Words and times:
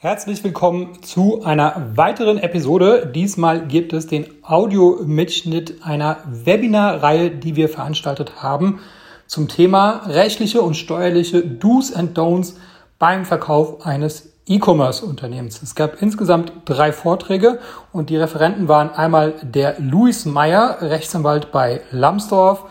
Herzlich 0.00 0.44
willkommen 0.44 1.02
zu 1.02 1.42
einer 1.42 1.90
weiteren 1.96 2.38
Episode. 2.38 3.10
Diesmal 3.12 3.66
gibt 3.66 3.92
es 3.92 4.06
den 4.06 4.26
Audiomitschnitt 4.44 5.82
einer 5.82 6.18
Webinarreihe, 6.24 7.32
die 7.32 7.56
wir 7.56 7.68
veranstaltet 7.68 8.40
haben 8.40 8.78
zum 9.26 9.48
Thema 9.48 10.02
rechtliche 10.06 10.62
und 10.62 10.76
steuerliche 10.76 11.42
Do's 11.42 11.92
and 11.92 12.16
Don'ts 12.16 12.54
beim 13.00 13.24
Verkauf 13.24 13.84
eines 13.84 14.34
E-Commerce-Unternehmens. 14.46 15.60
Es 15.62 15.74
gab 15.74 16.00
insgesamt 16.00 16.52
drei 16.64 16.92
Vorträge 16.92 17.58
und 17.92 18.08
die 18.08 18.16
Referenten 18.16 18.68
waren 18.68 18.90
einmal 18.90 19.34
der 19.42 19.80
Luis 19.80 20.26
Meyer, 20.26 20.78
Rechtsanwalt 20.80 21.50
bei 21.50 21.80
Lambsdorff, 21.90 22.66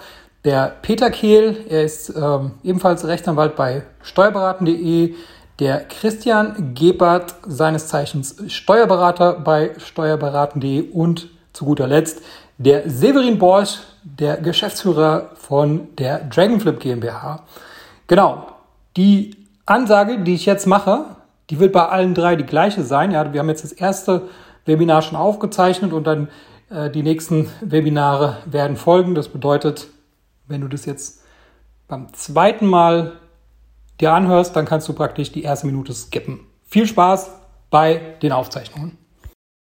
der 0.46 0.74
Peter 0.82 1.10
Kehl, 1.10 1.66
er 1.68 1.84
ist 1.84 2.08
ähm, 2.16 2.52
ebenfalls 2.64 3.06
Rechtsanwalt 3.06 3.58
bei 3.58 3.84
steuerberaten.de, 4.02 5.14
der 5.60 5.86
Christian 5.86 6.74
Gebert, 6.76 7.36
seines 7.48 7.88
Zeichens 7.88 8.36
Steuerberater 8.48 9.34
bei 9.34 9.72
steuerberaten.de 9.78 10.92
und 10.92 11.30
zu 11.54 11.66
guter 11.66 11.88
Letzt 11.88 12.22
der 12.58 12.90
Severin 12.90 13.38
Borsch, 13.38 13.80
der 14.04 14.38
Geschäftsführer 14.38 15.32
von 15.36 15.96
der 15.98 16.20
Dragonflip 16.20 16.80
GmbH. 16.80 17.44
Genau, 18.08 18.48
die 18.96 19.36
Ansage, 19.66 20.20
die 20.20 20.34
ich 20.34 20.46
jetzt 20.46 20.66
mache, 20.66 21.06
die 21.50 21.60
wird 21.60 21.74
bei 21.74 21.88
allen 21.88 22.14
drei 22.14 22.36
die 22.36 22.46
gleiche 22.46 22.84
sein. 22.84 23.12
Ja, 23.12 23.32
wir 23.32 23.40
haben 23.40 23.50
jetzt 23.50 23.64
das 23.64 23.72
erste 23.72 24.24
Webinar 24.66 25.02
schon 25.02 25.18
aufgezeichnet 25.18 25.94
und 25.94 26.06
dann 26.06 26.30
äh, 26.70 26.90
die 26.90 27.04
nächsten 27.04 27.50
Webinare 27.62 28.38
werden 28.46 28.76
folgen. 28.76 29.14
Das 29.14 29.30
bedeutet, 29.30 29.88
wenn 30.48 30.62
du 30.62 30.68
das 30.68 30.86
jetzt 30.86 31.24
beim 31.88 32.12
zweiten 32.14 32.66
Mal 32.66 33.14
dir 34.00 34.14
anhörst, 34.14 34.56
dann 34.56 34.66
kannst 34.66 34.88
du 34.88 34.94
praktisch 34.94 35.32
die 35.32 35.44
erste 35.44 35.68
Minute 35.68 35.94
skippen. 35.94 36.46
Viel 36.64 36.88
Spaß 36.88 37.32
bei 37.70 38.18
den 38.22 38.32
Aufzeichnungen. 38.32 38.98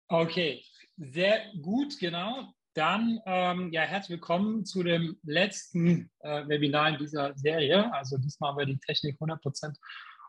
Okay, 0.07 0.63
sehr 0.97 1.41
gut, 1.61 1.99
genau. 1.99 2.53
Dann 2.73 3.19
ähm, 3.25 3.71
ja, 3.71 3.81
herzlich 3.81 4.17
willkommen 4.17 4.65
zu 4.65 4.83
dem 4.83 5.17
letzten 5.23 6.11
äh, 6.19 6.47
Webinar 6.47 6.89
in 6.89 6.97
dieser 6.97 7.35
Serie. 7.35 7.91
Also 7.93 8.17
diesmal 8.17 8.51
haben 8.51 8.59
wir 8.59 8.65
die 8.65 8.79
Technik 8.79 9.19
100% 9.19 9.75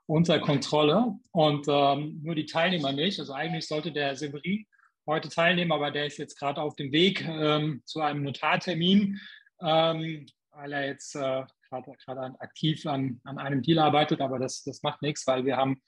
unter 0.06 0.40
Kontrolle 0.40 1.18
und 1.32 1.66
ähm, 1.68 2.20
nur 2.22 2.34
die 2.34 2.46
Teilnehmer 2.46 2.92
nicht. 2.92 3.20
Also 3.20 3.34
eigentlich 3.34 3.68
sollte 3.68 3.92
der 3.92 4.16
Severin 4.16 4.64
heute 5.06 5.28
teilnehmen, 5.28 5.72
aber 5.72 5.90
der 5.90 6.06
ist 6.06 6.18
jetzt 6.18 6.38
gerade 6.38 6.62
auf 6.62 6.76
dem 6.76 6.92
Weg 6.92 7.26
ähm, 7.28 7.82
zu 7.84 8.00
einem 8.00 8.22
Notartermin, 8.22 9.20
ähm, 9.60 10.26
weil 10.50 10.72
er 10.72 10.86
jetzt 10.86 11.14
äh, 11.16 11.44
gerade 11.70 12.40
aktiv 12.40 12.84
an, 12.86 13.20
an 13.24 13.38
einem 13.38 13.62
Deal 13.62 13.78
arbeitet, 13.78 14.20
aber 14.20 14.38
das, 14.38 14.62
das 14.64 14.82
macht 14.82 15.02
nichts, 15.02 15.26
weil 15.26 15.44
wir 15.44 15.56
haben 15.56 15.82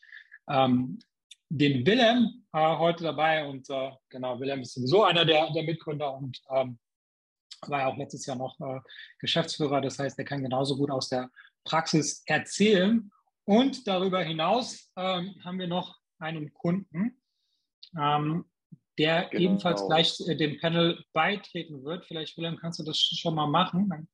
ähm, 0.48 0.98
den 1.48 1.84
Willem 1.84 2.44
äh, 2.52 2.76
heute 2.76 3.04
dabei 3.04 3.46
und 3.46 3.68
äh, 3.70 3.90
genau, 4.08 4.38
Willem 4.38 4.60
ist 4.60 4.74
sowieso 4.74 5.04
einer 5.04 5.24
der, 5.24 5.50
der 5.52 5.64
Mitgründer 5.64 6.14
und 6.14 6.40
ähm, 6.50 6.78
war 7.66 7.80
ja 7.80 7.86
auch 7.88 7.96
letztes 7.96 8.24
Jahr 8.26 8.36
noch 8.36 8.58
äh, 8.60 8.80
Geschäftsführer, 9.18 9.80
das 9.80 9.98
heißt, 9.98 10.18
er 10.18 10.24
kann 10.24 10.42
genauso 10.42 10.76
gut 10.76 10.90
aus 10.90 11.08
der 11.08 11.30
Praxis 11.64 12.22
erzählen. 12.26 13.10
Und 13.44 13.86
darüber 13.86 14.22
hinaus 14.22 14.90
ähm, 14.96 15.34
haben 15.44 15.58
wir 15.58 15.66
noch 15.66 15.98
einen 16.18 16.52
Kunden, 16.52 17.20
ähm, 17.98 18.44
der 18.98 19.28
genau. 19.28 19.42
ebenfalls 19.42 19.84
gleich 19.86 20.20
äh, 20.28 20.36
dem 20.36 20.58
Panel 20.60 21.02
beitreten 21.12 21.82
wird. 21.84 22.06
Vielleicht, 22.06 22.36
Willem, 22.36 22.58
kannst 22.58 22.78
du 22.78 22.84
das 22.84 22.98
schon 22.98 23.34
mal 23.34 23.48
machen? 23.48 24.08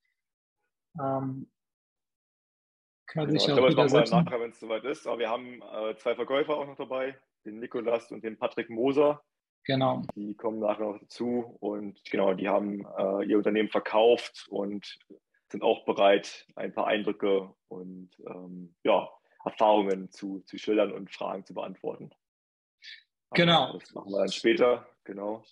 Ähm, 0.98 1.50
kann 3.06 3.26
genau, 3.26 3.40
ich 3.40 3.46
das 3.46 3.92
machen 3.92 4.10
wir 4.10 4.24
nachher, 4.24 4.40
wenn 4.40 4.50
es 4.50 4.60
soweit 4.60 4.84
ist. 4.84 5.06
Aber 5.06 5.18
wir 5.18 5.30
haben 5.30 5.62
äh, 5.62 5.96
zwei 5.96 6.14
Verkäufer 6.14 6.56
auch 6.56 6.66
noch 6.66 6.76
dabei, 6.76 7.18
den 7.44 7.60
Nikolas 7.60 8.10
und 8.10 8.24
den 8.24 8.38
Patrick 8.38 8.70
Moser. 8.70 9.22
Genau. 9.64 10.02
Die 10.14 10.34
kommen 10.34 10.60
nachher 10.60 10.84
noch 10.84 10.98
dazu 10.98 11.56
und 11.60 12.04
genau, 12.04 12.34
die 12.34 12.48
haben 12.48 12.86
äh, 12.98 13.24
ihr 13.24 13.36
Unternehmen 13.36 13.68
verkauft 13.68 14.46
und 14.48 14.98
sind 15.50 15.62
auch 15.62 15.84
bereit, 15.84 16.46
ein 16.54 16.72
paar 16.72 16.86
Eindrücke 16.86 17.52
und 17.68 18.10
ähm, 18.26 18.74
ja, 18.84 19.08
Erfahrungen 19.44 20.10
zu, 20.10 20.40
zu 20.46 20.58
schildern 20.58 20.92
und 20.92 21.12
Fragen 21.12 21.44
zu 21.44 21.54
beantworten. 21.54 22.10
Genau. 23.34 23.78
das 23.78 23.92
machen 23.92 24.12
wir 24.12 24.18
dann 24.18 24.32
später, 24.32 24.88
genau. 25.04 25.44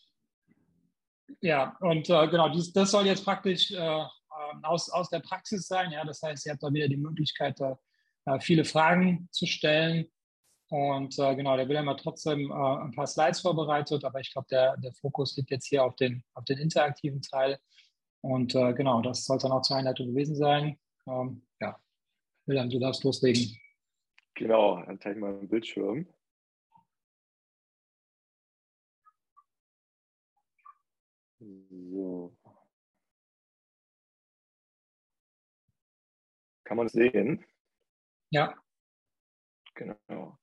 Ja, 1.40 1.76
und 1.80 2.08
äh, 2.08 2.28
genau, 2.28 2.48
dies, 2.50 2.72
das 2.72 2.90
soll 2.90 3.06
jetzt 3.06 3.24
praktisch 3.24 3.70
äh, 3.72 4.04
ähm, 4.52 4.64
aus, 4.64 4.90
aus 4.90 5.08
der 5.10 5.20
Praxis 5.20 5.66
sein. 5.66 5.90
Ja? 5.90 6.04
Das 6.04 6.22
heißt, 6.22 6.46
ihr 6.46 6.52
habt 6.52 6.62
da 6.62 6.72
wieder 6.72 6.88
die 6.88 6.96
Möglichkeit, 6.96 7.60
da, 7.60 7.78
äh, 8.26 8.40
viele 8.40 8.64
Fragen 8.64 9.28
zu 9.30 9.46
stellen. 9.46 10.06
Und 10.70 11.18
äh, 11.18 11.36
genau, 11.36 11.56
der 11.56 11.68
Wilhelm 11.68 11.88
hat 11.90 12.00
trotzdem 12.00 12.50
äh, 12.50 12.54
ein 12.54 12.92
paar 12.92 13.06
Slides 13.06 13.40
vorbereitet, 13.40 14.04
aber 14.04 14.20
ich 14.20 14.32
glaube, 14.32 14.48
der, 14.50 14.76
der 14.78 14.92
Fokus 14.94 15.36
liegt 15.36 15.50
jetzt 15.50 15.66
hier 15.66 15.84
auf 15.84 15.94
den, 15.96 16.24
auf 16.34 16.44
den 16.44 16.58
interaktiven 16.58 17.20
Teil. 17.20 17.58
Und 18.22 18.54
äh, 18.54 18.72
genau, 18.72 19.02
das 19.02 19.26
soll 19.26 19.38
dann 19.38 19.52
auch 19.52 19.62
zur 19.62 19.76
Einleitung 19.76 20.08
gewesen 20.08 20.34
sein. 20.34 20.78
Ähm, 21.06 21.46
ja, 21.60 21.78
Wilhelm, 22.46 22.70
du 22.70 22.78
darfst 22.78 23.04
loslegen. 23.04 23.58
Genau, 24.34 24.82
dann 24.82 24.98
zeige 24.98 25.16
ich 25.16 25.20
mal 25.20 25.38
den 25.38 25.48
Bildschirm. 25.48 26.06
So. 31.38 32.34
Kann 36.64 36.76
man 36.76 36.86
es 36.86 36.92
sehen? 36.92 37.44
Ja. 38.30 38.54
Genau. 39.74 40.38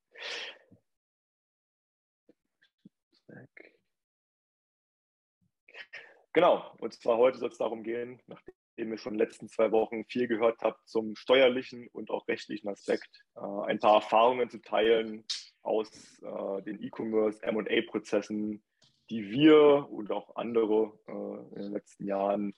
Genau, 6.34 6.74
und 6.80 6.94
zwar 6.94 7.18
heute 7.18 7.40
soll 7.40 7.50
es 7.50 7.58
darum 7.58 7.84
gehen, 7.84 8.22
nachdem 8.28 8.54
ihr 8.78 8.98
schon 8.98 9.14
in 9.14 9.20
den 9.20 9.28
letzten 9.28 9.50
zwei 9.50 9.72
Wochen 9.72 10.06
viel 10.06 10.28
gehört 10.28 10.62
habt 10.62 10.88
zum 10.88 11.16
steuerlichen 11.16 11.90
und 11.92 12.10
auch 12.10 12.26
rechtlichen 12.28 12.70
Aspekt, 12.70 13.10
äh, 13.36 13.42
ein 13.66 13.80
paar 13.80 13.96
Erfahrungen 13.96 14.50
zu 14.50 14.62
teilen 14.62 15.26
aus 15.62 15.90
äh, 16.22 16.62
den 16.64 16.82
E-Commerce, 16.82 17.42
MA-Prozessen, 17.52 18.64
die 19.10 19.30
wir 19.30 19.90
und 19.90 20.10
auch 20.12 20.36
andere 20.38 20.98
äh, 21.08 21.56
in 21.56 21.64
den 21.64 21.72
letzten 21.74 22.06
Jahren 22.06 22.56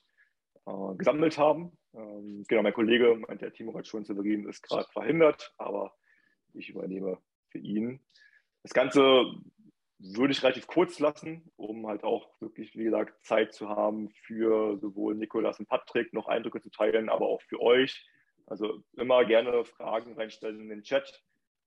äh, 0.68 0.96
gesammelt 0.96 1.40
haben. 1.40 1.76
Ähm, 1.96 2.44
genau, 2.48 2.64
mein 2.64 2.74
Kollege, 2.74 3.22
der 3.40 3.54
Timo 3.54 3.74
schon 3.84 4.06
Severin, 4.06 4.48
ist 4.48 4.64
gerade 4.64 4.90
verhindert, 4.92 5.54
aber 5.58 5.96
ich 6.54 6.70
übernehme 6.70 7.20
für 7.50 7.60
ihn. 7.60 8.00
Das 8.64 8.74
Ganze 8.74 9.26
würde 10.00 10.34
ich 10.34 10.44
relativ 10.44 10.68
kurz 10.68 11.00
lassen, 11.00 11.52
um 11.56 11.88
halt 11.88 12.04
auch 12.04 12.30
wirklich, 12.42 12.76
wie 12.76 12.84
gesagt, 12.84 13.24
Zeit 13.26 13.54
zu 13.54 13.70
haben 13.70 14.10
für 14.10 14.78
sowohl 14.80 15.16
Nikolas 15.16 15.60
und 15.60 15.70
Patrick 15.70 16.14
noch 16.14 16.28
Eindrücke 16.28 16.62
zu 16.62 16.70
teilen, 16.70 17.10
aber 17.10 17.28
auch 17.28 17.42
für 17.42 17.62
euch. 17.62 18.06
Also 18.46 18.84
immer 18.98 19.24
gerne 19.26 19.64
Fragen 19.64 20.14
reinstellen 20.14 20.60
in 20.60 20.70
den 20.70 20.84
Chat. 20.84 21.24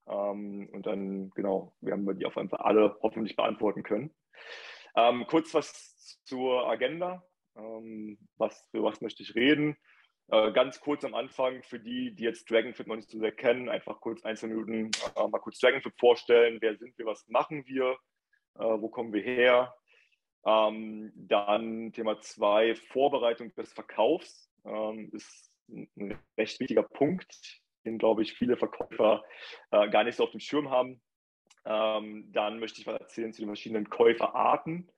Ähm, 0.06 0.69
und 0.72 0.87
dann, 0.87 1.31
genau, 1.31 1.75
wir 1.81 2.14
die 2.14 2.26
auf 2.26 2.37
jeden 2.37 2.50
Fall 2.50 2.60
alle 2.60 2.98
hoffentlich 3.03 3.37
beantworten 3.37 3.82
können. 3.82 4.14
Ähm, 4.94 5.26
kurz 5.26 5.54
was 5.54 6.20
zur 6.25 6.69
Agenda. 6.69 7.25
Ähm, 7.56 8.19
was, 8.37 8.69
für 8.70 8.82
was 8.82 9.00
möchte 9.00 9.22
ich 9.22 9.34
reden? 9.34 9.76
Äh, 10.28 10.50
ganz 10.53 10.81
kurz 10.81 11.04
am 11.04 11.14
Anfang 11.14 11.62
für 11.62 11.78
die, 11.78 12.14
die 12.14 12.25
jetzt 12.25 12.50
Dragonfit 12.50 12.88
noch 12.88 12.97
nicht 12.97 13.10
so 13.10 13.19
sehr 13.19 13.32
kennen, 13.32 13.69
einfach 13.69 14.00
kurz 14.00 14.25
ein, 14.25 14.37
zwei 14.37 14.48
Minuten 14.48 14.91
äh, 15.14 15.28
mal 15.28 15.38
kurz 15.38 15.59
Dragonfit 15.60 15.94
vorstellen. 15.98 16.59
Wer 16.60 16.76
sind 16.76 16.98
wir, 16.98 17.06
was 17.06 17.28
machen 17.28 17.64
wir, 17.66 17.97
äh, 18.54 18.64
wo 18.64 18.88
kommen 18.88 19.12
wir 19.12 19.22
her? 19.22 19.75
Ähm, 20.44 21.12
dann 21.14 21.92
Thema 21.92 22.20
zwei, 22.20 22.75
Vorbereitung 22.75 23.54
des 23.54 23.72
Verkaufs 23.72 24.50
ähm, 24.64 25.10
ist 25.12 25.53
ein 25.69 26.19
recht 26.37 26.58
wichtiger 26.60 26.84
Punkt, 26.84 27.60
den, 27.84 27.98
glaube 27.98 28.22
ich, 28.22 28.32
viele 28.32 28.56
Verkäufer 28.56 29.25
äh, 29.70 29.88
gar 29.91 30.04
nicht 30.04 30.16
so 30.16 30.25
auf 30.25 30.31
dem 30.31 30.41
Schirm 30.41 30.70
haben. 30.70 31.00
Ähm, 31.64 32.31
dann 32.32 32.58
möchte 32.58 32.81
ich 32.81 32.87
was 32.87 33.00
erzählen 33.00 33.32
zu 33.32 33.43
den 33.43 33.49
verschiedenen 33.49 33.90
Käuferarten. 33.90 34.90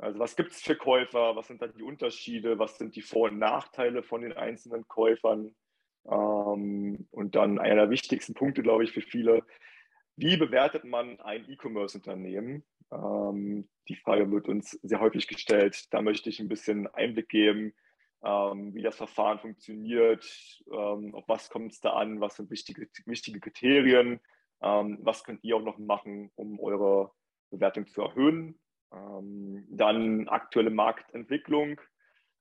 Also 0.00 0.18
was 0.18 0.34
gibt 0.34 0.52
es 0.52 0.62
für 0.62 0.76
Käufer? 0.76 1.36
Was 1.36 1.48
sind 1.48 1.60
da 1.60 1.66
die 1.66 1.82
Unterschiede? 1.82 2.58
Was 2.58 2.78
sind 2.78 2.96
die 2.96 3.02
Vor- 3.02 3.30
und 3.30 3.38
Nachteile 3.38 4.02
von 4.02 4.22
den 4.22 4.32
einzelnen 4.32 4.88
Käufern? 4.88 5.54
Ähm, 6.06 7.06
und 7.10 7.34
dann 7.34 7.58
einer 7.58 7.82
der 7.82 7.90
wichtigsten 7.90 8.34
Punkte, 8.34 8.62
glaube 8.62 8.84
ich, 8.84 8.92
für 8.92 9.02
viele, 9.02 9.44
wie 10.16 10.36
bewertet 10.36 10.84
man 10.84 11.20
ein 11.20 11.48
E-Commerce-Unternehmen? 11.48 12.64
Ähm, 12.90 13.68
die 13.88 13.96
Frage 13.96 14.30
wird 14.30 14.48
uns 14.48 14.70
sehr 14.82 15.00
häufig 15.00 15.28
gestellt. 15.28 15.92
Da 15.92 16.00
möchte 16.00 16.30
ich 16.30 16.40
ein 16.40 16.48
bisschen 16.48 16.86
Einblick 16.88 17.28
geben, 17.28 17.74
ähm, 18.24 18.74
wie 18.74 18.82
das 18.82 18.96
Verfahren 18.96 19.38
funktioniert, 19.38 20.24
ähm, 20.72 21.14
auf 21.14 21.24
was 21.26 21.50
kommt 21.50 21.72
es 21.72 21.80
da 21.80 21.90
an, 21.90 22.20
was 22.20 22.36
sind 22.36 22.50
wichtige, 22.50 22.88
wichtige 23.06 23.40
Kriterien, 23.40 24.20
ähm, 24.62 24.98
was 25.02 25.24
könnt 25.24 25.44
ihr 25.44 25.56
auch 25.56 25.62
noch 25.62 25.78
machen, 25.78 26.30
um 26.34 26.58
eure 26.60 27.12
Bewertung 27.50 27.86
zu 27.86 28.02
erhöhen. 28.02 28.58
Ähm, 28.92 29.66
dann 29.70 30.28
aktuelle 30.28 30.70
Marktentwicklung. 30.70 31.80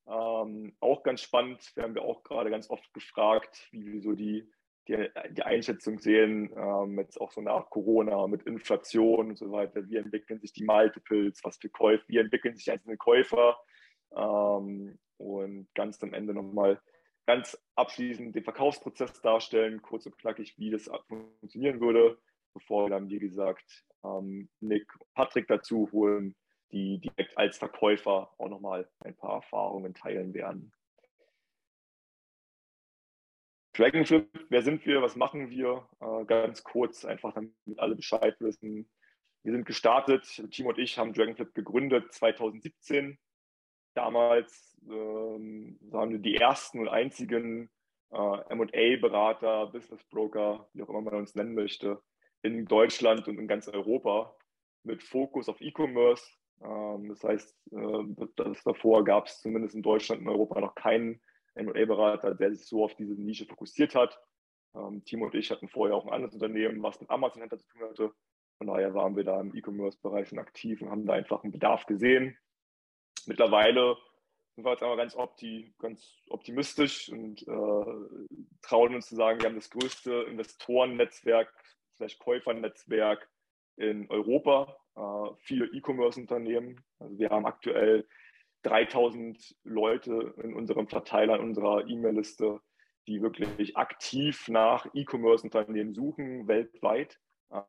Ähm, 0.07 0.75
auch 0.79 1.03
ganz 1.03 1.21
spannend, 1.21 1.75
werden 1.75 1.93
wir 1.93 2.03
auch 2.03 2.23
gerade 2.23 2.49
ganz 2.49 2.69
oft 2.69 2.91
gefragt, 2.93 3.67
wie 3.71 3.93
wir 3.93 4.01
so 4.01 4.13
die, 4.13 4.49
die, 4.87 5.07
die 5.31 5.43
Einschätzung 5.43 5.99
sehen, 5.99 6.51
ähm, 6.55 6.97
jetzt 6.97 7.21
auch 7.21 7.31
so 7.31 7.41
nach 7.41 7.69
Corona 7.69 8.25
mit 8.27 8.43
Inflation 8.43 9.29
und 9.29 9.37
so 9.37 9.51
weiter, 9.51 9.87
wie 9.87 9.97
entwickeln 9.97 10.39
sich 10.39 10.51
die 10.51 10.63
Multiples, 10.63 11.43
was 11.43 11.57
für 11.57 11.69
Käufe, 11.69 12.03
wie 12.07 12.17
entwickeln 12.17 12.55
sich 12.55 12.71
einzelne 12.71 12.97
Käufer? 12.97 13.57
Ähm, 14.15 14.97
und 15.17 15.67
ganz 15.75 16.01
am 16.01 16.13
Ende 16.13 16.33
nochmal 16.33 16.81
ganz 17.27 17.55
abschließend 17.75 18.33
den 18.33 18.43
Verkaufsprozess 18.43 19.21
darstellen, 19.21 19.83
kurz 19.83 20.07
und 20.07 20.17
knackig, 20.17 20.57
wie 20.57 20.71
das 20.71 20.89
funktionieren 21.07 21.79
würde, 21.79 22.17
bevor 22.55 22.85
wir 22.85 22.89
dann, 22.89 23.09
wie 23.09 23.19
gesagt, 23.19 23.85
ähm, 24.03 24.49
Nick 24.59 24.91
Patrick 25.13 25.47
dazu 25.47 25.89
holen, 25.91 26.35
die 26.71 26.99
direkt 26.99 27.37
als 27.37 27.57
Verkäufer 27.57 28.31
auch 28.37 28.49
nochmal 28.49 28.89
ein 28.99 29.15
paar 29.15 29.35
Erfahrungen 29.35 29.93
teilen 29.93 30.33
werden. 30.33 30.71
Dragonflip, 33.73 34.27
wer 34.49 34.61
sind 34.61 34.85
wir, 34.85 35.01
was 35.01 35.15
machen 35.15 35.49
wir? 35.49 35.87
Äh, 36.01 36.25
ganz 36.25 36.63
kurz, 36.63 37.05
einfach 37.05 37.33
damit 37.33 37.53
alle 37.77 37.95
Bescheid 37.95 38.35
wissen. 38.39 38.89
Wir 39.43 39.53
sind 39.53 39.65
gestartet, 39.65 40.25
Team 40.51 40.65
und 40.65 40.77
ich 40.77 40.97
haben 40.97 41.13
Dragonflip 41.13 41.53
gegründet 41.53 42.13
2017. 42.13 43.17
Damals 43.93 44.77
ähm, 44.89 45.79
waren 45.81 46.11
wir 46.11 46.19
die 46.19 46.35
ersten 46.35 46.79
und 46.79 46.89
einzigen 46.89 47.69
äh, 48.11 48.55
MA-Berater, 48.55 49.67
Business 49.67 50.03
Broker, 50.05 50.69
wie 50.73 50.83
auch 50.83 50.89
immer 50.89 51.01
man 51.01 51.15
uns 51.15 51.35
nennen 51.35 51.55
möchte, 51.55 52.01
in 52.41 52.65
Deutschland 52.65 53.27
und 53.27 53.37
in 53.37 53.47
ganz 53.47 53.67
Europa 53.67 54.35
mit 54.83 55.03
Fokus 55.03 55.49
auf 55.49 55.61
E-Commerce. 55.61 56.23
Ähm, 56.61 57.09
das 57.09 57.23
heißt, 57.23 57.55
äh, 57.71 58.25
das 58.35 58.63
davor 58.63 59.03
gab 59.03 59.27
es 59.27 59.41
zumindest 59.41 59.75
in 59.75 59.81
Deutschland 59.81 60.21
und 60.21 60.29
Europa 60.29 60.59
noch 60.59 60.75
keinen 60.75 61.21
MA-Berater, 61.55 62.35
der 62.35 62.53
sich 62.53 62.67
so 62.67 62.83
auf 62.83 62.95
diese 62.95 63.13
Nische 63.13 63.45
fokussiert 63.45 63.95
hat. 63.95 64.19
Ähm, 64.75 65.03
Timo 65.03 65.25
und 65.25 65.35
ich 65.35 65.51
hatten 65.51 65.67
vorher 65.67 65.95
auch 65.95 66.05
ein 66.05 66.13
anderes 66.13 66.33
Unternehmen, 66.33 66.81
was 66.83 66.99
mit 66.99 67.09
Amazon 67.09 67.41
Händler 67.41 67.59
zu 67.59 67.67
tun 67.67 67.81
hatte. 67.89 68.11
Von 68.57 68.67
daher 68.67 68.93
waren 68.93 69.15
wir 69.15 69.23
da 69.23 69.39
im 69.39 69.55
E-Commerce-Bereich 69.55 70.29
schon 70.29 70.39
aktiv 70.39 70.81
und 70.81 70.89
haben 70.89 71.05
da 71.05 71.13
einfach 71.13 71.43
einen 71.43 71.53
Bedarf 71.53 71.85
gesehen. 71.85 72.37
Mittlerweile 73.25 73.95
sind 74.55 74.65
wir 74.65 74.71
jetzt 74.71 74.83
aber 74.83 74.97
ganz, 74.97 75.15
opti 75.15 75.73
ganz 75.79 76.21
optimistisch 76.29 77.09
und 77.09 77.41
äh, 77.47 78.35
trauen 78.61 78.95
uns 78.95 79.07
zu 79.07 79.15
sagen, 79.15 79.39
wir 79.39 79.47
haben 79.47 79.55
das 79.55 79.69
größte 79.69 80.25
Investorennetzwerk, 80.29 81.53
vielleicht 81.99 82.19
Käufernetzwerk 82.19 83.29
in 83.75 84.09
Europa, 84.09 84.77
äh, 84.95 85.35
viele 85.39 85.65
E-Commerce-Unternehmen. 85.65 86.83
Also 86.97 87.19
wir 87.19 87.29
haben 87.29 87.45
aktuell 87.45 88.07
3000 88.63 89.55
Leute 89.63 90.33
in 90.41 90.53
unserem 90.53 90.87
Verteiler, 90.87 91.35
in 91.35 91.41
unserer 91.41 91.87
E-Mail-Liste, 91.87 92.59
die 93.07 93.21
wirklich 93.21 93.75
aktiv 93.77 94.47
nach 94.47 94.87
E-Commerce-Unternehmen 94.93 95.93
suchen, 95.93 96.47
weltweit. 96.47 97.19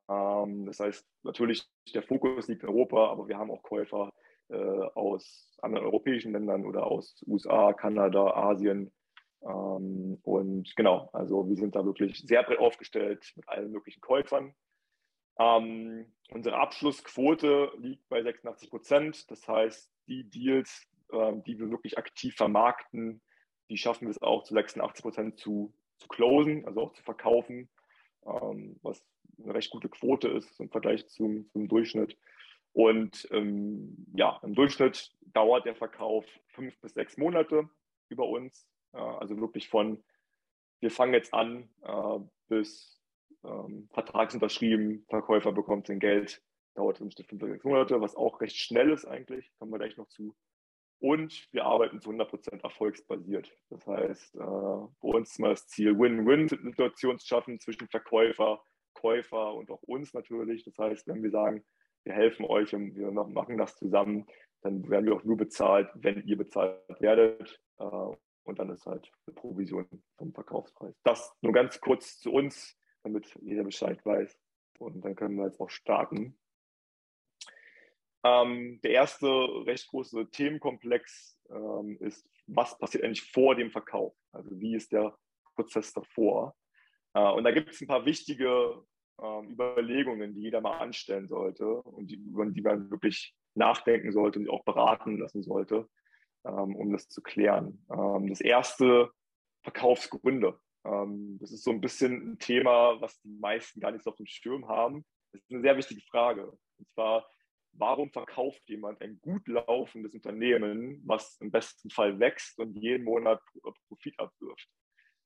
Ähm, 0.09 0.67
das 0.67 0.81
heißt, 0.81 1.07
natürlich, 1.23 1.69
der 1.93 2.03
Fokus 2.03 2.49
liegt 2.49 2.63
in 2.63 2.69
Europa, 2.69 3.11
aber 3.11 3.29
wir 3.29 3.37
haben 3.37 3.51
auch 3.51 3.63
Käufer 3.63 4.13
äh, 4.49 4.57
aus 4.57 5.57
anderen 5.63 5.87
europäischen 5.87 6.33
Ländern 6.33 6.65
oder 6.65 6.87
aus 6.87 7.25
USA, 7.27 7.73
Kanada, 7.73 8.31
Asien. 8.35 8.93
Ähm, 9.43 10.19
und 10.23 10.75
genau, 10.77 11.09
also 11.13 11.49
wir 11.49 11.57
sind 11.57 11.75
da 11.75 11.85
wirklich 11.85 12.19
sehr 12.19 12.43
breit 12.43 12.59
aufgestellt 12.59 13.33
mit 13.37 13.49
allen 13.49 13.71
möglichen 13.71 14.01
Käufern. 14.01 14.55
Ähm, 15.39 16.13
unsere 16.31 16.57
Abschlussquote 16.59 17.73
liegt 17.79 18.09
bei 18.09 18.23
86 18.23 18.71
Prozent. 18.71 19.31
Das 19.31 19.47
heißt, 19.49 19.91
die 20.07 20.25
Deals, 20.29 20.87
ähm, 21.13 21.43
die 21.45 21.59
wir 21.59 21.71
wirklich 21.71 21.97
aktiv 21.97 22.35
vermarkten, 22.37 23.23
die 23.71 23.79
schaffen 23.79 24.07
wir 24.07 24.11
es 24.11 24.23
auch 24.23 24.43
zu 24.43 24.55
86 24.55 25.03
Prozent 25.03 25.39
zu, 25.39 25.73
zu 25.97 26.09
closen, 26.09 26.67
also 26.67 26.83
auch 26.83 26.93
zu 26.93 27.03
verkaufen, 27.03 27.71
ähm, 28.27 28.79
was 28.83 29.03
eine 29.43 29.55
recht 29.55 29.71
gute 29.71 29.89
Quote 29.89 30.29
ist 30.29 30.61
im 30.61 30.71
Vergleich 30.71 31.09
zum, 31.09 31.49
zum 31.51 31.69
Durchschnitt. 31.69 32.19
Und 32.73 33.27
ähm, 33.33 34.07
ja, 34.15 34.39
im 34.43 34.55
Durchschnitt 34.55 35.13
dauert 35.33 35.65
der 35.65 35.75
Verkauf 35.75 36.27
fünf 36.49 36.79
bis 36.81 36.93
sechs 36.93 37.17
Monate 37.17 37.69
über 38.09 38.29
uns. 38.29 38.67
Also 38.93 39.39
wirklich 39.41 39.69
von, 39.69 40.03
wir 40.81 40.91
fangen 40.91 41.15
jetzt 41.15 41.35
an, 41.35 41.69
äh, 41.83 42.19
bis 42.49 43.01
ähm, 43.45 43.89
Vertrag 43.93 44.33
unterschrieben, 44.35 45.05
Verkäufer 45.09 45.53
bekommt 45.53 45.87
sein 45.87 46.01
Geld, 46.01 46.43
dauert 46.75 47.01
im 47.01 47.11
Schnitt 47.11 47.29
fünf 47.29 47.41
bis 47.41 47.51
sechs 47.51 47.65
Monate, 47.65 48.01
was 48.01 48.17
auch 48.17 48.41
recht 48.41 48.57
schnell 48.57 48.91
ist 48.91 49.05
eigentlich, 49.05 49.51
kommen 49.59 49.73
wir 49.73 49.79
gleich 49.79 49.97
noch 49.97 50.09
zu. 50.09 50.35
Und 50.99 51.49
wir 51.53 51.65
arbeiten 51.65 52.01
zu 52.01 52.11
100% 52.11 52.63
erfolgsbasiert. 52.63 53.51
Das 53.71 53.87
heißt, 53.87 54.35
äh, 54.35 54.39
bei 54.39 54.89
uns 55.01 55.31
ist 55.31 55.39
mal 55.39 55.51
das 55.51 55.67
Ziel, 55.67 55.99
Win-Win-Situationen 55.99 57.19
zu 57.19 57.27
schaffen 57.27 57.59
zwischen 57.59 57.89
Verkäufer, 57.89 58.63
Käufer 58.93 59.55
und 59.55 59.71
auch 59.71 59.83
uns 59.83 60.13
natürlich. 60.13 60.65
Das 60.65 60.77
heißt, 60.77 61.07
wenn 61.07 61.23
wir 61.23 61.31
sagen, 61.31 61.65
wir 62.05 62.13
helfen 62.13 62.45
euch 62.45 62.75
und 62.75 62.97
wir 62.97 63.11
machen 63.11 63.57
das 63.57 63.77
zusammen, 63.77 64.27
dann 64.63 64.89
werden 64.91 65.07
wir 65.07 65.15
auch 65.15 65.25
nur 65.25 65.39
bezahlt, 65.39 65.89
wenn 65.95 66.23
ihr 66.27 66.37
bezahlt 66.37 66.79
werdet. 67.01 67.61
Äh, 67.79 68.17
und 68.45 68.59
dann 68.59 68.71
ist 68.71 68.87
halt 68.87 69.11
eine 69.27 69.35
Provision 69.35 69.87
vom 70.17 70.33
Verkaufspreis. 70.33 70.95
Das 71.03 71.33
nur 71.41 71.53
ganz 71.53 71.81
kurz 71.81 72.19
zu 72.19 72.33
uns, 72.33 72.77
damit 73.03 73.39
jeder 73.43 73.65
Bescheid 73.65 74.05
weiß. 74.05 74.39
Und 74.79 75.05
dann 75.05 75.15
können 75.15 75.37
wir 75.37 75.47
jetzt 75.47 75.61
auch 75.61 75.71
starten. 75.71 76.39
Ähm, 78.25 78.81
der 78.83 78.91
erste 78.93 79.29
recht 79.67 79.89
große 79.89 80.31
Themenkomplex 80.31 81.39
ähm, 81.51 81.97
ist, 82.01 82.29
was 82.47 82.79
passiert 82.79 83.05
eigentlich 83.05 83.31
vor 83.31 83.55
dem 83.55 83.71
Verkauf? 83.71 84.15
Also 84.33 84.59
wie 84.61 84.75
ist 84.75 84.93
der 84.93 85.17
Prozess 85.55 85.93
davor? 85.93 86.57
Äh, 87.15 87.31
und 87.31 87.45
da 87.45 87.51
gibt 87.51 87.71
es 87.71 87.81
ein 87.81 87.87
paar 87.87 88.05
wichtige 88.05 88.85
ähm, 89.23 89.51
Überlegungen, 89.51 90.35
die 90.35 90.43
jeder 90.43 90.61
mal 90.61 90.79
anstellen 90.79 91.29
sollte 91.29 91.67
und 91.67 92.11
die, 92.11 92.17
über 92.17 92.47
die 92.47 92.63
man 92.63 92.91
wirklich 92.91 93.35
nachdenken 93.55 94.13
sollte 94.13 94.39
und 94.39 94.51
auch 94.51 94.65
beraten 94.65 95.19
lassen 95.19 95.43
sollte, 95.43 95.89
um 96.43 96.93
das 96.93 97.09
zu 97.09 97.23
klären. 97.23 97.85
Ähm, 97.91 98.29
das 98.29 98.41
erste, 98.41 99.11
Verkaufsgründe. 99.63 100.59
Ähm, 100.85 101.39
das 101.41 101.53
ist 101.53 101.65
so 101.65 101.71
ein 101.71 101.81
bisschen 101.81 102.33
ein 102.33 102.39
Thema, 102.39 103.01
was 103.01 103.21
die 103.21 103.29
meisten 103.29 103.81
gar 103.81 103.93
nicht 103.93 104.05
so 104.05 104.11
auf 104.11 104.17
dem 104.17 104.27
Schirm 104.27 104.69
haben. 104.69 105.05
Das 105.33 105.43
ist 105.43 105.51
eine 105.51 105.61
sehr 105.61 105.77
wichtige 105.77 106.01
Frage. 106.03 106.51
Und 106.51 106.89
zwar, 106.95 107.29
warum 107.73 108.11
verkauft 108.11 108.63
jemand 108.67 109.01
ein 109.01 109.21
gut 109.21 109.47
laufendes 109.49 110.15
Unternehmen, 110.15 111.03
was 111.05 111.37
im 111.41 111.51
besten 111.51 111.91
Fall 111.91 112.19
wächst 112.19 112.59
und 112.59 112.75
jeden 112.75 113.05
Monat 113.05 113.41
Profit 113.89 114.19
abwirft? 114.19 114.69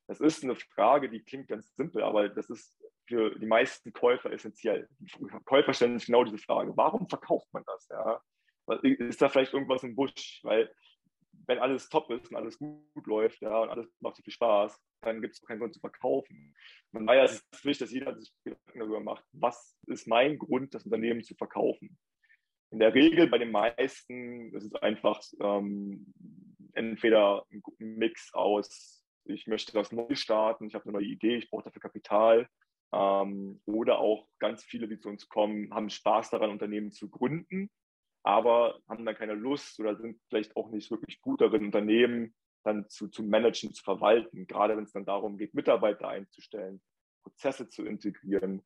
Das 0.07 0.21
ist 0.21 0.45
eine 0.45 0.57
Frage, 0.57 1.09
die 1.09 1.23
klingt 1.23 1.49
ganz 1.49 1.75
simpel, 1.77 2.03
aber 2.03 2.29
das 2.29 2.51
ist 2.51 2.77
für 3.07 3.39
die 3.39 3.47
meisten 3.47 3.93
Käufer 3.93 4.33
essentiell. 4.33 4.89
Die 4.99 5.11
Käufer 5.45 5.73
stellen 5.73 5.99
sich 5.99 6.07
genau 6.07 6.25
diese 6.25 6.39
Frage, 6.39 6.77
warum 6.77 7.09
verkauft 7.09 7.47
man 7.53 7.63
das? 7.67 7.89
Ja? 7.89 8.21
Ist 8.83 9.23
da 9.23 9.29
vielleicht 9.29 9.55
irgendwas 9.55 9.83
im 9.83 9.95
Busch? 9.95 10.41
Weil 10.43 10.71
wenn 11.47 11.59
alles 11.59 11.89
top 11.89 12.11
ist 12.11 12.31
und 12.31 12.37
alles 12.37 12.59
gut 12.59 13.07
läuft 13.07 13.41
ja, 13.41 13.59
und 13.59 13.69
alles 13.71 13.87
macht 14.01 14.17
so 14.17 14.23
viel 14.23 14.33
Spaß, 14.33 14.79
dann 15.03 15.21
gibt 15.21 15.35
es 15.35 15.43
keinen 15.43 15.61
Grund 15.61 15.75
zu 15.75 15.81
verkaufen. 15.81 16.55
Von 16.93 17.07
daher 17.07 17.25
ist 17.25 17.45
es 17.53 17.65
wichtig, 17.65 17.87
dass 17.87 17.93
jeder 17.93 18.19
sich 18.19 18.33
Gedanken 18.45 18.79
darüber 18.79 19.01
macht, 19.01 19.25
was 19.33 19.77
ist 19.87 20.07
mein 20.07 20.39
Grund, 20.39 20.75
das 20.75 20.85
Unternehmen 20.85 21.23
zu 21.23 21.35
verkaufen. 21.35 21.99
In 22.71 22.79
der 22.79 22.95
Regel 22.95 23.29
bei 23.29 23.39
den 23.39 23.53
meisten 23.53 24.53
ist 24.55 24.65
es 24.65 24.75
einfach 24.75 25.21
ähm, 25.41 26.13
entweder 26.73 27.45
ein 27.51 27.63
Mix 27.79 28.33
aus, 28.35 29.05
ich 29.27 29.47
möchte 29.47 29.73
das 29.73 29.93
neu 29.93 30.15
starten, 30.15 30.67
ich 30.67 30.75
habe 30.75 30.85
eine 30.85 30.95
neue 30.95 31.07
Idee, 31.07 31.37
ich 31.37 31.51
brauche 31.51 31.65
dafür 31.65 31.83
Kapital. 31.83 32.49
Ähm, 32.93 33.61
oder 33.65 33.99
auch 33.99 34.29
ganz 34.39 34.63
viele, 34.65 34.89
die 34.89 34.99
zu 34.99 35.09
uns 35.09 35.29
kommen, 35.29 35.73
haben 35.73 35.91
Spaß 35.91 36.31
daran, 36.31 36.51
Unternehmen 36.51 36.93
zu 36.93 37.11
gründen, 37.11 37.71
aber 38.25 38.81
haben 38.89 39.05
dann 39.05 39.15
keine 39.15 39.35
Lust 39.35 39.79
oder 39.79 39.97
sind 39.97 40.19
vielleicht 40.29 40.57
auch 40.57 40.71
nicht 40.71 40.91
wirklich 40.91 41.21
gut 41.21 41.41
darin, 41.41 41.67
Unternehmen 41.67 42.35
dann 42.65 42.89
zu, 42.89 43.09
zu 43.09 43.23
managen, 43.23 43.75
zu 43.75 43.85
verwalten, 43.85 44.47
gerade 44.47 44.77
wenn 44.77 44.85
es 44.85 44.93
dann 44.93 45.05
darum 45.05 45.37
geht, 45.37 45.55
Mitarbeiter 45.55 46.09
einzustellen, 46.09 46.81
Prozesse 47.23 47.69
zu 47.69 47.85
integrieren 47.85 48.63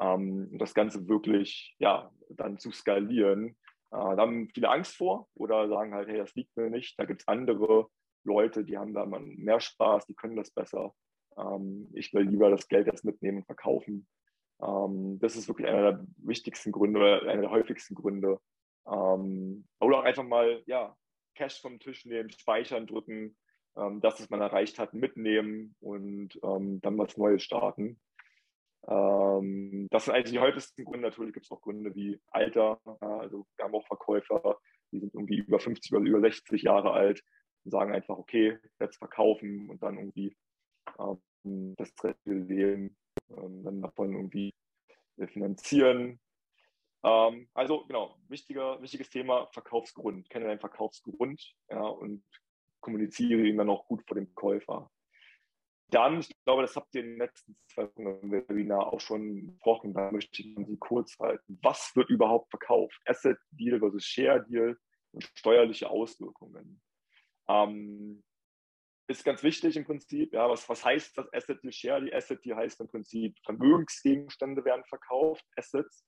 ähm, 0.00 0.48
und 0.50 0.58
das 0.58 0.72
Ganze 0.72 1.06
wirklich 1.08 1.76
ja, 1.78 2.10
dann 2.30 2.58
zu 2.58 2.72
skalieren. 2.72 3.48
Äh, 3.48 3.54
da 3.90 4.16
haben 4.16 4.48
viele 4.54 4.70
Angst 4.70 4.96
vor 4.96 5.28
oder 5.34 5.68
sagen 5.68 5.94
halt, 5.94 6.08
hey, 6.08 6.16
das 6.16 6.34
liegt 6.34 6.56
mir 6.56 6.70
nicht, 6.70 6.98
da 6.98 7.04
gibt 7.04 7.20
es 7.20 7.28
andere 7.28 7.88
Leute, 8.24 8.64
die 8.64 8.78
haben 8.78 8.94
da 8.94 9.04
mehr 9.04 9.60
Spaß, 9.60 10.06
die 10.06 10.14
können 10.14 10.36
das 10.36 10.50
besser. 10.50 10.94
Ähm, 11.36 11.90
ich 11.92 12.14
will 12.14 12.22
lieber 12.22 12.50
das 12.50 12.66
Geld 12.66 12.86
jetzt 12.86 13.04
mitnehmen 13.04 13.38
und 13.38 13.46
verkaufen. 13.46 14.06
Ähm, 14.62 15.18
das 15.20 15.36
ist 15.36 15.48
wirklich 15.48 15.68
einer 15.68 15.92
der 15.92 16.06
wichtigsten 16.16 16.72
Gründe 16.72 17.00
oder 17.00 17.22
einer 17.30 17.42
der 17.42 17.50
häufigsten 17.50 17.94
Gründe. 17.94 18.40
Ähm, 18.86 19.66
oder 19.80 19.98
auch 19.98 20.04
einfach 20.04 20.24
mal, 20.24 20.62
ja, 20.66 20.96
Cash 21.34 21.60
vom 21.60 21.78
Tisch 21.78 22.04
nehmen, 22.04 22.30
speichern, 22.30 22.86
drücken, 22.86 23.36
ähm, 23.76 24.00
das, 24.00 24.20
was 24.20 24.30
man 24.30 24.40
erreicht 24.40 24.78
hat, 24.78 24.94
mitnehmen 24.94 25.74
und 25.80 26.38
ähm, 26.42 26.80
dann 26.80 26.98
was 26.98 27.16
Neues 27.16 27.42
starten. 27.42 28.00
Ähm, 28.86 29.86
das 29.90 30.04
sind 30.04 30.14
eigentlich 30.14 30.32
die 30.32 30.40
häufigsten 30.40 30.84
Gründe. 30.84 31.08
Natürlich 31.08 31.32
gibt 31.32 31.46
es 31.46 31.52
auch 31.52 31.60
Gründe 31.60 31.94
wie 31.94 32.20
Alter. 32.28 32.80
Äh, 33.00 33.04
also 33.06 33.46
wir 33.56 33.64
haben 33.64 33.74
auch 33.74 33.86
Verkäufer, 33.86 34.58
die 34.90 35.00
sind 35.00 35.14
irgendwie 35.14 35.38
über 35.38 35.58
50 35.58 35.92
oder 35.92 36.04
über 36.04 36.20
60 36.20 36.62
Jahre 36.62 36.92
alt 36.92 37.22
und 37.64 37.70
sagen 37.70 37.94
einfach, 37.94 38.18
okay, 38.18 38.58
jetzt 38.80 38.98
verkaufen 38.98 39.70
und 39.70 39.82
dann 39.82 39.96
irgendwie 39.96 40.36
das 41.44 41.92
Leben 42.24 42.96
ähm, 43.30 43.62
dann 43.64 43.82
davon 43.82 44.14
irgendwie 44.14 44.54
finanzieren. 45.28 46.20
Ähm, 47.04 47.48
also 47.54 47.84
genau, 47.86 48.16
wichtiger, 48.28 48.80
wichtiges 48.80 49.10
Thema, 49.10 49.48
Verkaufsgrund. 49.52 50.28
Kenne 50.30 50.46
deinen 50.46 50.60
Verkaufsgrund 50.60 51.54
ja, 51.68 51.82
und 51.82 52.24
kommuniziere 52.80 53.42
ihn 53.42 53.56
dann 53.56 53.70
auch 53.70 53.86
gut 53.86 54.02
vor 54.06 54.14
dem 54.14 54.34
Käufer. 54.34 54.90
Dann, 55.92 56.20
ich 56.20 56.34
glaube, 56.44 56.62
das 56.62 56.74
habt 56.74 56.94
ihr 56.94 57.02
in 57.02 57.10
den 57.10 57.18
letzten 57.18 57.54
zwei 57.66 57.84
Wochen 57.84 58.06
im 58.06 58.32
Webinar 58.32 58.92
auch 58.92 59.00
schon 59.00 59.46
besprochen, 59.48 59.92
da 59.92 60.10
möchte 60.10 60.40
ich 60.40 60.54
Sie 60.56 60.76
kurz 60.78 61.18
halten. 61.18 61.58
Was 61.62 61.94
wird 61.94 62.08
überhaupt 62.08 62.48
verkauft? 62.48 62.98
Asset 63.04 63.36
Deal 63.50 63.78
versus 63.78 64.04
Share 64.04 64.42
Deal 64.48 64.78
und 65.12 65.24
steuerliche 65.34 65.90
Auswirkungen. 65.90 66.80
Ähm, 67.46 68.22
ist 69.06 69.24
ganz 69.24 69.42
wichtig 69.42 69.76
im 69.76 69.84
Prinzip. 69.84 70.32
Ja, 70.32 70.48
was, 70.48 70.66
was 70.66 70.82
heißt 70.82 71.18
das 71.18 71.30
Asset 71.34 71.62
Deal 71.62 71.72
Share 71.72 72.00
Deal? 72.00 72.16
Asset 72.16 72.42
Deal 72.42 72.56
heißt 72.56 72.80
im 72.80 72.88
Prinzip, 72.88 73.36
Vermögensgegenstände 73.44 74.64
werden 74.64 74.84
verkauft, 74.86 75.44
Assets. 75.56 76.06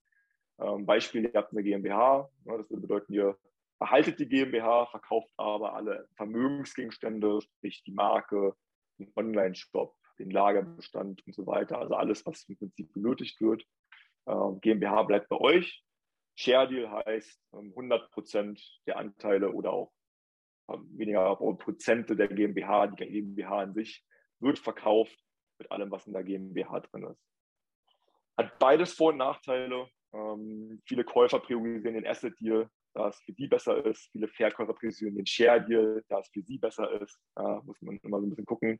Ähm, 0.58 0.86
Beispiel, 0.86 1.24
ihr 1.24 1.32
habt 1.34 1.52
eine 1.52 1.62
GmbH, 1.62 2.28
ja, 2.44 2.56
das 2.56 2.70
würde 2.70 2.82
bedeuten, 2.82 3.12
ihr 3.12 3.36
erhaltet 3.80 4.18
die 4.18 4.28
GmbH, 4.28 4.86
verkauft 4.86 5.30
aber 5.36 5.74
alle 5.74 6.08
Vermögensgegenstände, 6.14 7.40
sprich 7.40 7.82
die 7.84 7.92
Marke, 7.92 8.54
den 8.98 9.12
Online-Shop, 9.16 9.94
den 10.18 10.30
Lagerbestand 10.30 11.26
und 11.26 11.34
so 11.34 11.46
weiter. 11.46 11.78
Also 11.78 11.94
alles, 11.94 12.24
was 12.24 12.44
im 12.48 12.56
Prinzip 12.56 12.92
benötigt 12.92 13.40
wird. 13.40 13.64
Ähm, 14.26 14.60
GmbH 14.60 15.02
bleibt 15.02 15.28
bei 15.28 15.36
euch. 15.36 15.84
Share 16.36 16.68
Deal 16.68 16.90
heißt 16.90 17.40
100 17.52 18.02
ähm, 18.02 18.08
Prozent 18.10 18.80
der 18.86 18.98
Anteile 18.98 19.52
oder 19.52 19.72
auch 19.72 19.92
ähm, 20.70 20.88
weniger 20.96 21.36
Prozente 21.36 22.16
der 22.16 22.28
GmbH, 22.28 22.88
die 22.88 23.06
GmbH 23.06 23.60
an 23.60 23.74
sich 23.74 24.04
wird 24.40 24.58
verkauft 24.58 25.16
mit 25.58 25.70
allem, 25.70 25.90
was 25.90 26.06
in 26.06 26.12
der 26.12 26.24
GmbH 26.24 26.80
drin 26.80 27.04
ist. 27.04 27.22
Hat 28.36 28.58
beides 28.58 28.92
Vor- 28.92 29.12
und 29.12 29.18
Nachteile. 29.18 29.88
Ähm, 30.14 30.80
viele 30.86 31.04
Käufer 31.04 31.40
priorisieren 31.40 31.94
den 31.94 32.06
Asset 32.06 32.38
Deal, 32.40 32.68
da 32.94 33.08
es 33.08 33.20
für 33.20 33.32
die 33.32 33.48
besser 33.48 33.84
ist. 33.84 34.08
Viele 34.12 34.28
Verkäufer 34.28 34.72
priorisieren 34.72 35.16
den 35.16 35.26
Share 35.26 35.64
Deal, 35.64 36.04
da 36.08 36.20
es 36.20 36.28
für 36.28 36.42
sie 36.42 36.58
besser 36.58 36.90
ist. 37.00 37.18
Da 37.34 37.60
muss 37.64 37.80
man 37.82 37.98
immer 38.02 38.20
so 38.20 38.26
ein 38.26 38.30
bisschen 38.30 38.46
gucken. 38.46 38.78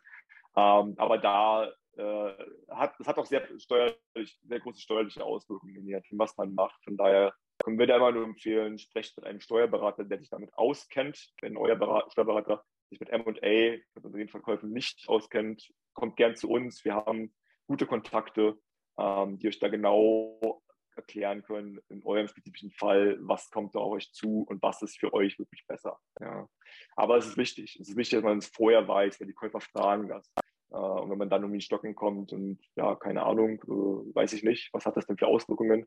Ähm, 0.56 0.94
aber 0.96 1.18
da 1.18 1.72
äh, 1.96 2.32
hat 2.70 2.94
es 3.00 3.06
hat 3.06 3.18
auch 3.18 3.26
sehr, 3.26 3.46
steuerlich, 3.58 4.38
sehr 4.42 4.60
große 4.60 4.80
steuerliche 4.80 5.24
Auswirkungen, 5.24 6.02
was 6.12 6.36
man 6.36 6.54
macht. 6.54 6.82
Von 6.84 6.96
daher 6.96 7.34
können 7.62 7.78
wir 7.78 7.86
da 7.86 7.96
immer 7.96 8.12
nur 8.12 8.24
empfehlen, 8.24 8.78
sprecht 8.78 9.16
mit 9.16 9.26
einem 9.26 9.40
Steuerberater, 9.40 10.04
der 10.04 10.18
sich 10.18 10.30
damit 10.30 10.52
auskennt. 10.54 11.32
Wenn 11.40 11.56
euer 11.56 11.76
Berater, 11.76 12.10
Steuerberater 12.10 12.64
sich 12.90 13.00
mit 13.00 13.10
M&A, 13.10 13.78
mit 13.94 14.04
unseren 14.04 14.28
Verkäufen 14.28 14.70
nicht 14.70 15.08
auskennt, 15.08 15.72
kommt 15.92 16.16
gern 16.16 16.36
zu 16.36 16.48
uns. 16.48 16.84
Wir 16.84 16.94
haben 16.94 17.34
gute 17.66 17.86
Kontakte, 17.86 18.58
ähm, 18.98 19.38
die 19.38 19.48
euch 19.48 19.58
da 19.58 19.68
genau 19.68 20.62
erklären 20.96 21.42
können, 21.42 21.80
in 21.88 22.04
eurem 22.04 22.28
spezifischen 22.28 22.70
Fall, 22.70 23.16
was 23.20 23.50
kommt 23.50 23.74
da 23.74 23.80
auf 23.80 23.92
euch 23.92 24.12
zu 24.12 24.44
und 24.48 24.62
was 24.62 24.82
ist 24.82 24.98
für 24.98 25.12
euch 25.12 25.38
wirklich 25.38 25.66
besser. 25.66 25.98
Ja. 26.20 26.48
Aber 26.96 27.16
es 27.16 27.26
ist 27.26 27.36
wichtig. 27.36 27.78
Es 27.80 27.88
ist 27.88 27.96
wichtig, 27.96 28.18
dass 28.18 28.24
man 28.24 28.38
es 28.38 28.46
vorher 28.48 28.86
weiß, 28.86 29.20
weil 29.20 29.26
die 29.26 29.34
Käufer 29.34 29.60
fragen 29.60 30.08
das. 30.08 30.32
Äh, 30.70 30.76
und 30.76 31.10
wenn 31.10 31.18
man 31.18 31.30
dann 31.30 31.42
irgendwie 31.42 31.58
in 31.58 31.62
Stocken 31.62 31.94
kommt 31.94 32.32
und 32.32 32.60
ja, 32.76 32.94
keine 32.96 33.22
Ahnung, 33.22 33.62
äh, 33.62 34.14
weiß 34.14 34.32
ich 34.32 34.42
nicht, 34.42 34.72
was 34.72 34.86
hat 34.86 34.96
das 34.96 35.06
denn 35.06 35.18
für 35.18 35.26
Auswirkungen? 35.26 35.86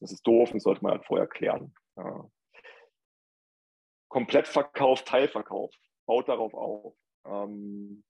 Das 0.00 0.12
ist 0.12 0.26
doof 0.26 0.52
und 0.52 0.60
sollte 0.60 0.82
man 0.82 0.92
halt 0.92 1.04
vorher 1.04 1.26
klären. 1.26 1.74
Ja. 1.96 2.30
Komplettverkauf, 4.08 5.04
Teilverkauf, 5.04 5.72
baut 6.06 6.28
darauf 6.28 6.54
auf. 6.54 6.94
Ähm, 7.24 8.02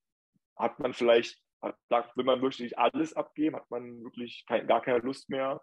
hat 0.56 0.78
man 0.78 0.92
vielleicht, 0.92 1.42
hat, 1.62 2.16
will 2.16 2.24
man 2.24 2.42
wirklich 2.42 2.78
alles 2.78 3.14
abgeben, 3.14 3.56
hat 3.56 3.70
man 3.70 4.02
wirklich 4.04 4.44
kein, 4.46 4.66
gar 4.66 4.82
keine 4.82 4.98
Lust 4.98 5.28
mehr, 5.28 5.60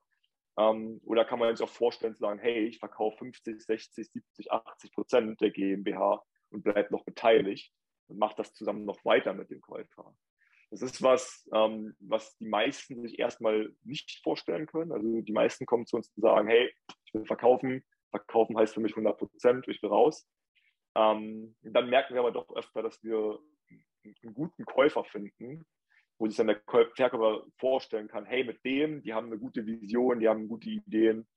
ähm, 0.57 0.99
oder 1.03 1.25
kann 1.25 1.39
man 1.39 1.55
sich 1.55 1.63
auch 1.63 1.71
vorstellen 1.71 2.15
zu 2.15 2.19
sagen, 2.19 2.39
hey, 2.39 2.65
ich 2.67 2.79
verkaufe 2.79 3.17
50, 3.17 3.61
60, 3.61 4.11
70, 4.11 4.51
80 4.51 4.91
Prozent 4.91 5.41
der 5.41 5.51
GmbH 5.51 6.23
und 6.49 6.63
bleibe 6.63 6.91
noch 6.91 7.05
beteiligt 7.05 7.71
und 8.07 8.17
mache 8.17 8.35
das 8.37 8.53
zusammen 8.53 8.85
noch 8.85 9.03
weiter 9.05 9.33
mit 9.33 9.49
dem 9.51 9.61
Käufer. 9.61 10.15
Das 10.69 10.81
ist 10.81 11.01
was, 11.01 11.47
ähm, 11.53 11.95
was 11.99 12.35
die 12.37 12.47
meisten 12.47 13.01
sich 13.01 13.19
erstmal 13.19 13.73
nicht 13.83 14.19
vorstellen 14.23 14.65
können. 14.65 14.91
Also 14.91 15.21
die 15.21 15.31
meisten 15.31 15.65
kommen 15.65 15.85
zu 15.85 15.95
uns 15.95 16.11
und 16.15 16.21
sagen, 16.21 16.47
hey, 16.47 16.73
ich 17.05 17.13
will 17.13 17.25
verkaufen. 17.25 17.83
Verkaufen 18.09 18.57
heißt 18.57 18.73
für 18.73 18.81
mich 18.81 18.93
100 18.93 19.17
Prozent, 19.17 19.67
ich 19.67 19.81
will 19.81 19.89
raus. 19.89 20.27
Ähm, 20.95 21.55
dann 21.61 21.89
merken 21.89 22.15
wir 22.15 22.21
aber 22.21 22.31
doch 22.31 22.49
öfter, 22.55 22.81
dass 22.81 23.01
wir 23.03 23.39
einen 24.03 24.33
guten 24.33 24.65
Käufer 24.65 25.05
finden, 25.05 25.65
wo 26.17 26.27
sich 26.27 26.38
dann 26.38 26.47
der 26.47 26.62
Verkäufer 26.65 27.45
vorstellen 27.57 28.07
kann, 28.07 28.25
hey, 28.25 28.43
mit 28.43 28.63
dem, 28.65 29.01
die 29.03 29.13
haben 29.13 29.27
eine 29.27 29.38
gute 29.38 29.65
Vision, 29.65 30.19
die 30.19 30.27
haben 30.27 30.47
gute 30.47 30.69
Ideen, 30.69 31.27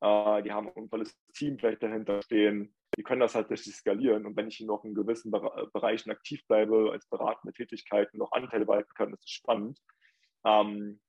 äh, 0.00 0.42
die 0.42 0.52
haben 0.52 0.70
ein 0.76 0.88
tolles 0.88 1.16
Team 1.34 1.58
vielleicht 1.58 1.82
dahinter 1.82 2.22
stehen, 2.22 2.74
die 2.96 3.02
können 3.02 3.20
das 3.20 3.34
halt 3.34 3.50
richtig 3.50 3.74
skalieren. 3.74 4.26
Und 4.26 4.36
wenn 4.36 4.48
ich 4.48 4.60
noch 4.60 4.84
in 4.84 4.94
gewissen 4.94 5.30
Bereichen 5.30 6.10
aktiv 6.10 6.46
bleibe, 6.46 6.90
als 6.92 7.06
beratende 7.08 7.52
Tätigkeiten 7.52 8.18
noch 8.18 8.32
Anteile 8.32 8.66
behalten 8.66 8.94
kann, 8.94 9.10
das 9.10 9.20
ist 9.20 9.30
spannend. 9.30 9.80
Ähm, 10.44 11.00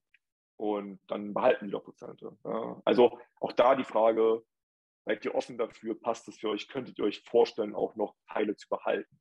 und 0.57 0.99
dann 1.07 1.33
behalten 1.33 1.65
die 1.65 1.71
doch 1.71 1.83
Prozente. 1.83 2.37
Ja. 2.43 2.81
Also 2.85 3.19
auch 3.39 3.51
da 3.51 3.75
die 3.75 3.83
Frage, 3.83 4.43
seid 5.05 5.25
ihr 5.25 5.33
offen 5.33 5.57
dafür, 5.57 5.99
passt 5.99 6.27
es 6.27 6.37
für 6.37 6.49
euch, 6.49 6.67
könntet 6.67 6.99
ihr 6.99 7.05
euch 7.05 7.23
vorstellen, 7.23 7.73
auch 7.73 7.95
noch 7.95 8.15
Teile 8.27 8.55
zu 8.55 8.69
behalten? 8.69 9.19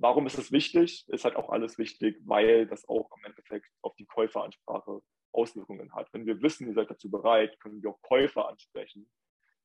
Warum 0.00 0.26
ist 0.26 0.38
es 0.38 0.50
wichtig? 0.50 1.04
Ist 1.08 1.24
halt 1.24 1.36
auch 1.36 1.50
alles 1.50 1.78
wichtig, 1.78 2.20
weil 2.24 2.66
das 2.66 2.88
auch 2.88 3.10
im 3.16 3.24
Endeffekt 3.24 3.70
auf 3.82 3.94
die 3.96 4.06
Käuferansprache 4.06 5.00
Auswirkungen 5.32 5.94
hat. 5.94 6.12
Wenn 6.12 6.26
wir 6.26 6.42
wissen, 6.42 6.66
ihr 6.68 6.74
seid 6.74 6.90
dazu 6.90 7.10
bereit, 7.10 7.58
können 7.60 7.82
wir 7.82 7.90
auch 7.90 8.02
Käufer 8.02 8.48
ansprechen, 8.48 9.08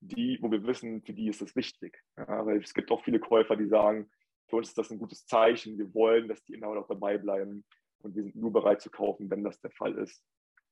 die, 0.02 0.38
wo 0.42 0.52
wir 0.52 0.64
wissen, 0.66 1.02
für 1.04 1.14
die 1.14 1.30
ist 1.30 1.42
es 1.42 1.56
wichtig. 1.56 2.02
Ja, 2.18 2.46
weil 2.46 2.58
es 2.58 2.74
gibt 2.74 2.92
auch 2.92 3.04
viele 3.04 3.20
Käufer, 3.20 3.56
die 3.56 3.68
sagen, 3.68 4.10
für 4.48 4.58
uns 4.58 4.70
ist 4.70 4.78
das 4.78 4.90
ein 4.92 5.00
gutes 5.00 5.26
Zeichen, 5.26 5.78
wir 5.78 5.94
wollen, 5.94 6.28
dass 6.28 6.44
die 6.44 6.54
Inhaber 6.54 6.80
auch 6.80 6.88
dabei 6.88 7.18
bleiben 7.18 7.66
und 8.00 8.16
wir 8.16 8.24
sind 8.24 8.36
nur 8.36 8.52
bereit 8.52 8.82
zu 8.82 8.90
kaufen, 8.90 9.30
wenn 9.30 9.44
das 9.44 9.60
der 9.62 9.72
Fall 9.72 9.96
ist. 9.98 10.24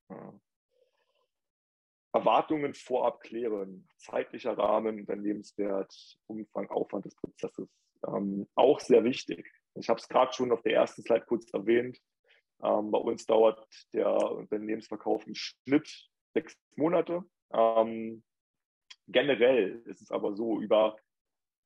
Ja. 0.09 0.39
Erwartungen 2.13 2.73
vorab 2.73 3.21
klären, 3.21 3.87
zeitlicher 3.97 4.57
Rahmen, 4.57 5.01
Unternehmenswert, 5.01 5.93
Umfang, 6.25 6.69
Aufwand 6.69 7.05
des 7.05 7.15
Prozesses 7.15 7.69
ähm, 8.05 8.47
auch 8.55 8.79
sehr 8.79 9.03
wichtig. 9.03 9.49
Ich 9.75 9.89
habe 9.89 9.99
es 9.99 10.07
gerade 10.07 10.33
schon 10.33 10.51
auf 10.51 10.61
der 10.61 10.73
ersten 10.73 11.03
Slide 11.03 11.25
kurz 11.25 11.49
erwähnt. 11.53 11.99
Ähm, 12.63 12.91
bei 12.91 12.97
uns 12.97 13.25
dauert 13.25 13.67
der 13.93 14.09
Unternehmensverkauf 14.31 15.25
im 15.27 15.35
Schnitt 15.35 16.09
sechs 16.33 16.57
Monate. 16.75 17.23
Ähm, 17.53 18.23
generell 19.07 19.81
ist 19.85 20.01
es 20.01 20.11
aber 20.11 20.35
so, 20.35 20.59
über 20.59 20.97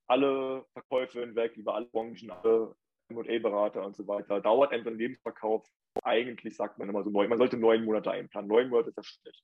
alle 0.08 0.66
Verkäufe 0.74 1.22
hinweg, 1.22 1.56
über 1.56 1.76
alle 1.76 1.86
Branchen, 1.86 2.30
alle 2.32 2.76
M&A-Berater 3.10 3.86
und 3.86 3.96
so 3.96 4.08
weiter, 4.08 4.42
dauert 4.42 4.72
ein 4.72 4.80
Unternehmensverkauf 4.80 5.66
eigentlich, 6.04 6.56
sagt 6.56 6.78
man 6.78 6.90
immer 6.90 7.04
so 7.04 7.10
neun, 7.10 7.30
man 7.30 7.38
sollte 7.38 7.58
neun 7.58 7.84
Monate 7.86 8.12
einplanen. 8.12 8.50
Neun 8.50 8.70
Monate 8.70 8.90
ist 8.90 8.98
der 8.98 9.04
Schnitt. 9.04 9.44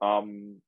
Ähm, 0.00 0.62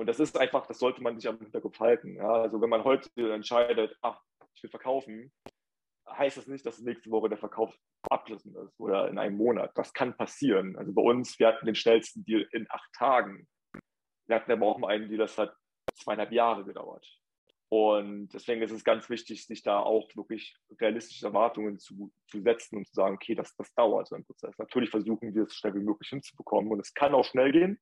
und 0.00 0.06
das 0.06 0.18
ist 0.18 0.38
einfach, 0.38 0.66
das 0.66 0.78
sollte 0.78 1.02
man 1.02 1.14
sich 1.20 1.28
am 1.28 1.38
Hinterkopf 1.38 1.78
halten. 1.78 2.16
Ja? 2.16 2.32
Also 2.32 2.58
wenn 2.62 2.70
man 2.70 2.84
heute 2.84 3.10
entscheidet, 3.34 3.94
ach, 4.00 4.18
ich 4.54 4.62
will 4.62 4.70
verkaufen, 4.70 5.30
heißt 6.08 6.38
das 6.38 6.46
nicht, 6.46 6.64
dass 6.64 6.80
nächste 6.80 7.10
Woche 7.10 7.28
der 7.28 7.36
Verkauf 7.36 7.78
abgeschlossen 8.08 8.56
ist 8.56 8.80
oder 8.80 9.08
in 9.08 9.18
einem 9.18 9.36
Monat. 9.36 9.76
Das 9.76 9.92
kann 9.92 10.16
passieren. 10.16 10.74
Also 10.76 10.94
bei 10.94 11.02
uns, 11.02 11.38
wir 11.38 11.48
hatten 11.48 11.66
den 11.66 11.74
schnellsten 11.74 12.24
Deal 12.24 12.48
in 12.52 12.66
acht 12.70 12.90
Tagen. 12.94 13.46
Wir 14.26 14.36
hatten 14.36 14.50
aber 14.50 14.64
auch 14.64 14.82
einen 14.84 15.08
Deal, 15.10 15.18
das 15.18 15.36
hat 15.36 15.54
zweieinhalb 15.92 16.32
Jahre 16.32 16.64
gedauert. 16.64 17.06
Und 17.68 18.28
deswegen 18.28 18.62
ist 18.62 18.72
es 18.72 18.84
ganz 18.84 19.10
wichtig, 19.10 19.44
sich 19.44 19.62
da 19.62 19.80
auch 19.80 20.08
wirklich 20.16 20.56
realistische 20.80 21.26
Erwartungen 21.26 21.78
zu, 21.78 22.10
zu 22.26 22.40
setzen 22.40 22.78
und 22.78 22.86
zu 22.86 22.94
sagen, 22.94 23.16
okay, 23.16 23.34
das, 23.34 23.54
das 23.54 23.70
dauert 23.74 24.08
so 24.08 24.16
ein 24.16 24.24
Prozess. 24.24 24.56
Natürlich 24.56 24.88
versuchen 24.88 25.34
wir 25.34 25.42
es 25.42 25.50
so 25.50 25.56
schnell 25.56 25.74
wie 25.74 25.84
möglich 25.84 26.08
hinzubekommen 26.08 26.72
und 26.72 26.80
es 26.80 26.94
kann 26.94 27.14
auch 27.14 27.26
schnell 27.26 27.52
gehen, 27.52 27.78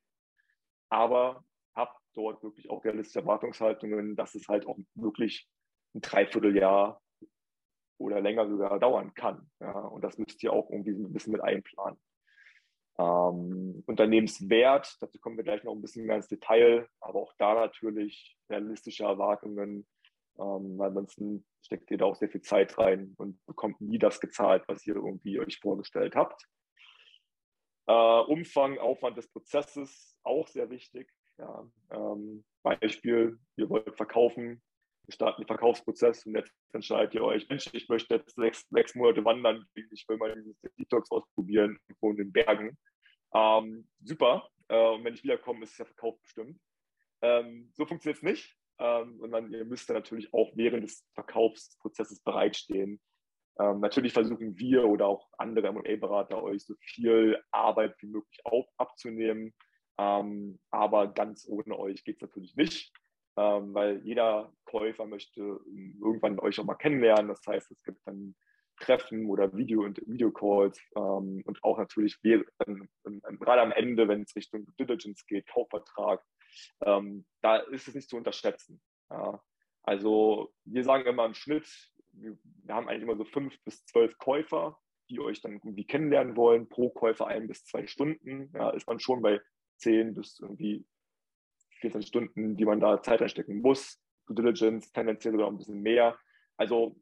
aber 0.90 1.44
habe 1.78 1.92
dort 2.18 2.42
wirklich 2.42 2.68
auch 2.68 2.84
realistische 2.84 3.20
Erwartungshaltungen, 3.20 4.16
dass 4.16 4.34
es 4.34 4.48
halt 4.48 4.66
auch 4.66 4.76
wirklich 4.94 5.48
ein 5.94 6.00
Dreivierteljahr 6.00 7.00
oder 7.98 8.20
länger 8.20 8.48
sogar 8.48 8.78
dauern 8.78 9.14
kann. 9.14 9.50
Ja, 9.60 9.72
und 9.72 10.02
das 10.02 10.18
müsst 10.18 10.42
ihr 10.42 10.52
auch 10.52 10.68
irgendwie 10.70 10.90
ein 10.90 11.12
bisschen 11.12 11.32
mit 11.32 11.42
einplanen. 11.42 11.98
Ähm, 12.98 13.84
Unternehmenswert, 13.86 14.96
dazu 15.00 15.20
kommen 15.20 15.36
wir 15.36 15.44
gleich 15.44 15.62
noch 15.62 15.72
ein 15.72 15.80
bisschen 15.80 16.04
mehr 16.06 16.16
ins 16.16 16.26
Detail, 16.26 16.88
aber 17.00 17.20
auch 17.20 17.32
da 17.38 17.54
natürlich 17.54 18.36
realistische 18.50 19.04
Erwartungen, 19.04 19.86
ähm, 20.38 20.78
weil 20.78 20.88
ansonsten 20.88 21.44
steckt 21.62 21.90
ihr 21.92 21.98
da 21.98 22.06
auch 22.06 22.16
sehr 22.16 22.28
viel 22.28 22.42
Zeit 22.42 22.76
rein 22.78 23.14
und 23.16 23.44
bekommt 23.46 23.80
nie 23.80 23.98
das 23.98 24.20
gezahlt, 24.20 24.64
was 24.66 24.84
ihr 24.86 24.96
irgendwie 24.96 25.38
euch 25.38 25.60
vorgestellt 25.60 26.16
habt. 26.16 26.42
Äh, 27.86 27.92
Umfang, 27.92 28.78
Aufwand 28.78 29.16
des 29.16 29.28
Prozesses, 29.28 30.16
auch 30.24 30.48
sehr 30.48 30.68
wichtig. 30.68 31.08
Ja, 31.38 31.70
ähm, 31.90 32.44
Beispiel, 32.62 33.38
ihr 33.56 33.68
wollt 33.70 33.96
verkaufen, 33.96 34.60
wir 35.06 35.14
starten 35.14 35.42
den 35.42 35.46
Verkaufsprozess 35.46 36.26
und 36.26 36.34
jetzt 36.34 36.52
entscheidet 36.72 37.14
ihr 37.14 37.22
euch, 37.22 37.48
Mensch, 37.48 37.70
ich 37.72 37.88
möchte 37.88 38.16
jetzt 38.16 38.34
sechs, 38.34 38.68
sechs 38.68 38.94
Monate 38.94 39.24
wandern, 39.24 39.64
ich 39.74 40.06
will 40.08 40.18
mal 40.18 40.34
dieses 40.34 40.60
Detox 40.78 41.10
ausprobieren, 41.10 41.78
irgendwo 41.88 42.10
in 42.10 42.16
den 42.16 42.32
Bergen. 42.32 42.76
Ähm, 43.32 43.88
super. 44.02 44.48
Äh, 44.68 44.88
und 44.90 45.04
wenn 45.04 45.14
ich 45.14 45.22
wiederkomme, 45.22 45.64
ist 45.64 45.78
ja 45.78 45.84
Verkauf 45.84 46.20
bestimmt. 46.20 46.60
Ähm, 47.22 47.70
so 47.74 47.86
funktioniert 47.86 48.18
es 48.18 48.22
nicht, 48.22 48.56
ähm, 48.78 49.18
sondern 49.18 49.50
ihr 49.52 49.64
müsst 49.64 49.88
dann 49.88 49.96
natürlich 49.96 50.32
auch 50.34 50.52
während 50.54 50.84
des 50.84 51.04
Verkaufsprozesses 51.14 52.20
bereitstehen. 52.20 53.00
Ähm, 53.58 53.80
natürlich 53.80 54.12
versuchen 54.12 54.58
wir 54.58 54.84
oder 54.84 55.06
auch 55.06 55.28
andere 55.38 55.68
M&A-Berater 55.68 56.42
euch 56.42 56.64
so 56.64 56.74
viel 56.80 57.42
Arbeit 57.50 57.94
wie 58.00 58.06
möglich 58.06 58.40
auf, 58.44 58.66
abzunehmen. 58.76 59.54
Ähm, 59.98 60.58
aber 60.70 61.08
ganz 61.08 61.46
ohne 61.48 61.78
euch 61.78 62.04
geht 62.04 62.16
es 62.16 62.22
natürlich 62.22 62.54
nicht, 62.56 62.92
ähm, 63.36 63.74
weil 63.74 64.00
jeder 64.04 64.52
Käufer 64.64 65.06
möchte 65.06 65.60
irgendwann 66.00 66.38
euch 66.38 66.58
auch 66.60 66.64
mal 66.64 66.74
kennenlernen. 66.74 67.28
Das 67.28 67.42
heißt, 67.46 67.70
es 67.70 67.82
gibt 67.82 68.00
dann 68.06 68.34
Treffen 68.80 69.26
oder 69.26 69.54
Video- 69.56 69.82
und 69.82 70.00
Videocalls 70.06 70.80
ähm, 70.96 71.42
und 71.44 71.64
auch 71.64 71.78
natürlich 71.78 72.20
gerade 72.22 73.60
am 73.60 73.72
Ende, 73.72 74.08
wenn 74.08 74.22
es 74.22 74.36
Richtung 74.36 74.66
Diligence 74.78 75.26
geht, 75.26 75.46
Kaufvertrag, 75.48 76.22
ähm, 76.82 77.26
da 77.42 77.56
ist 77.56 77.88
es 77.88 77.94
nicht 77.94 78.08
zu 78.08 78.16
unterschätzen. 78.16 78.80
Ja. 79.10 79.42
Also 79.82 80.52
wir 80.64 80.84
sagen 80.84 81.06
immer 81.06 81.26
im 81.26 81.34
Schnitt, 81.34 81.68
wir, 82.12 82.38
wir, 82.64 82.74
haben 82.74 82.88
eigentlich 82.88 83.02
immer 83.02 83.16
so 83.16 83.24
fünf 83.24 83.58
bis 83.64 83.84
zwölf 83.86 84.16
Käufer, 84.18 84.78
die 85.10 85.20
euch 85.20 85.40
dann 85.40 85.54
irgendwie 85.54 85.86
kennenlernen 85.86 86.36
wollen, 86.36 86.68
pro 86.68 86.90
Käufer 86.90 87.26
ein 87.26 87.48
bis 87.48 87.64
zwei 87.64 87.86
Stunden. 87.86 88.50
Ja, 88.54 88.70
ist 88.70 88.86
man 88.86 89.00
schon 89.00 89.22
bei 89.22 89.40
zehn 89.78 90.14
bis 90.14 90.38
irgendwie 90.40 90.84
14 91.80 92.02
Stunden, 92.02 92.56
die 92.56 92.64
man 92.64 92.80
da 92.80 93.02
Zeit 93.02 93.20
reinstecken 93.20 93.60
muss. 93.60 94.00
Due 94.26 94.36
Diligence 94.36 94.92
tendenziell 94.92 95.32
sogar 95.32 95.48
ein 95.48 95.56
bisschen 95.56 95.80
mehr. 95.80 96.18
Also 96.56 97.00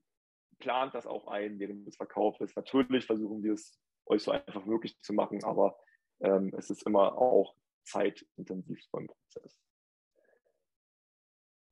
plant 0.58 0.94
das 0.94 1.06
auch 1.06 1.26
ein 1.28 1.58
während 1.58 1.86
des 1.86 1.96
Verkaufs. 1.96 2.40
Natürlich 2.54 3.06
versuchen 3.06 3.42
wir 3.42 3.54
es 3.54 3.78
euch 4.06 4.22
so 4.22 4.30
einfach 4.30 4.64
möglich 4.64 4.98
zu 5.00 5.12
machen, 5.12 5.42
aber 5.44 5.78
ähm, 6.20 6.52
es 6.56 6.70
ist 6.70 6.86
immer 6.86 7.18
auch 7.18 7.54
zeitintensiv 7.84 8.80
beim 8.92 9.06
Prozess. 9.06 9.60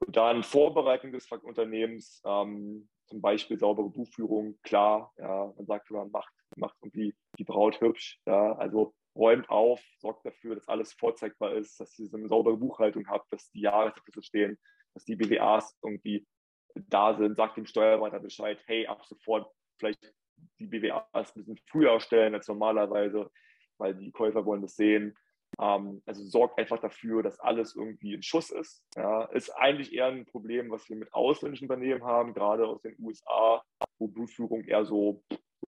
Und 0.06 0.16
dann 0.16 0.42
Vorbereitung 0.42 1.12
des 1.12 1.30
Unternehmens, 1.30 2.20
ähm, 2.26 2.88
zum 3.06 3.20
Beispiel 3.20 3.58
saubere 3.58 3.88
Buchführung, 3.88 4.58
klar, 4.62 5.12
ja, 5.16 5.52
man 5.56 5.66
sagt 5.66 5.90
immer, 5.90 6.06
macht, 6.06 6.32
macht 6.56 6.76
irgendwie 6.82 7.14
die 7.38 7.44
Braut 7.44 7.80
hübsch, 7.80 8.20
ja, 8.26 8.54
also 8.56 8.94
räumt 9.16 9.48
auf, 9.48 9.82
sorgt 9.98 10.26
dafür, 10.26 10.54
dass 10.54 10.68
alles 10.68 10.92
vorzeigbar 10.92 11.54
ist, 11.54 11.78
dass 11.80 11.98
ihr 11.98 12.12
eine 12.12 12.28
saubere 12.28 12.56
Buchhaltung 12.56 13.06
habt, 13.08 13.32
dass 13.32 13.50
die 13.50 13.60
Jahresabschlüsse 13.60 14.22
stehen, 14.22 14.58
dass 14.94 15.04
die 15.04 15.16
BWAs 15.16 15.76
irgendwie 15.82 16.26
da 16.74 17.16
sind, 17.16 17.36
sagt 17.36 17.56
dem 17.56 17.66
Steuerberater 17.66 18.20
Bescheid, 18.20 18.60
hey, 18.66 18.86
ab 18.86 19.04
sofort 19.04 19.50
vielleicht 19.78 20.12
die 20.58 20.66
BWAs 20.66 21.04
ein 21.14 21.44
bisschen 21.44 21.60
früher 21.66 21.92
erstellen 21.92 22.34
als 22.34 22.48
normalerweise, 22.48 23.30
weil 23.78 23.94
die 23.94 24.12
Käufer 24.12 24.44
wollen 24.44 24.62
das 24.62 24.76
sehen. 24.76 25.16
Ähm, 25.60 26.02
also 26.06 26.24
sorgt 26.24 26.58
einfach 26.58 26.80
dafür, 26.80 27.22
dass 27.22 27.38
alles 27.38 27.76
irgendwie 27.76 28.14
in 28.14 28.22
Schuss 28.22 28.50
ist. 28.50 28.84
Ja, 28.96 29.24
ist 29.26 29.50
eigentlich 29.50 29.92
eher 29.92 30.06
ein 30.06 30.26
Problem, 30.26 30.70
was 30.70 30.88
wir 30.88 30.96
mit 30.96 31.12
ausländischen 31.12 31.70
Unternehmen 31.70 32.04
haben, 32.04 32.34
gerade 32.34 32.66
aus 32.66 32.82
den 32.82 32.96
USA, 32.98 33.62
wo 33.98 34.08
Blutführung 34.08 34.64
eher 34.64 34.84
so 34.84 35.22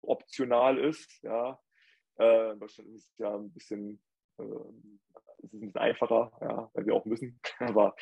optional 0.04 0.78
ist. 0.78 1.24
Ja. 1.24 1.60
Äh, 2.20 2.52
in 2.52 2.60
Deutschland 2.60 2.90
ist 2.90 3.10
es 3.10 3.18
ja 3.18 3.36
ein 3.36 3.52
bisschen, 3.52 4.02
äh, 4.38 4.44
ist 5.44 5.54
ein 5.54 5.60
bisschen 5.60 5.82
einfacher, 5.82 6.32
ja, 6.42 6.70
weil 6.74 6.86
wir 6.86 6.96
auch 6.96 7.06
müssen. 7.06 7.40
Aber 7.60 7.96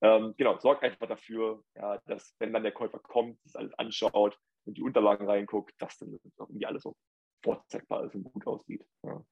ähm, 0.00 0.34
genau, 0.36 0.58
sorgt 0.58 0.82
einfach 0.82 1.08
dafür, 1.08 1.62
ja, 1.74 1.98
dass 2.06 2.34
wenn 2.38 2.52
dann 2.52 2.62
der 2.62 2.72
Käufer 2.72 2.98
kommt, 2.98 3.38
das 3.44 3.56
alles 3.56 3.74
anschaut 3.78 4.38
und 4.66 4.76
die 4.76 4.82
Unterlagen 4.82 5.28
reinguckt, 5.28 5.74
dass 5.78 5.98
dann 5.98 6.18
irgendwie 6.38 6.66
alles 6.66 6.82
so 6.82 6.96
vorzeigbar 7.42 8.04
ist 8.04 8.14
und 8.14 8.24
gut 8.24 8.46
aussieht. 8.46 8.84
Ja. 9.02 9.24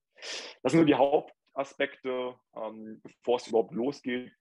Das 0.63 0.73
sind 0.73 0.81
so 0.81 0.85
die 0.85 0.95
Hauptaspekte, 0.95 2.39
ähm, 2.55 3.01
bevor 3.03 3.37
es 3.37 3.49
überhaupt 3.49 3.73
losgeht. 3.73 4.33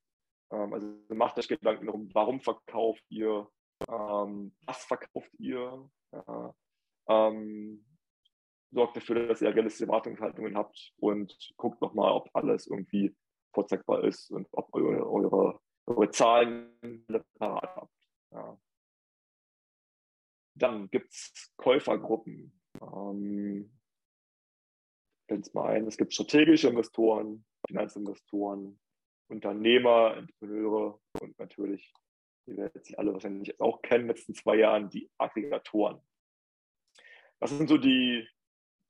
Ähm, 0.52 0.74
also 0.74 0.88
macht 1.10 1.38
euch 1.38 1.48
Gedanken 1.48 1.86
darum, 1.86 2.10
warum 2.14 2.42
verkauft 2.42 3.04
ihr, 3.10 3.50
ähm, 3.88 4.56
was 4.66 4.84
verkauft 4.86 5.32
ihr, 5.40 5.90
ja, 6.12 6.56
ähm, 7.08 7.86
sorgt 8.72 8.98
dafür, 8.98 9.28
dass 9.28 9.42
ihr 9.42 9.54
realistische 9.54 9.86
Erwartungshaltungen 9.86 10.58
habt 10.58 10.94
und 10.98 11.38
guckt 11.58 11.82
nochmal, 11.82 12.12
ob 12.14 12.30
alles 12.34 12.68
irgendwie 12.68 13.16
vorzeigbar 13.54 14.04
ist 14.04 14.32
und 14.32 14.48
ob 14.52 14.74
eure, 14.74 15.10
eure 15.10 15.60
eure 15.86 16.12
Zahlen 16.12 17.06
parat 17.38 17.76
habt. 17.76 17.94
Ja. 18.32 18.58
Dann 20.56 20.90
gibt 20.90 21.12
es 21.12 21.52
Käufergruppen. 21.58 22.60
Ähm, 22.82 23.78
es 25.28 25.54
mal 25.54 25.72
ein, 25.72 25.88
es 25.88 25.96
gibt 25.96 26.14
strategische 26.14 26.68
Investoren, 26.68 27.46
Finanzinvestoren, 27.66 28.78
Unternehmer, 29.30 30.18
Entrepreneure 30.18 31.00
und 31.22 31.40
natürlich, 31.40 31.94
die 32.46 32.58
werdet 32.58 32.86
sich 32.86 33.00
alle 33.00 33.14
wahrscheinlich 33.14 33.48
jetzt 33.48 33.62
auch 33.62 33.82
kennen, 33.82 34.02
in 34.02 34.08
den 34.08 34.16
letzten 34.16 34.34
zwei 34.34 34.58
Jahren, 34.58 34.90
die 34.90 35.10
Aggregatoren. 35.18 36.02
Das 37.40 37.52
sind 37.52 37.70
so 37.70 37.78
die, 37.78 38.28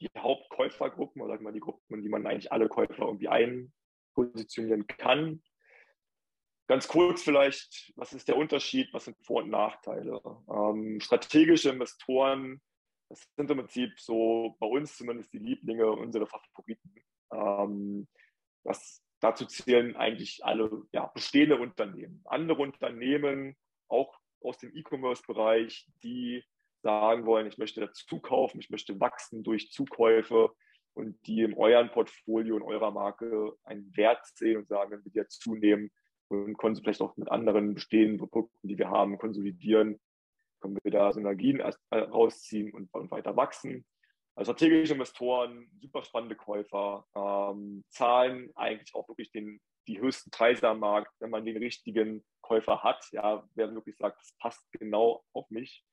die 0.01 0.09
Hauptkäufergruppen, 0.17 1.21
oder 1.21 1.35
wir 1.35 1.43
mal 1.43 1.53
die 1.53 1.59
Gruppen, 1.59 1.95
in 1.95 2.01
die 2.01 2.09
man 2.09 2.25
eigentlich 2.25 2.51
alle 2.51 2.67
Käufer 2.67 3.05
irgendwie 3.05 3.29
einpositionieren 3.29 4.87
kann. 4.87 5.41
Ganz 6.67 6.87
kurz 6.87 7.21
vielleicht, 7.21 7.93
was 7.95 8.13
ist 8.13 8.27
der 8.27 8.37
Unterschied, 8.37 8.93
was 8.93 9.05
sind 9.05 9.17
Vor- 9.25 9.43
und 9.43 9.49
Nachteile? 9.49 10.21
Ähm, 10.49 10.99
strategische 11.01 11.69
Investoren, 11.69 12.61
das 13.09 13.27
sind 13.35 13.51
im 13.51 13.57
Prinzip 13.57 13.99
so 13.99 14.55
bei 14.59 14.67
uns 14.67 14.95
zumindest 14.95 15.33
die 15.33 15.39
Lieblinge, 15.39 15.91
unsere 15.91 16.25
Favoriten. 16.27 16.95
Ähm, 17.33 18.07
was, 18.63 19.03
dazu 19.19 19.45
zählen 19.45 19.95
eigentlich 19.97 20.43
alle 20.45 20.83
ja, 20.93 21.07
bestehende 21.07 21.57
Unternehmen. 21.57 22.21
Andere 22.25 22.61
Unternehmen, 22.61 23.57
auch 23.89 24.17
aus 24.41 24.57
dem 24.59 24.73
E-Commerce-Bereich, 24.75 25.87
die 26.03 26.43
sagen 26.81 27.25
wollen, 27.25 27.47
ich 27.47 27.57
möchte 27.57 27.81
dazu 27.81 28.19
kaufen, 28.19 28.59
ich 28.59 28.69
möchte 28.69 28.99
wachsen 28.99 29.43
durch 29.43 29.71
Zukäufe 29.71 30.51
und 30.93 31.15
die 31.27 31.41
in 31.41 31.53
eurem 31.55 31.89
Portfolio, 31.91 32.57
in 32.57 32.63
eurer 32.63 32.91
Marke 32.91 33.53
einen 33.63 33.95
Wert 33.95 34.25
sehen 34.35 34.57
und 34.57 34.67
sagen, 34.67 34.91
wenn 34.91 35.05
wir 35.05 35.11
die 35.11 35.17
jetzt 35.17 35.41
zunehmen, 35.41 35.91
und 36.31 36.57
können 36.57 36.75
sie 36.75 36.81
vielleicht 36.81 37.01
auch 37.01 37.17
mit 37.17 37.29
anderen 37.29 37.73
bestehenden 37.73 38.17
Produkten, 38.17 38.67
die 38.67 38.77
wir 38.77 38.89
haben, 38.89 39.17
konsolidieren. 39.17 39.99
Können 40.61 40.77
wir 40.81 40.91
da 40.91 41.11
Synergien 41.11 41.59
äh, 41.59 41.97
rausziehen 41.97 42.73
und, 42.73 42.93
und 42.93 43.11
weiter 43.11 43.35
wachsen. 43.35 43.85
Also 44.35 44.53
strategische 44.53 44.93
Investoren, 44.93 45.69
super 45.81 46.03
spannende 46.03 46.35
Käufer, 46.35 47.05
ähm, 47.15 47.83
zahlen 47.89 48.49
eigentlich 48.55 48.95
auch 48.95 49.09
wirklich 49.09 49.31
den, 49.31 49.59
die 49.87 49.99
höchsten 49.99 50.31
Preise 50.31 50.69
am 50.69 50.79
Markt, 50.79 51.11
wenn 51.19 51.31
man 51.31 51.43
den 51.43 51.57
richtigen 51.57 52.23
Käufer 52.41 52.81
hat. 52.81 53.05
Ja, 53.11 53.45
wer 53.55 53.73
wirklich 53.73 53.97
sagt, 53.97 54.21
das 54.21 54.33
passt 54.39 54.71
genau 54.71 55.25
auf 55.33 55.49
mich, 55.49 55.83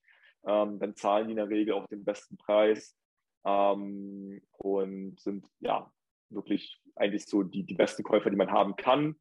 ähm, 0.46 0.78
dann 0.78 0.96
zahlen 0.96 1.26
die 1.26 1.32
in 1.32 1.36
der 1.36 1.48
Regel 1.48 1.74
auch 1.74 1.86
den 1.86 2.04
besten 2.04 2.36
Preis 2.36 2.96
ähm, 3.44 4.40
und 4.52 5.20
sind 5.20 5.46
ja 5.60 5.90
wirklich 6.30 6.80
eigentlich 6.96 7.26
so 7.26 7.42
die, 7.42 7.64
die 7.64 7.74
besten 7.74 8.02
Käufer, 8.02 8.30
die 8.30 8.36
man 8.36 8.50
haben 8.50 8.76
kann. 8.76 9.16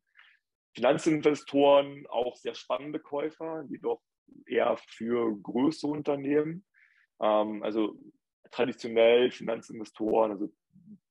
Finanzinvestoren 0.75 2.05
auch 2.07 2.35
sehr 2.35 2.53
spannende 2.53 2.99
Käufer, 2.99 3.63
jedoch 3.69 4.01
eher 4.45 4.77
für 4.77 5.35
größere 5.41 5.91
Unternehmen. 5.91 6.65
Ähm, 7.21 7.63
also 7.63 7.95
traditionell 8.51 9.31
Finanzinvestoren, 9.31 10.31
also 10.31 10.49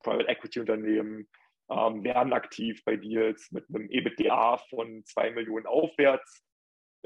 Private 0.03 0.29
Equity 0.29 0.61
Unternehmen, 0.61 1.29
ähm, 1.69 2.05
werden 2.05 2.33
aktiv 2.33 2.85
bei 2.85 2.97
Deals 2.97 3.51
mit 3.51 3.69
einem 3.69 3.91
EBITDA 3.91 4.59
von 4.71 5.05
zwei 5.05 5.31
Millionen 5.31 5.67
aufwärts. 5.67 6.45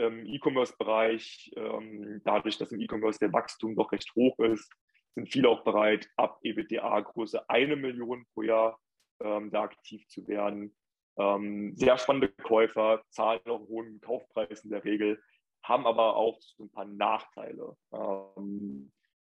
Im 0.00 0.26
E-Commerce-Bereich, 0.26 1.52
ähm, 1.56 2.22
dadurch, 2.24 2.58
dass 2.58 2.72
im 2.72 2.80
E-Commerce 2.80 3.18
der 3.18 3.32
Wachstum 3.32 3.76
doch 3.76 3.92
recht 3.92 4.14
hoch 4.14 4.38
ist, 4.38 4.72
sind 5.14 5.30
viele 5.30 5.48
auch 5.48 5.62
bereit, 5.62 6.08
ab 6.16 6.38
EBITDA-Größe 6.42 7.48
eine 7.48 7.76
Million 7.76 8.24
pro 8.32 8.42
Jahr 8.42 8.78
ähm, 9.22 9.50
da 9.50 9.62
aktiv 9.62 10.06
zu 10.08 10.26
werden. 10.26 10.74
Ähm, 11.18 11.74
sehr 11.76 11.98
spannende 11.98 12.28
Käufer, 12.28 13.02
zahlen 13.10 13.40
auch 13.46 13.58
einen 13.58 13.68
hohen 13.68 14.00
Kaufpreis 14.00 14.64
in 14.64 14.70
der 14.70 14.84
Regel, 14.84 15.22
haben 15.62 15.86
aber 15.86 16.16
auch 16.16 16.40
so 16.40 16.64
ein 16.64 16.70
paar 16.70 16.86
Nachteile. 16.86 17.76
Ähm, 17.92 18.92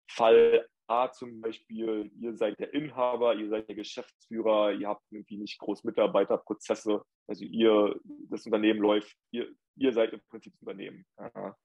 Fall 0.09 0.69
A 0.91 1.13
zum 1.13 1.41
Beispiel, 1.41 2.11
ihr 2.19 2.35
seid 2.35 2.59
der 2.59 2.75
Inhaber, 2.75 3.37
ihr 3.37 3.49
seid 3.49 3.69
der 3.69 3.77
Geschäftsführer, 3.77 4.73
ihr 4.73 4.89
habt 4.89 5.05
irgendwie 5.11 5.37
nicht 5.37 5.59
groß 5.61 5.85
Mitarbeiterprozesse, 5.85 7.03
also 7.29 7.45
ihr, 7.45 7.95
das 8.29 8.45
Unternehmen 8.45 8.81
läuft, 8.81 9.17
ihr, 9.31 9.55
ihr 9.77 9.93
seid 9.93 10.13
im 10.13 10.21
Prinzip 10.29 10.53
das 10.55 10.63
Unternehmen. 10.63 11.07
Ja. 11.17 11.57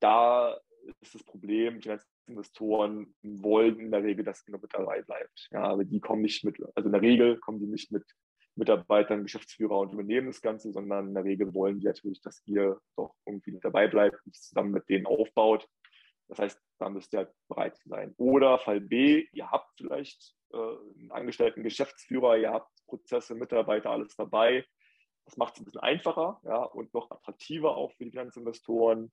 Da 0.00 0.58
ist 1.02 1.14
das 1.14 1.24
Problem, 1.24 1.82
Finanzinvestoren 1.82 3.14
wollen 3.22 3.80
in 3.80 3.90
der 3.90 4.02
Regel, 4.02 4.24
dass 4.24 4.42
genau 4.46 4.58
mit 4.58 4.72
dabei 4.72 5.02
bleibt. 5.02 5.48
Ja, 5.50 5.64
aber 5.64 5.84
die 5.84 6.00
kommen 6.00 6.22
nicht 6.22 6.42
mit, 6.42 6.58
also 6.74 6.88
in 6.88 6.92
der 6.92 7.02
Regel 7.02 7.38
kommen 7.40 7.60
die 7.60 7.66
nicht 7.66 7.92
mit 7.92 8.04
Mitarbeitern, 8.54 9.24
Geschäftsführer 9.24 9.78
und 9.78 9.92
übernehmen 9.92 10.28
das 10.28 10.40
Ganze, 10.40 10.72
sondern 10.72 11.08
in 11.08 11.14
der 11.14 11.24
Regel 11.24 11.52
wollen 11.52 11.80
die 11.80 11.86
natürlich, 11.86 12.22
dass 12.22 12.42
ihr 12.46 12.80
doch 12.96 13.14
irgendwie 13.26 13.58
dabei 13.60 13.88
bleibt 13.88 14.24
und 14.24 14.34
zusammen 14.34 14.72
mit 14.72 14.88
denen 14.88 15.04
aufbaut. 15.04 15.68
Das 16.28 16.38
heißt, 16.38 16.60
da 16.78 16.88
müsst 16.90 17.12
ihr 17.12 17.20
halt 17.20 17.32
bereit 17.48 17.78
sein. 17.84 18.14
Oder 18.18 18.58
Fall 18.58 18.80
B, 18.80 19.26
ihr 19.32 19.50
habt 19.50 19.70
vielleicht 19.76 20.36
äh, 20.52 20.56
einen 20.56 21.10
angestellten 21.10 21.62
Geschäftsführer, 21.62 22.36
ihr 22.36 22.50
habt 22.50 22.70
Prozesse, 22.86 23.34
Mitarbeiter, 23.34 23.90
alles 23.90 24.14
dabei. 24.14 24.64
Das 25.24 25.36
macht 25.36 25.54
es 25.54 25.60
ein 25.60 25.64
bisschen 25.64 25.80
einfacher 25.80 26.40
ja, 26.44 26.62
und 26.62 26.92
noch 26.94 27.10
attraktiver 27.10 27.76
auch 27.76 27.92
für 27.92 28.04
die 28.04 28.10
Finanzinvestoren. 28.10 29.12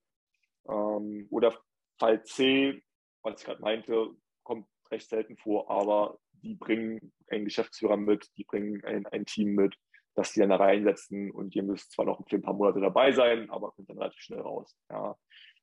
Ähm, 0.68 1.28
oder 1.30 1.58
Fall 2.00 2.24
C, 2.24 2.84
was 3.22 3.40
ich 3.40 3.46
gerade 3.46 3.62
meinte, 3.62 4.12
kommt 4.44 4.68
recht 4.92 5.10
selten 5.10 5.38
vor, 5.38 5.70
aber 5.70 6.20
die 6.32 6.56
bringen 6.56 7.14
einen 7.30 7.46
Geschäftsführer 7.46 7.98
mit, 7.98 8.30
die 8.38 8.44
bringen 8.44 8.84
ein, 8.86 9.06
ein 9.08 9.26
Team 9.26 9.56
mit, 9.56 9.76
das 10.14 10.32
die 10.32 10.40
dann 10.40 10.50
da 10.50 10.58
reinsetzen 10.58 11.32
und 11.32 11.56
ihr 11.56 11.64
müsst 11.64 11.92
zwar 11.92 12.06
noch 12.06 12.22
für 12.30 12.36
ein 12.36 12.42
paar 12.42 12.54
Monate 12.54 12.80
dabei 12.80 13.12
sein, 13.12 13.50
aber 13.50 13.72
kommt 13.72 13.90
dann 13.90 13.98
relativ 13.98 14.22
schnell 14.22 14.42
raus. 14.42 14.78
Ja. 14.90 15.18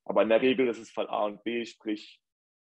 Aber 0.04 0.22
in 0.22 0.28
der 0.28 0.42
Regel 0.42 0.68
ist 0.68 0.78
es 0.78 0.90
Fall 0.90 1.08
A 1.08 1.26
und 1.26 1.42
B, 1.44 1.64
sprich, 1.64 2.20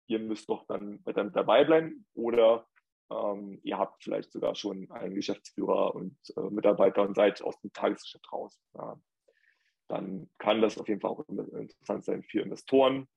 ihr 0.07 0.19
müsst 0.19 0.49
doch 0.49 0.65
dann 0.67 1.05
weiter 1.05 1.25
dabei 1.25 1.63
bleiben 1.63 2.05
oder 2.13 2.67
ähm, 3.09 3.59
ihr 3.63 3.77
habt 3.77 4.03
vielleicht 4.03 4.31
sogar 4.31 4.55
schon 4.55 4.89
einen 4.91 5.15
Geschäftsführer 5.15 5.95
und 5.95 6.17
äh, 6.35 6.41
Mitarbeiter 6.49 7.03
und 7.03 7.15
seid 7.15 7.41
aus 7.41 7.59
dem 7.61 7.71
Tagesgeschäft 7.73 8.31
raus. 8.31 8.59
Ja. 8.73 8.99
Dann 9.87 10.29
kann 10.37 10.61
das 10.61 10.77
auf 10.77 10.87
jeden 10.87 10.99
Fall 10.99 11.11
auch 11.11 11.23
interessant 11.29 12.03
sein 12.03 12.23
für 12.23 12.41
Investoren, 12.41 13.07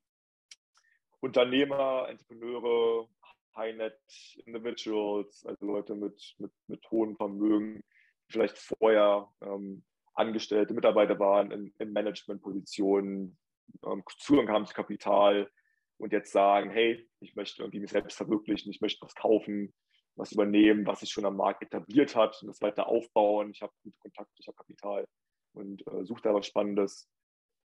Unternehmer, 1.21 2.07
Entrepreneure, 2.09 3.09
High-Net 3.57 3.99
Individuals, 4.47 5.45
also 5.45 5.67
Leute 5.67 5.95
mit, 5.95 6.35
mit, 6.39 6.53
mit 6.69 6.91
hohem 6.91 7.17
Vermögen, 7.17 7.83
die 8.29 8.33
vielleicht 8.33 8.59
vorher 8.59 9.29
ähm, 9.43 9.85
angestellte 10.15 10.75
Mitarbeiter 10.75 11.19
waren 11.19 11.51
in, 11.51 11.75
in 11.79 11.93
Managementpositionen, 11.93 13.37
ähm, 13.85 14.03
Zugang 14.19 14.49
haben 14.49 14.67
zu 14.67 14.75
Kapital 14.75 15.51
und 15.99 16.13
jetzt 16.13 16.33
sagen, 16.33 16.71
hey, 16.71 17.09
ich 17.21 17.35
möchte 17.37 17.63
irgendwie 17.63 17.81
mich 17.81 17.91
selbst 17.91 18.17
verwirklichen, 18.17 18.71
ich 18.71 18.81
möchte 18.81 19.05
was 19.05 19.15
kaufen, 19.15 19.75
was 20.17 20.33
übernehmen, 20.33 20.87
was 20.87 21.01
sich 21.01 21.11
schon 21.11 21.27
am 21.27 21.37
Markt 21.37 21.63
etabliert 21.63 22.17
hat 22.17 22.41
und 22.43 22.49
das 22.49 22.61
weiter 22.61 22.89
aufbauen. 22.89 23.51
Ich 23.51 23.63
habe 23.63 23.73
gute 23.83 23.99
Kontakte, 23.99 24.35
ich 24.39 24.47
habe 24.47 24.57
Kapital 24.57 25.07
und 25.53 25.87
äh, 25.87 26.05
suche 26.05 26.23
da 26.23 26.35
was 26.35 26.47
Spannendes. 26.47 27.09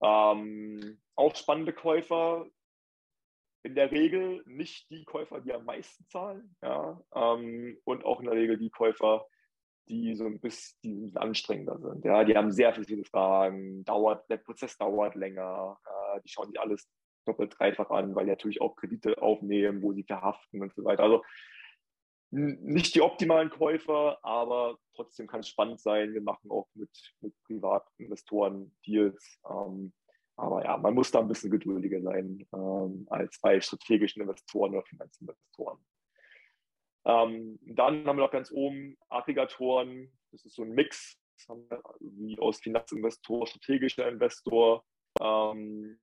Ähm, 0.01 1.01
auch 1.15 1.35
spannende 1.35 1.73
Käufer 1.73 2.47
in 3.63 3.75
der 3.75 3.91
Regel 3.91 4.41
nicht 4.45 4.89
die 4.89 5.03
Käufer, 5.03 5.41
die 5.41 5.53
am 5.53 5.65
meisten 5.65 6.07
zahlen, 6.07 6.55
ja, 6.61 7.01
ähm, 7.13 7.77
und 7.83 8.05
auch 8.05 8.19
in 8.19 8.27
der 8.27 8.35
Regel 8.35 8.57
die 8.57 8.69
Käufer, 8.69 9.27
die 9.89 10.15
so 10.15 10.25
ein 10.25 10.39
bisschen, 10.39 10.77
die 10.83 10.93
ein 10.93 11.01
bisschen 11.01 11.17
anstrengender 11.17 11.79
sind. 11.79 12.05
Ja, 12.05 12.23
die 12.23 12.37
haben 12.37 12.51
sehr 12.51 12.73
viele 12.73 13.03
Fragen, 13.05 13.83
dauert, 13.85 14.29
der 14.29 14.37
Prozess 14.37 14.77
dauert 14.77 15.15
länger, 15.15 15.77
äh, 15.85 16.21
die 16.21 16.29
schauen 16.29 16.47
sich 16.47 16.59
alles 16.59 16.87
doppelt, 17.25 17.55
dreifach 17.57 17.89
an, 17.89 18.15
weil 18.15 18.25
die 18.25 18.31
natürlich 18.31 18.61
auch 18.61 18.75
Kredite 18.75 19.21
aufnehmen, 19.21 19.81
wo 19.81 19.93
sie 19.93 20.03
verhaften 20.03 20.61
und 20.61 20.73
so 20.73 20.83
weiter. 20.83 21.03
Also 21.03 21.23
nicht 22.31 22.93
die 22.93 23.01
optimalen 23.01 23.49
Käufer, 23.49 24.23
aber 24.23 24.77
trotzdem 24.95 25.25
kann 25.25 25.39
es 25.39 25.49
spannend 25.49 25.79
sein. 25.79 26.13
Wir 26.13 26.21
machen 26.21 26.51
auch 26.51 26.67
mit, 26.75 26.91
mit 27.21 27.33
Privatinvestoren 27.45 28.75
Deals. 28.85 29.39
Ähm, 29.49 29.93
aber 30.35 30.63
ja, 30.63 30.77
man 30.77 30.93
muss 30.93 31.11
da 31.11 31.19
ein 31.19 31.27
bisschen 31.27 31.51
geduldiger 31.51 32.01
sein 32.01 32.47
ähm, 32.53 33.07
als 33.09 33.39
bei 33.41 33.59
strategischen 33.59 34.21
Investoren 34.21 34.75
oder 34.75 34.85
Finanzinvestoren. 34.85 35.79
Ähm, 37.09 37.57
dann 37.61 38.05
haben 38.05 38.17
wir 38.17 38.25
noch 38.25 38.31
ganz 38.31 38.51
oben 38.51 38.95
Aggregatoren. 39.09 40.11
Das 40.31 40.45
ist 40.45 40.55
so 40.55 40.63
ein 40.63 40.71
Mix 40.71 41.17
wie 41.99 42.37
aus 42.37 42.59
Finanzinvestor, 42.59 43.47
strategischer 43.47 44.07
Investor. 44.07 44.83
Ähm, 45.19 45.99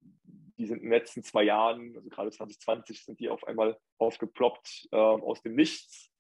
die 0.59 0.66
sind 0.66 0.79
in 0.79 0.85
den 0.85 0.90
letzten 0.90 1.23
zwei 1.23 1.45
Jahren, 1.45 1.95
also 1.95 2.09
gerade 2.09 2.31
2020, 2.31 3.05
sind 3.05 3.21
die 3.21 3.29
auf 3.29 3.47
einmal 3.47 3.79
aufgeploppt 3.99 4.88
äh, 4.90 4.97
aus 4.97 5.42
dem 5.42 5.55
Nichts 5.55 6.11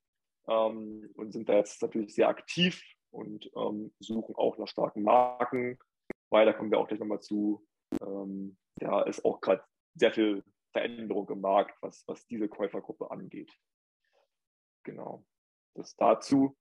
ähm, 0.46 1.10
und 1.14 1.32
sind 1.32 1.48
da 1.48 1.54
jetzt 1.54 1.82
natürlich 1.82 2.14
sehr 2.14 2.28
aktiv 2.28 2.82
und 3.10 3.50
ähm, 3.56 3.92
suchen 3.98 4.36
auch 4.36 4.58
nach 4.58 4.68
starken 4.68 5.02
Marken. 5.02 5.78
Weil 6.30 6.46
da 6.46 6.52
kommen 6.52 6.70
wir 6.70 6.78
auch 6.78 6.86
gleich 6.86 7.00
nochmal 7.00 7.20
zu, 7.20 7.66
ähm, 8.02 8.56
ja, 8.80 9.02
ist 9.02 9.24
auch 9.24 9.40
gerade 9.40 9.64
sehr 9.94 10.12
viel 10.12 10.44
Veränderung 10.72 11.28
im 11.30 11.40
Markt, 11.40 11.76
was, 11.80 12.04
was 12.06 12.26
diese 12.26 12.48
Käufergruppe 12.48 13.10
angeht. 13.10 13.50
Genau, 14.86 15.26
das 15.74 15.96
dazu. 15.96 16.56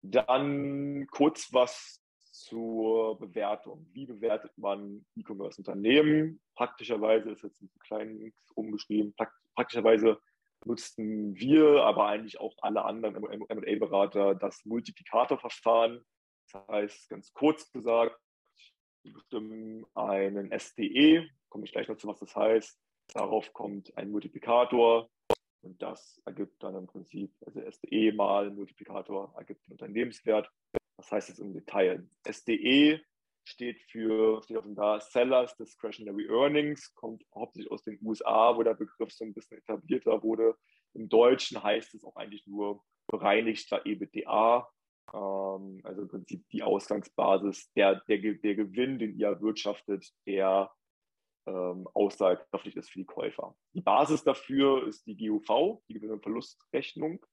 Dann 0.00 1.06
kurz 1.08 1.52
was 1.52 2.02
zur 2.30 3.18
Bewertung. 3.18 3.86
Wie 3.92 4.06
bewertet 4.06 4.56
man 4.56 5.04
E-Commerce-Unternehmen? 5.16 6.40
Praktischerweise 6.54 7.30
ist 7.30 7.42
jetzt 7.42 7.60
ein 7.60 7.70
kleinen 7.80 8.32
umgeschrieben. 8.54 9.14
Praktischerweise 9.54 10.18
nutzten 10.64 11.36
wir, 11.36 11.82
aber 11.82 12.06
eigentlich 12.06 12.40
auch 12.40 12.56
alle 12.62 12.86
anderen 12.86 13.16
M&A-Berater 13.16 14.34
das 14.34 14.64
Multiplikatorverfahren. 14.64 16.02
Das 16.50 16.68
heißt, 16.68 17.10
ganz 17.10 17.34
kurz 17.34 17.70
gesagt, 17.70 18.18
wir 19.02 19.12
bestimmen 19.12 19.84
einen 19.94 20.58
SDE, 20.58 21.28
komme 21.50 21.66
ich 21.66 21.72
gleich 21.72 21.88
noch 21.88 21.98
zu, 21.98 22.08
was 22.08 22.18
das 22.18 22.34
heißt. 22.34 22.80
Darauf 23.08 23.52
kommt 23.52 23.94
ein 23.98 24.10
Multiplikator 24.10 25.10
und 25.62 25.80
das 25.80 26.20
ergibt 26.26 26.62
dann 26.62 26.74
im 26.74 26.86
Prinzip, 26.86 27.32
also 27.46 27.60
SDE 27.60 28.12
mal 28.12 28.50
Multiplikator 28.50 29.32
ergibt 29.36 29.66
den 29.66 29.72
Unternehmenswert. 29.72 30.50
Was 30.96 31.10
heißt 31.10 31.28
jetzt 31.30 31.38
im 31.38 31.52
Detail? 31.52 32.08
SDE 32.28 33.00
steht 33.44 33.80
für, 33.90 34.42
steht 34.42 34.56
auch 34.56 34.64
da, 34.66 35.00
Sellers 35.00 35.56
Discretionary 35.56 36.26
Earnings, 36.28 36.94
kommt 36.94 37.24
hauptsächlich 37.34 37.70
aus 37.70 37.82
den 37.82 37.98
USA, 38.02 38.56
wo 38.56 38.62
der 38.62 38.74
Begriff 38.74 39.12
so 39.12 39.24
ein 39.24 39.34
bisschen 39.34 39.58
etablierter 39.58 40.22
wurde. 40.22 40.56
Im 40.94 41.08
Deutschen 41.08 41.62
heißt 41.62 41.94
es 41.94 42.04
auch 42.04 42.16
eigentlich 42.16 42.46
nur 42.46 42.84
bereinigter 43.06 43.84
EBITDA, 43.84 44.68
ähm, 45.12 45.80
also 45.84 46.02
im 46.02 46.08
Prinzip 46.08 46.48
die 46.50 46.62
Ausgangsbasis, 46.62 47.72
der, 47.74 48.02
der, 48.08 48.18
der 48.18 48.54
Gewinn, 48.54 48.98
den 48.98 49.18
ihr 49.18 49.28
erwirtschaftet, 49.28 50.12
der 50.26 50.70
ähm, 51.46 51.88
aussagekräftig 51.94 52.76
ist 52.76 52.90
für 52.90 53.00
die 53.00 53.04
Käufer. 53.04 53.54
Die 53.74 53.80
Basis 53.80 54.24
dafür 54.24 54.86
ist 54.86 55.06
die 55.06 55.16
GUV, 55.16 55.82
die 55.88 55.94
Gewinn- 55.94 56.12
und 56.12 56.22
Verlustrechnung. 56.22 57.24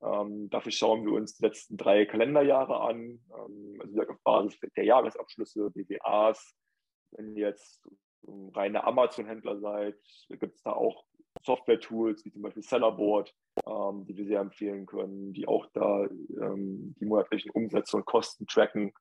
Ähm, 0.00 0.48
dafür 0.50 0.72
schauen 0.72 1.04
wir 1.04 1.12
uns 1.12 1.36
die 1.36 1.44
letzten 1.44 1.76
drei 1.76 2.06
Kalenderjahre 2.06 2.80
an, 2.80 2.98
ähm, 2.98 3.80
also 3.82 4.00
auf 4.02 4.22
Basis 4.22 4.58
der 4.76 4.84
Jahresabschlüsse, 4.84 5.70
BWAs. 5.70 6.54
Wenn 7.12 7.36
ihr 7.36 7.48
jetzt 7.48 7.88
reine 8.54 8.84
Amazon-Händler 8.84 9.58
seid, 9.58 9.96
gibt 10.28 10.54
es 10.54 10.62
da 10.62 10.72
auch 10.72 11.04
Software-Tools 11.42 12.24
wie 12.24 12.30
zum 12.30 12.42
Beispiel 12.42 12.62
Sellerboard, 12.62 13.34
ähm, 13.66 14.04
die 14.06 14.16
wir 14.16 14.26
sehr 14.26 14.40
empfehlen 14.40 14.86
können, 14.86 15.32
die 15.32 15.46
auch 15.46 15.66
da 15.72 16.04
ähm, 16.04 16.94
die 17.00 17.06
monatlichen 17.06 17.50
Umsätze 17.50 17.96
und 17.96 18.06
Kosten 18.06 18.46
tracken, 18.46 18.92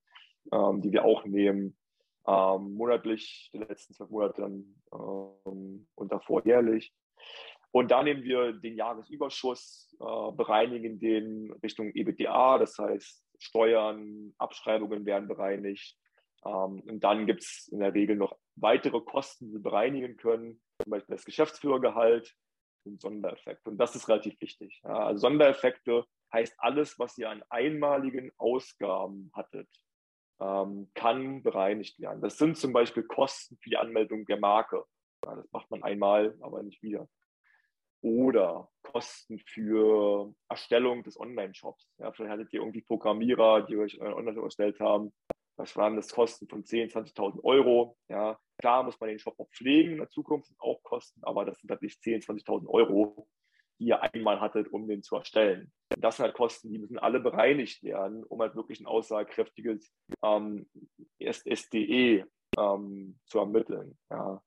ähm, 0.52 0.82
die 0.82 0.92
wir 0.92 1.06
auch 1.06 1.26
nehmen. 1.26 1.78
Ähm, 2.28 2.74
monatlich, 2.74 3.50
die 3.54 3.60
letzten 3.60 3.94
zwölf 3.94 4.10
Monate 4.10 4.42
dann 4.42 4.82
ähm, 4.94 5.88
und 5.96 6.12
davor 6.12 6.46
jährlich. 6.46 6.94
Und 7.72 7.92
da 7.92 8.04
nehmen 8.04 8.24
wir 8.24 8.54
den 8.54 8.76
Jahresüberschuss, 8.76 9.96
äh, 10.00 10.32
bereinigen 10.32 11.00
den 11.00 11.54
Richtung 11.64 11.92
EBITDA, 11.94 12.58
das 12.58 12.78
heißt 12.78 13.24
Steuern, 13.40 14.34
Abschreibungen 14.38 15.06
werden 15.06 15.28
bereinigt. 15.28 15.98
Ähm, 16.46 16.82
und 16.82 17.00
dann 17.04 17.26
gibt 17.26 17.44
es 17.44 17.70
in 17.72 17.80
der 17.80 17.94
Regel 17.94 18.16
noch 18.16 18.36
weitere 18.56 19.00
Kosten, 19.02 19.48
die 19.48 19.54
wir 19.54 19.62
bereinigen 19.62 20.18
können, 20.18 20.62
zum 20.82 20.92
Beispiel 20.92 21.16
das 21.16 21.26
Geschäftsführergehalt 21.26 22.36
und 22.86 23.02
Sondereffekte. 23.02 23.70
Und 23.70 23.78
das 23.78 23.96
ist 23.96 24.08
relativ 24.10 24.40
wichtig. 24.42 24.82
Ja, 24.84 25.06
also 25.06 25.20
Sondereffekte 25.20 26.06
heißt 26.34 26.56
alles, 26.58 26.98
was 27.00 27.18
ihr 27.18 27.30
an 27.30 27.44
einmaligen 27.50 28.32
Ausgaben 28.38 29.32
hattet, 29.34 29.70
ähm, 30.40 30.90
kann 30.94 31.44
bereinigt 31.44 32.00
werden. 32.00 32.22
Das 32.22 32.38
sind 32.38 32.58
zum 32.58 32.74
Beispiel 32.74 33.04
Kosten 33.04 33.58
für 33.58 33.70
die 33.70 33.78
Anmeldung 33.78 34.26
der 34.26 34.40
Marke. 34.40 34.84
Ja, 35.26 35.36
das 35.36 35.52
macht 35.52 35.70
man 35.72 35.84
einmal, 35.84 36.38
aber 36.42 36.64
nicht 36.64 36.82
wieder. 36.84 37.08
Oder 38.02 38.70
Kosten 38.84 39.40
für 39.40 40.34
Erstellung 40.50 41.04
des 41.04 41.20
Online-Shops. 41.20 41.90
Ja, 41.98 42.12
vielleicht 42.12 42.32
hattet 42.32 42.54
ihr 42.54 42.62
irgendwie 42.62 42.82
Programmierer, 42.82 43.64
die 43.64 43.78
euch 43.78 44.00
euren 44.00 44.14
Online-Shop 44.14 44.46
erstellt 44.46 44.80
haben. 44.80 45.12
Das 45.58 45.76
waren 45.76 45.96
das 45.96 46.14
Kosten 46.14 46.48
von 46.48 46.64
10.000, 46.64 47.16
20.000 47.16 47.44
Euro. 47.44 47.98
Ja, 48.10 48.40
klar 48.60 48.84
muss 48.84 49.00
man 49.00 49.10
den 49.10 49.18
Shop 49.18 49.40
auch 49.40 49.50
pflegen 49.50 49.94
in 49.94 49.98
der 49.98 50.10
Zukunft, 50.10 50.48
sind 50.48 50.60
auch 50.60 50.84
Kosten, 50.84 51.20
aber 51.24 51.46
das 51.46 51.60
sind 51.60 51.72
halt 51.72 51.82
nicht 51.82 52.00
10.000, 52.02 52.46
20.000 52.46 52.68
Euro, 52.70 53.28
die 53.80 53.86
ihr 53.86 54.02
einmal 54.02 54.40
hattet, 54.42 54.68
um 54.70 54.88
den 54.88 55.04
zu 55.04 55.16
erstellen. 55.16 55.72
Das 55.98 56.18
sind 56.18 56.26
halt 56.26 56.36
Kosten, 56.36 56.72
die 56.72 56.80
müssen 56.80 57.00
alle 57.00 57.20
bereinigt 57.20 57.84
werden, 57.84 58.24
um 58.24 58.42
halt 58.42 58.56
wirklich 58.56 58.80
ein 58.80 58.88
aussagekräftiges 58.88 59.92
ähm, 60.24 60.68
SDE 61.20 62.26
ähm, 62.58 63.20
zu 63.26 63.40
ermitteln. 63.40 63.98
Ja. 64.10 64.42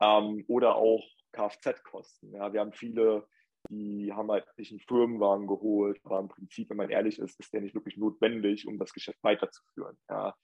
Ähm, 0.00 0.44
oder 0.48 0.76
auch 0.76 1.04
Kfz-Kosten. 1.32 2.32
Ja. 2.34 2.52
Wir 2.52 2.60
haben 2.60 2.72
viele 2.72 3.26
die 3.68 4.12
haben 4.12 4.30
halt 4.30 4.46
sich 4.56 4.70
einen 4.70 4.80
Firmenwagen 4.80 5.46
geholt, 5.46 6.00
aber 6.04 6.18
im 6.18 6.28
Prinzip, 6.28 6.70
wenn 6.70 6.78
man 6.78 6.90
ehrlich 6.90 7.18
ist, 7.18 7.38
ist 7.38 7.52
der 7.52 7.60
nicht 7.60 7.74
wirklich 7.74 7.96
notwendig, 7.96 8.66
um 8.66 8.78
das 8.78 8.92
Geschäft 8.92 9.22
weiterzuführen. 9.22 9.98
Ja. 10.08 10.34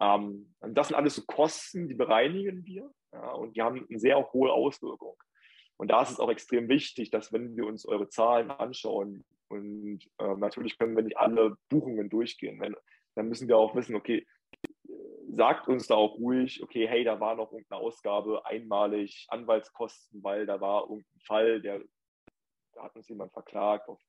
Ähm, 0.00 0.54
das 0.60 0.88
sind 0.88 0.96
alles 0.96 1.16
so 1.16 1.22
Kosten, 1.26 1.88
die 1.88 1.94
bereinigen 1.94 2.64
wir 2.64 2.90
ja, 3.12 3.32
und 3.32 3.56
die 3.56 3.62
haben 3.62 3.86
eine 3.88 3.98
sehr 3.98 4.32
hohe 4.32 4.52
Auswirkung. 4.52 5.16
Und 5.76 5.90
da 5.90 6.02
ist 6.02 6.10
es 6.10 6.20
auch 6.20 6.30
extrem 6.30 6.68
wichtig, 6.68 7.10
dass 7.10 7.32
wenn 7.32 7.56
wir 7.56 7.66
uns 7.66 7.86
eure 7.86 8.08
Zahlen 8.08 8.50
anschauen, 8.50 9.24
und 9.48 10.00
äh, 10.18 10.36
natürlich 10.36 10.78
können 10.78 10.96
wir 10.96 11.02
nicht 11.02 11.18
alle 11.18 11.56
Buchungen 11.68 12.08
durchgehen, 12.08 12.60
wenn, 12.60 12.74
dann 13.14 13.28
müssen 13.28 13.48
wir 13.48 13.58
auch 13.58 13.74
wissen, 13.74 13.94
okay, 13.94 14.26
sagt 15.28 15.68
uns 15.68 15.86
da 15.86 15.94
auch 15.94 16.16
ruhig, 16.18 16.62
okay, 16.62 16.86
hey, 16.86 17.04
da 17.04 17.20
war 17.20 17.34
noch 17.34 17.52
irgendeine 17.52 17.82
Ausgabe, 17.82 18.44
einmalig 18.46 19.26
Anwaltskosten, 19.28 20.22
weil 20.22 20.46
da 20.46 20.60
war 20.60 20.82
irgendein 20.82 21.20
Fall, 21.20 21.60
der 21.60 21.82
da 22.74 22.84
hat 22.84 22.96
uns 22.96 23.08
jemand 23.08 23.32
verklagt 23.32 23.88
auf, 23.88 24.00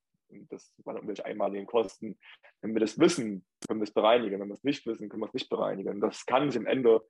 das 0.50 0.74
waren 0.84 0.96
irgendwelche 0.96 1.26
einmaligen 1.26 1.68
Kosten. 1.68 2.18
Wenn 2.62 2.74
wir 2.74 2.80
das 2.80 2.98
wissen, 3.00 3.46
können 3.68 3.80
wir 3.80 3.86
es 3.86 3.94
bereinigen. 3.94 4.40
Wenn 4.40 4.48
wir 4.48 4.56
es 4.56 4.64
nicht 4.64 4.86
wissen, 4.86 5.10
können 5.10 5.22
wir 5.22 5.28
es 5.28 5.34
nicht 5.34 5.50
bereinigen. 5.50 6.02
Das 6.02 6.26
kann 6.26 6.50
sich 6.50 6.60
am 6.60 6.66
Ende 6.66 7.06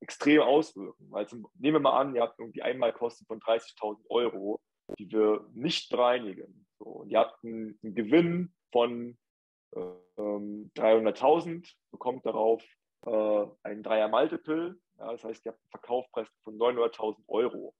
extrem 0.00 0.40
auswirken. 0.42 1.10
Zum, 1.26 1.48
nehmen 1.54 1.76
wir 1.76 1.80
mal 1.80 1.98
an, 1.98 2.14
ihr 2.14 2.22
habt 2.22 2.38
irgendwie 2.38 2.62
Einmalkosten 2.62 3.26
von 3.26 3.40
30.000 3.40 3.98
Euro, 4.08 4.60
die 4.98 5.10
wir 5.10 5.46
nicht 5.52 5.90
bereinigen. 5.90 6.66
So, 6.78 6.84
und 6.84 7.10
ihr 7.10 7.18
habt 7.18 7.42
einen, 7.44 7.78
einen 7.82 7.94
Gewinn 7.94 8.54
von 8.72 9.18
ähm, 9.74 10.70
300.000, 10.76 11.68
bekommt 11.90 12.24
darauf 12.24 12.62
äh, 13.06 13.46
ein 13.62 13.82
Dreier-Multiple. 13.82 14.78
Ja, 14.98 15.12
das 15.12 15.24
heißt, 15.24 15.44
ihr 15.44 15.52
habt 15.52 15.60
einen 15.60 15.70
Verkaufspreis 15.70 16.28
von 16.44 16.58
900.000 16.58 17.16
Euro. 17.28 17.74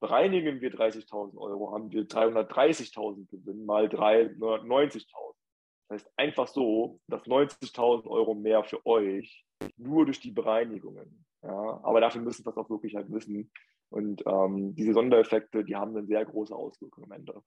Bereinigen 0.00 0.60
wir 0.60 0.72
30.000 0.72 1.36
Euro, 1.36 1.72
haben 1.72 1.90
wir 1.90 2.04
330.000 2.04 3.28
Gewinn 3.30 3.66
mal 3.66 3.86
390.000. 3.86 5.06
Das 5.88 6.02
heißt 6.02 6.12
einfach 6.16 6.46
so, 6.46 7.00
dass 7.08 7.22
90.000 7.22 8.06
Euro 8.06 8.34
mehr 8.34 8.62
für 8.62 8.84
euch 8.86 9.44
nur 9.76 10.04
durch 10.04 10.20
die 10.20 10.30
Bereinigungen. 10.30 11.24
Ja, 11.42 11.80
aber 11.82 12.00
dafür 12.00 12.22
müssen 12.22 12.44
wir 12.44 12.50
es 12.50 12.56
auch 12.56 12.70
wirklich 12.70 12.96
halt 12.96 13.10
wissen. 13.12 13.50
Und 13.90 14.22
ähm, 14.26 14.74
diese 14.74 14.92
Sondereffekte, 14.92 15.64
die 15.64 15.76
haben 15.76 15.96
eine 15.96 16.06
sehr 16.06 16.24
große 16.24 16.54
Auswirkung 16.54 17.04
am 17.04 17.12
Ende. 17.12 17.42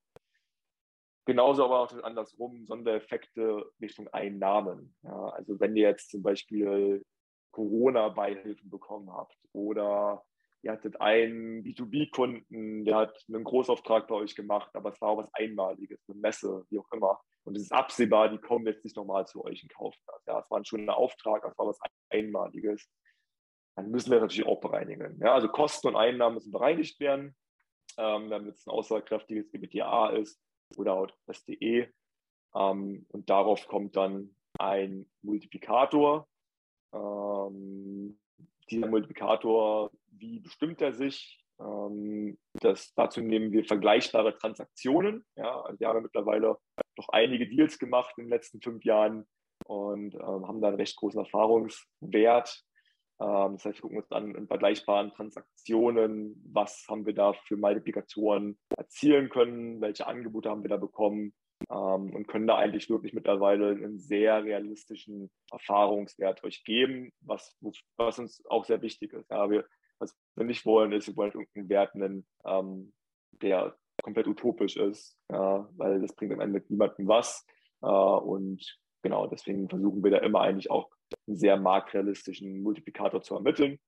Genauso 1.26 1.66
aber 1.66 1.82
auch 1.82 2.04
andersrum 2.04 2.66
Sondereffekte 2.66 3.72
Richtung 3.80 4.08
Einnahmen. 4.08 4.96
Ja, 5.04 5.30
also 5.30 5.60
wenn 5.60 5.76
ihr 5.76 5.88
jetzt 5.88 6.10
zum 6.10 6.24
Beispiel 6.24 7.06
Corona-Beihilfen 7.52 8.70
bekommen 8.70 9.12
habt 9.12 9.38
oder 9.54 10.24
ihr 10.64 10.72
hattet 10.72 11.00
einen 11.00 11.64
B2B-Kunden, 11.64 12.86
der 12.86 12.96
hat 12.96 13.26
einen 13.28 13.44
Großauftrag 13.44 14.08
bei 14.08 14.16
euch 14.16 14.36
gemacht, 14.36 14.72
aber 14.74 14.90
es 14.90 15.02
war 15.02 15.10
auch 15.10 15.18
was 15.18 15.34
Einmaliges, 15.34 16.00
eine 16.08 16.18
Messe, 16.20 16.66
wie 16.70 16.80
auch 16.80 16.92
immer. 16.92 17.20
Und 17.44 17.56
es 17.56 17.64
ist 17.64 17.72
absehbar, 17.72 18.30
die 18.30 18.38
kommen 18.38 18.66
jetzt 18.68 18.84
nicht 18.84 18.96
nochmal 18.96 19.26
zu 19.28 19.44
euch 19.44 19.68
kaufen 19.70 20.02
das. 20.08 20.26
Ja, 20.26 20.40
es 20.40 20.50
war 20.50 20.60
ein 20.60 20.66
schöner 20.66 20.96
Auftrag, 20.96 21.44
es 21.44 21.58
war 21.58 21.68
was 21.68 21.80
Einmaliges. 22.10 22.88
Dann 23.76 23.90
müssen 23.90 24.12
wir 24.12 24.20
das 24.20 24.24
natürlich 24.24 24.48
auch 24.48 24.60
bereinigen. 24.60 25.20
Ja, 25.22 25.34
also 25.34 25.48
Kosten 25.48 25.88
und 25.90 25.96
Einnahmen 25.96 26.36
müssen 26.36 26.52
bereinigt 26.52 27.00
werden, 27.00 27.36
ähm, 27.98 28.30
damit 28.30 28.56
es 28.56 28.68
ein 28.68 28.72
aussagekräftiges 28.72 29.54
EBITDA 29.54 30.10
ist 30.12 30.42
oder 30.78 30.94
auch 30.94 31.08
SDE. 31.32 31.92
Ähm, 32.54 33.06
und 33.10 33.30
darauf 33.30 33.68
kommt 33.68 33.96
dann 33.96 34.36
ein 34.60 35.10
Multiplikator. 35.22 36.28
Ähm, 36.94 38.20
dieser 38.70 38.88
Multiplikator, 38.88 39.92
wie 40.08 40.40
bestimmt 40.40 40.82
er 40.82 40.94
sich? 40.94 41.42
Ähm, 41.60 42.38
das, 42.54 42.94
dazu 42.94 43.22
nehmen 43.22 43.52
wir 43.52 43.66
vergleichbare 43.66 44.38
Transaktionen. 44.38 45.26
Ja, 45.36 45.62
also 45.62 45.80
wir 45.80 45.88
haben 45.88 46.04
mittlerweile 46.04 46.58
noch 46.98 47.10
einige 47.10 47.48
Deals 47.48 47.80
gemacht 47.80 48.14
in 48.18 48.26
den 48.26 48.32
letzten 48.32 48.62
fünf 48.62 48.84
Jahren 48.84 49.28
und 49.66 50.16
ähm, 50.16 50.48
haben 50.48 50.62
da 50.62 50.70
einen 50.70 50.78
recht 50.78 50.98
großen 50.98 51.20
Erfahrungswert. 51.20 52.64
Ähm, 53.22 53.54
das 53.54 53.66
heißt, 53.66 53.78
wir 53.78 53.82
gucken 53.82 53.98
uns 53.98 54.12
an 54.12 54.36
in 54.36 54.48
vergleichbaren 54.48 55.12
Transaktionen, 55.12 56.42
was 56.52 56.86
haben 56.90 57.06
wir 57.06 57.14
da 57.14 57.34
für 57.34 57.56
Multiplikatoren 57.56 58.58
erzielen 58.76 59.30
können, 59.30 59.80
welche 59.80 60.08
Angebote 60.08 60.50
haben 60.50 60.64
wir 60.64 60.70
da 60.70 60.78
bekommen 60.78 61.34
ähm, 61.70 62.16
und 62.16 62.28
können 62.28 62.48
da 62.48 62.58
eigentlich 62.58 62.90
wirklich 62.90 63.14
mittlerweile 63.14 63.70
einen 63.70 64.00
sehr 64.00 64.44
realistischen 64.44 65.30
Erfahrungswert 65.52 66.44
euch 66.44 66.64
geben, 66.64 67.12
was, 67.22 67.56
was 67.98 68.18
uns 68.18 68.44
auch 68.50 68.66
sehr 68.66 68.82
wichtig 68.82 69.14
ist. 69.14 69.30
Ja, 69.30 69.50
wir, 69.52 69.66
was 70.00 70.18
wir 70.36 70.46
nicht 70.46 70.66
wollen, 70.66 70.92
ist, 70.92 71.08
wir 71.08 71.16
wollen 71.16 71.32
irgendeinen 71.32 71.70
Wert 71.70 71.96
nennen, 71.96 72.26
ähm, 72.46 72.92
der 73.34 73.76
komplett 74.02 74.28
utopisch 74.28 74.78
ist, 74.78 75.16
weil 75.28 76.02
das 76.02 76.16
bringt 76.16 76.34
am 76.34 76.40
Ende 76.40 76.64
niemandem 76.70 77.08
was. 77.08 77.46
Äh, 77.82 77.88
und 77.88 78.81
genau, 79.02 79.28
deswegen 79.28 79.70
versuchen 79.70 80.04
wir 80.04 80.12
da 80.12 80.18
immer 80.20 80.42
eigentlich 80.42 80.70
auch 80.72 80.90
einen 81.28 81.38
sehr 81.38 81.58
marktrealistischen 81.58 82.62
Multiplikator 82.62 83.22
zu 83.22 83.36
ermitteln. 83.36 83.80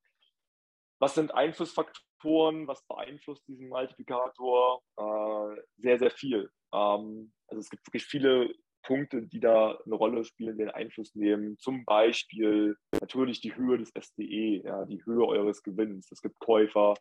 Was 0.99 1.15
sind 1.15 1.34
Einflussfaktoren? 1.34 2.67
Was 2.67 2.86
beeinflusst 2.88 3.47
diesen 3.47 3.69
Multiplikator? 3.69 4.82
Äh, 4.97 5.62
sehr, 5.78 5.99
sehr 5.99 6.12
viel. 6.12 6.49
Ähm, 6.73 7.34
also 7.47 7.60
es 7.60 7.69
gibt 7.69 7.86
wirklich 7.88 8.06
viele 8.06 8.54
Punkte, 8.84 9.23
die 9.23 9.39
da 9.39 9.78
eine 9.86 9.95
Rolle 9.95 10.23
spielen, 10.23 10.58
den 10.58 10.69
Einfluss 10.69 11.15
nehmen. 11.15 11.58
Zum 11.58 11.86
Beispiel 11.86 12.76
natürlich 12.99 13.41
die 13.41 13.56
Höhe 13.56 13.78
des 13.78 13.91
SDE, 13.91 14.62
ja, 14.63 14.86
die 14.86 15.04
Höhe 15.06 15.26
eures 15.26 15.63
Gewinns. 15.63 16.12
Es 16.12 16.21
gibt 16.21 16.38
Käufer, 16.39 16.93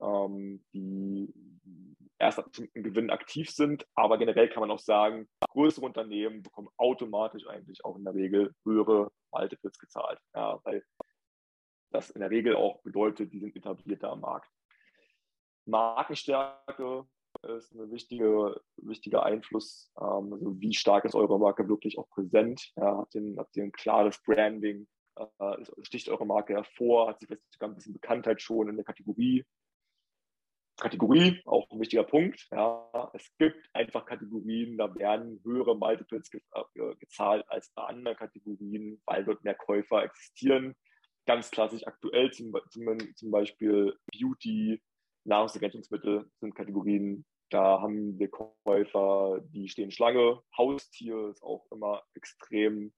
ähm, 0.00 0.64
die 0.72 1.32
erst 2.24 2.44
bestimmten 2.44 2.82
Gewinn 2.82 3.10
aktiv 3.10 3.50
sind, 3.50 3.86
aber 3.94 4.18
generell 4.18 4.48
kann 4.48 4.60
man 4.60 4.70
auch 4.70 4.78
sagen, 4.78 5.28
größere 5.50 5.84
Unternehmen 5.84 6.42
bekommen 6.42 6.68
automatisch 6.76 7.46
eigentlich 7.46 7.84
auch 7.84 7.96
in 7.96 8.04
der 8.04 8.14
Regel 8.14 8.54
höhere 8.64 9.10
Multiples 9.32 9.78
gezahlt, 9.78 10.18
ja, 10.34 10.58
weil 10.64 10.84
das 11.90 12.10
in 12.10 12.20
der 12.20 12.30
Regel 12.30 12.56
auch 12.56 12.82
bedeutet, 12.82 13.32
die 13.32 13.38
sind 13.38 13.54
etablierter 13.54 14.10
am 14.10 14.20
Markt. 14.20 14.50
Markenstärke 15.66 17.06
ist 17.42 17.72
ein 17.72 17.90
wichtige, 17.90 18.60
wichtiger 18.76 19.24
Einfluss. 19.24 19.90
Ähm, 20.00 20.32
also 20.32 20.60
wie 20.60 20.74
stark 20.74 21.04
ist 21.04 21.14
eure 21.14 21.38
Marke 21.38 21.68
wirklich 21.68 21.98
auch 21.98 22.08
präsent? 22.10 22.72
Ja, 22.76 22.96
habt, 22.98 23.14
ihr, 23.14 23.34
habt 23.36 23.56
ihr 23.56 23.64
ein 23.64 23.72
klares 23.72 24.20
Branding? 24.22 24.86
Äh, 25.16 25.64
sticht 25.82 26.08
eure 26.08 26.26
Marke 26.26 26.54
hervor? 26.54 27.08
Hat 27.08 27.20
sie 27.20 27.26
vielleicht 27.26 27.52
sogar 27.52 27.68
ein 27.68 27.74
bisschen 27.74 27.92
Bekanntheit 27.92 28.42
schon 28.42 28.68
in 28.68 28.76
der 28.76 28.84
Kategorie? 28.84 29.44
Kategorie, 30.76 31.40
auch 31.46 31.70
ein 31.70 31.80
wichtiger 31.80 32.02
Punkt. 32.02 32.48
Ja, 32.50 33.10
es 33.14 33.30
gibt 33.38 33.68
einfach 33.72 34.04
Kategorien, 34.04 34.76
da 34.76 34.92
werden 34.94 35.40
höhere 35.44 35.76
Multiples 35.76 36.30
ge 36.30 36.40
äh, 36.52 36.94
gezahlt 36.96 37.44
als 37.48 37.70
bei 37.74 37.84
anderen 37.84 38.16
Kategorien, 38.16 39.00
weil 39.06 39.24
dort 39.24 39.44
mehr 39.44 39.54
Käufer 39.54 40.02
existieren. 40.02 40.74
Ganz 41.26 41.50
klassisch 41.50 41.86
aktuell 41.86 42.30
zum, 42.32 42.52
zum, 42.70 42.98
zum 43.14 43.30
Beispiel 43.30 43.96
Beauty, 44.12 44.82
Nahrungsergänzungsmittel 45.24 46.30
sind 46.40 46.54
Kategorien, 46.54 47.24
da 47.50 47.80
haben 47.80 48.18
wir 48.18 48.28
Käufer, 48.30 49.40
die 49.50 49.68
stehen 49.68 49.92
Schlange. 49.92 50.42
Haustier 50.56 51.28
ist 51.28 51.42
auch 51.42 51.64
immer 51.70 52.02
extrem 52.14 52.92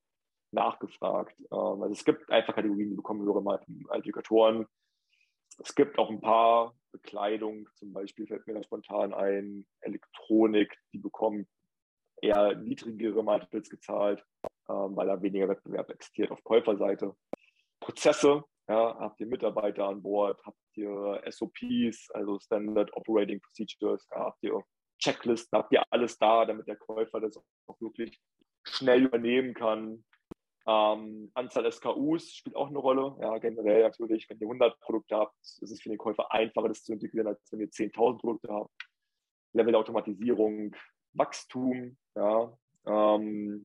nachgefragt. 0.51 1.39
Ähm, 1.53 1.83
also 1.83 1.93
es 1.93 2.05
gibt 2.05 2.31
einfach 2.31 2.55
Kategorien, 2.55 2.91
die 2.91 2.97
bekommen 2.97 3.23
höhere 3.23 3.43
Multiplikatoren. 3.43 4.67
Es 5.59 5.75
gibt 5.75 5.99
auch 5.99 6.11
ein 6.11 6.21
paar 6.21 6.75
Bekleidung, 6.97 7.69
zum 7.75 7.93
Beispiel 7.93 8.27
fällt 8.27 8.47
mir 8.47 8.55
da 8.55 8.63
spontan 8.63 9.13
ein, 9.13 9.67
Elektronik, 9.81 10.77
die 10.93 10.99
bekommen 10.99 11.47
eher 12.23 12.55
niedrigere 12.57 13.23
Multiples 13.23 13.69
gezahlt, 13.69 14.25
ähm, 14.69 14.97
weil 14.97 15.07
da 15.07 15.21
weniger 15.21 15.49
Wettbewerb 15.49 15.91
existiert 15.91 16.31
auf 16.31 16.43
Käuferseite. 16.43 17.15
Prozesse, 17.81 18.43
ja, 18.69 18.99
habt 18.99 19.21
ihr 19.21 19.27
Mitarbeiter 19.27 19.87
an 19.87 20.03
Bord, 20.03 20.41
habt 20.45 20.59
ihr 20.75 21.23
SOPs, 21.29 22.11
also 22.11 22.39
Standard 22.41 22.93
Operating 22.95 23.41
Procedures, 23.41 24.07
ja, 24.11 24.21
habt 24.21 24.43
ihr 24.43 24.63
Checklisten, 24.99 25.59
habt 25.59 25.73
ihr 25.73 25.83
alles 25.91 26.19
da, 26.19 26.47
damit 26.47 26.67
der 26.67 26.77
Käufer 26.77 27.21
das 27.21 27.37
auch 27.37 27.81
wirklich 27.81 28.19
schnell 28.65 29.05
übernehmen 29.05 29.55
kann. 29.55 30.05
Ähm, 30.69 31.31
Anzahl 31.35 31.71
SKUs 31.71 32.35
spielt 32.35 32.57
auch 32.57 32.69
eine 32.69 32.79
Rolle. 32.79 33.17
Ja, 33.21 33.39
generell 33.39 33.83
natürlich, 33.83 34.29
wenn 34.29 34.39
ihr 34.39 34.47
100 34.47 34.81
Produkte 34.81 35.17
habt, 35.17 35.37
ist 35.41 35.63
es 35.63 35.81
für 35.81 35.91
den 35.91 35.99
Käufer 35.99 36.33
einfacher, 36.33 36.69
das 36.69 36.83
zu 36.83 36.93
integrieren, 36.93 37.29
als 37.29 37.41
wenn 37.53 37.61
ihr 37.61 37.71
10.000 37.71 38.19
Produkte 38.19 38.53
habt. 38.53 38.73
Level 39.53 39.73
der 39.73 39.81
Automatisierung, 39.81 40.75
Wachstum, 41.13 41.97
ja, 42.17 42.53
ähm, 42.85 43.65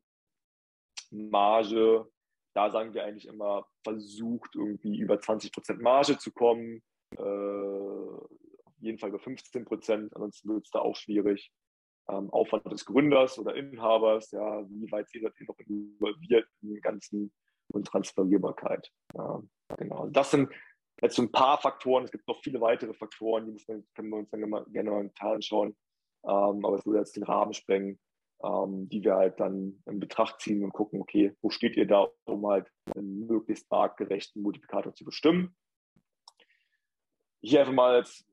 Marge, 1.10 2.08
da 2.54 2.70
sagen 2.70 2.94
wir 2.94 3.04
eigentlich 3.04 3.28
immer, 3.28 3.66
versucht 3.84 4.56
irgendwie 4.56 4.98
über 4.98 5.16
20% 5.16 5.82
Marge 5.82 6.18
zu 6.18 6.32
kommen, 6.32 6.82
äh, 7.18 7.22
auf 7.22 8.78
jeden 8.80 9.00
Fall 9.00 9.10
über 9.10 9.20
15%, 9.20 10.14
ansonsten 10.14 10.50
wird 10.50 10.66
es 10.66 10.72
da 10.72 10.80
auch 10.80 10.96
schwierig 10.96 11.52
Aufwand 12.12 12.71
des 12.71 12.86
Gründers 12.86 13.39
oder 13.39 13.56
Inhabers, 13.56 14.32
ja, 14.32 14.63
wie 14.69 14.91
weit 14.91 15.10
seid 15.10 15.21
ihr 15.39 15.45
noch 15.47 15.60
involviert 15.60 16.47
in 16.62 16.74
den 16.74 16.82
ganzen 16.82 17.32
und 17.74 17.88
Transferierbarkeit. 17.88 18.91
Ja, 19.15 19.41
genau. 19.78 20.08
Das 20.08 20.32
sind 20.32 20.50
jetzt 21.02 21.15
so 21.15 21.21
ein 21.21 21.32
paar 21.32 21.60
Faktoren. 21.60 22.04
Es 22.04 22.12
gibt 22.12 22.28
noch 22.28 22.41
viele 22.43 22.62
weitere 22.62 22.93
Faktoren, 22.93 23.45
die 23.45 23.52
müssen, 23.54 23.88
können 23.95 24.10
wir 24.10 24.17
uns 24.17 24.30
dann 24.30 24.41
gerne 24.71 24.91
mal 24.91 25.10
Teil 25.15 25.36
anschauen. 25.36 25.76
ähm, 26.24 26.65
aber 26.65 26.78
es 26.78 26.86
würde 26.86 27.00
jetzt 27.00 27.15
den 27.15 27.24
Rahmen 27.24 27.54
sprengen, 27.54 28.00
ähm, 28.43 28.89
die 28.89 29.04
wir 29.04 29.15
halt 29.15 29.39
dann 29.39 29.82
in 29.86 30.00
Betracht 30.00 30.41
ziehen 30.41 30.63
und 30.63 30.74
gucken, 30.74 31.02
okay, 31.02 31.36
wo 31.41 31.50
steht 31.50 31.76
ihr 31.78 31.88
da, 31.88 32.08
um 32.26 32.45
halt 32.47 32.71
einen 32.95 33.26
möglichst 33.26 33.69
marktgerechten 33.71 34.41
Multiplikator 34.41 34.93
zu 34.93 35.06
bestimmen. 35.06 35.56
Hier 37.41 37.62
einfach 37.62 37.74
mal 37.74 37.97
jetzt 37.97 38.28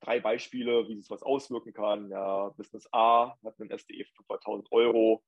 drei 0.00 0.20
Beispiele, 0.20 0.88
wie 0.88 0.96
sich 0.96 1.10
was 1.10 1.22
auswirken 1.22 1.72
kann. 1.72 2.10
Ja, 2.10 2.48
Business 2.50 2.88
A 2.92 3.36
hat 3.44 3.60
einen 3.60 3.76
SDE 3.76 4.04
von 4.14 4.26
2000 4.26 4.72
Euro, 4.72 5.22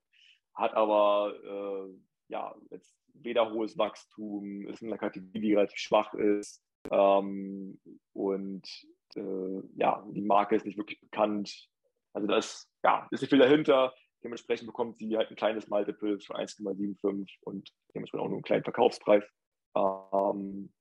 hat 0.54 0.74
aber 0.74 1.35
äh, 1.44 1.94
ja, 2.28 2.54
jetzt 2.70 2.94
weder 3.14 3.50
hohes 3.52 3.76
Wachstum, 3.76 4.66
ist 4.68 4.83
in 4.83 4.88
einer 4.88 4.98
Kategorie, 4.98 5.40
die 5.40 5.54
relativ 5.54 5.78
schwach 5.78 6.14
ist 6.14 6.62
ähm, 6.90 7.80
und 8.12 8.66
äh, 9.16 9.62
ja, 9.76 10.04
die 10.11 10.22
Marke 10.22 10.56
ist 10.56 10.66
nicht 10.66 10.78
wirklich 10.78 11.00
bekannt. 11.00 11.68
Also 12.12 12.26
da 12.26 12.38
ist, 12.38 12.68
ja, 12.83 13.06
ist 13.11 13.20
nicht 13.20 13.30
viel 13.30 13.38
dahinter. 13.38 13.94
Dementsprechend 14.22 14.66
bekommt 14.66 14.98
sie 14.98 15.16
halt 15.16 15.30
ein 15.30 15.37
kleines 15.37 15.68
Multiple 15.68 16.20
für 16.20 16.37
1,75 16.37 17.38
und 17.42 17.70
dementsprechend 17.94 18.24
auch 18.24 18.28
nur 18.28 18.37
einen 18.37 18.42
kleinen 18.42 18.64
Verkaufspreis. 18.64 19.24
Ähm, 19.74 20.72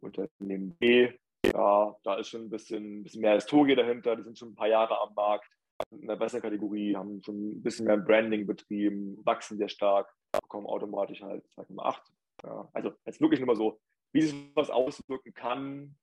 Unternehmen 0.00 0.76
B, 0.76 1.12
ja, 1.52 1.96
da 2.02 2.14
ist 2.14 2.28
schon 2.28 2.42
ein 2.42 2.50
bisschen, 2.50 3.02
bisschen 3.02 3.22
mehr 3.22 3.34
Historie 3.34 3.74
dahinter. 3.74 4.16
Die 4.16 4.22
sind 4.22 4.38
schon 4.38 4.50
ein 4.50 4.54
paar 4.54 4.68
Jahre 4.68 5.00
am 5.00 5.14
Markt, 5.14 5.50
in 5.90 6.06
der 6.06 6.16
besseren 6.16 6.42
Kategorie, 6.42 6.96
haben 6.96 7.22
schon 7.22 7.52
ein 7.52 7.62
bisschen 7.62 7.86
mehr 7.86 7.96
Branding 7.96 8.46
betrieben, 8.46 9.18
wachsen 9.24 9.56
sehr 9.56 9.68
stark, 9.68 10.12
bekommen 10.32 10.66
automatisch 10.66 11.22
halt 11.22 11.44
2,8. 11.56 12.00
Ja, 12.44 12.68
also 12.72 12.92
jetzt 13.04 13.20
wirklich 13.20 13.40
nur 13.40 13.48
mal 13.48 13.56
so, 13.56 13.80
wie 14.12 14.22
sich 14.22 14.34
was 14.54 14.70
auswirken 14.70 15.34
kann, 15.34 15.96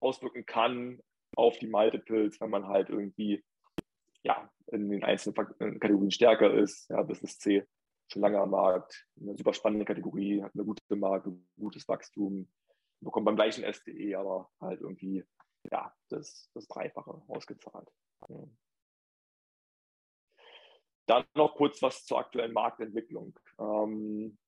auswirken 0.00 0.46
kann 0.46 1.00
auf 1.36 1.58
die 1.58 1.68
Multiples, 1.68 2.40
wenn 2.40 2.50
man 2.50 2.66
halt 2.66 2.88
irgendwie 2.90 3.44
ja, 4.22 4.50
in 4.68 4.90
den 4.90 5.04
einzelnen 5.04 5.78
Kategorien 5.78 6.10
stärker 6.10 6.52
ist. 6.52 6.88
Ja, 6.90 7.02
Business 7.02 7.38
C 7.38 7.64
schon 8.08 8.22
lange 8.22 8.38
am 8.38 8.50
Markt, 8.50 9.06
eine 9.20 9.36
super 9.36 9.52
spannende 9.52 9.84
Kategorie, 9.84 10.42
hat 10.42 10.52
eine 10.54 10.64
gute 10.64 10.96
Marke, 10.96 11.36
gutes 11.58 11.88
Wachstum, 11.88 12.48
bekommt 13.00 13.26
beim 13.26 13.36
gleichen 13.36 13.64
SDE 13.64 14.18
aber 14.18 14.50
halt 14.60 14.80
irgendwie 14.80 15.24
ja, 15.70 15.92
das, 16.08 16.50
das 16.54 16.66
Dreifache 16.68 17.22
ausgezahlt. 17.28 17.90
Dann 21.06 21.24
noch 21.34 21.54
kurz 21.54 21.80
was 21.82 22.04
zur 22.04 22.18
aktuellen 22.18 22.52
Marktentwicklung. 22.52 23.38
Ähm, 23.58 24.38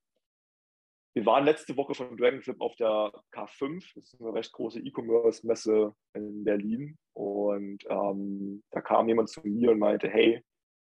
wir 1.15 1.27
waren 1.27 1.45
letzte 1.45 1.77
Woche 1.77 1.95
von 1.95 2.17
Dragonflip 2.17 2.61
auf 2.61 2.77
der 2.77 3.13
K5, 3.33 3.93
das 3.95 4.13
ist 4.13 4.21
eine 4.21 4.35
recht 4.35 4.53
große 4.53 4.81
E-Commerce-Messe 4.81 5.95
in 6.15 6.45
Berlin. 6.45 6.99
Und 7.13 7.85
ähm, 7.89 8.63
da 8.71 8.81
kam 8.81 9.09
jemand 9.09 9.29
zu 9.29 9.41
mir 9.43 9.73
und 9.73 9.81
meinte, 9.81 10.09
hey, 10.09 10.45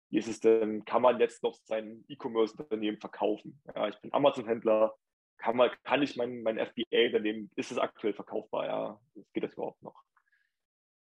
wie 0.10 0.18
ist 0.18 0.28
es 0.28 0.40
denn, 0.40 0.86
kann 0.86 1.02
man 1.02 1.20
jetzt 1.20 1.44
noch 1.44 1.56
sein 1.66 2.04
E-Commerce-Unternehmen 2.08 2.98
verkaufen? 2.98 3.62
Ja, 3.76 3.88
ich 3.88 4.00
bin 4.02 4.14
Amazon-Händler, 4.14 4.96
kann, 5.38 5.58
man, 5.58 5.72
kann 5.84 6.02
ich 6.02 6.16
mein, 6.16 6.42
mein 6.42 6.58
FBA-Unternehmen, 6.58 7.52
ist 7.56 7.72
es 7.72 7.78
aktuell 7.78 8.14
verkaufbar? 8.14 8.66
Ja, 8.66 9.02
geht 9.34 9.44
das 9.44 9.54
überhaupt 9.54 9.82
noch? 9.84 10.02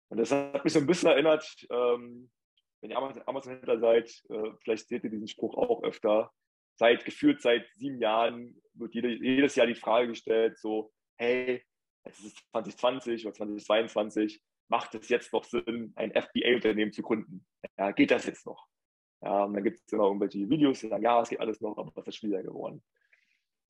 Und 0.10 0.18
das 0.18 0.32
hat 0.32 0.64
mich 0.64 0.74
so 0.74 0.80
ein 0.80 0.88
bisschen 0.88 1.10
erinnert, 1.10 1.46
ähm, 1.70 2.30
wenn 2.82 2.92
ihr 2.92 3.28
Amazon-Händler 3.28 3.80
seid, 3.80 4.10
äh, 4.30 4.52
vielleicht 4.62 4.88
seht 4.88 5.04
ihr 5.04 5.10
diesen 5.10 5.28
Spruch 5.28 5.58
auch 5.58 5.84
öfter. 5.84 6.32
Seit 6.76 7.04
gefühlt 7.04 7.42
seit 7.42 7.68
sieben 7.76 8.00
Jahren 8.00 8.62
wird 8.74 8.96
jede, 8.96 9.10
jedes 9.10 9.56
Jahr 9.56 9.68
die 9.68 9.76
Frage 9.76 10.08
gestellt, 10.08 10.58
so, 10.58 10.92
hey, 11.18 11.64
es 12.04 12.20
ist 12.20 12.38
2020 12.52 13.26
oder 13.26 13.34
2022, 13.34 14.42
macht 14.70 14.96
es 14.96 15.10
jetzt 15.10 15.34
noch 15.34 15.44
Sinn, 15.44 15.92
ein 15.96 16.12
FBA-Unternehmen 16.12 16.94
zu 16.94 17.02
gründen? 17.02 17.46
Ja, 17.78 17.92
geht 17.92 18.12
das 18.12 18.26
jetzt 18.26 18.46
noch? 18.46 18.68
Ja, 19.22 19.44
und 19.44 19.54
dann 19.54 19.64
gibt 19.64 19.80
es 19.86 19.92
immer 19.92 20.06
irgendwelche 20.06 20.50
Videos, 20.50 20.80
die 20.80 20.88
sagen, 20.88 21.04
ja, 21.04 21.22
es 21.22 21.30
geht 21.30 21.42
alles 21.42 21.60
noch, 21.60 21.78
aber 21.78 21.92
es 22.02 22.08
ist 22.08 22.16
schwieriger 22.16 22.44
geworden. 22.44 22.82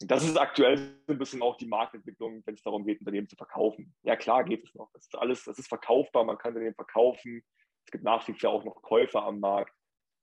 Das 0.01 0.23
ist 0.23 0.37
aktuell 0.37 0.97
ein 1.07 1.17
bisschen 1.17 1.41
auch 1.41 1.57
die 1.57 1.67
Marktentwicklung, 1.67 2.41
wenn 2.45 2.53
es 2.53 2.61
darum 2.61 2.85
geht, 2.85 2.99
Unternehmen 2.99 3.27
zu 3.27 3.35
verkaufen. 3.35 3.93
Ja, 4.03 4.15
klar 4.15 4.45
geht 4.45 4.63
es 4.63 4.73
noch. 4.73 4.89
Das 4.93 5.03
ist 5.03 5.15
alles, 5.15 5.43
das 5.43 5.59
ist 5.59 5.67
verkaufbar, 5.67 6.23
man 6.23 6.37
kann 6.37 6.51
Unternehmen 6.51 6.75
verkaufen. 6.75 7.43
Es 7.85 7.91
gibt 7.91 8.05
nach 8.05 8.25
wie 8.27 8.33
vor 8.33 8.51
auch 8.51 8.63
noch 8.63 8.81
Käufer 8.81 9.23
am 9.23 9.39
Markt. 9.39 9.75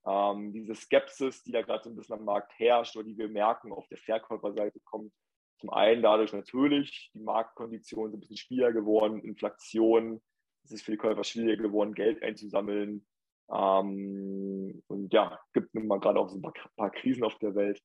Ähm, 0.05 0.51
diese 0.51 0.73
Skepsis, 0.73 1.43
die 1.43 1.51
da 1.51 1.61
gerade 1.61 1.83
so 1.83 1.89
ein 1.89 1.95
bisschen 1.95 2.15
am 2.17 2.25
Markt 2.25 2.57
herrscht 2.57 2.95
oder 2.95 3.05
die 3.05 3.17
wir 3.17 3.27
merken 3.27 3.71
auf 3.71 3.87
der 3.89 3.97
Verkäuferseite, 3.97 4.79
kommt 4.79 5.11
zum 5.59 5.69
einen 5.71 6.01
dadurch 6.01 6.33
natürlich, 6.33 7.11
die 7.13 7.19
Marktkonditionen 7.19 8.11
sind 8.11 8.17
ein 8.17 8.21
bisschen 8.21 8.37
schwieriger 8.37 8.73
geworden, 8.73 9.21
Inflation, 9.21 10.21
es 10.63 10.71
ist 10.71 10.83
für 10.83 10.91
die 10.91 10.97
Käufer 10.97 11.23
schwieriger 11.23 11.63
geworden, 11.63 11.93
Geld 11.93 12.21
einzusammeln. 12.23 13.05
Ähm, 13.49 14.83
und 14.87 15.13
ja, 15.13 15.39
gibt 15.53 15.73
nun 15.73 15.87
mal 15.87 15.99
gerade 15.99 16.19
auch 16.19 16.29
so 16.29 16.37
ein 16.37 16.41
paar, 16.41 16.53
paar 16.75 16.91
Krisen 16.91 17.23
auf 17.23 17.37
der 17.39 17.55
Welt. 17.55 17.81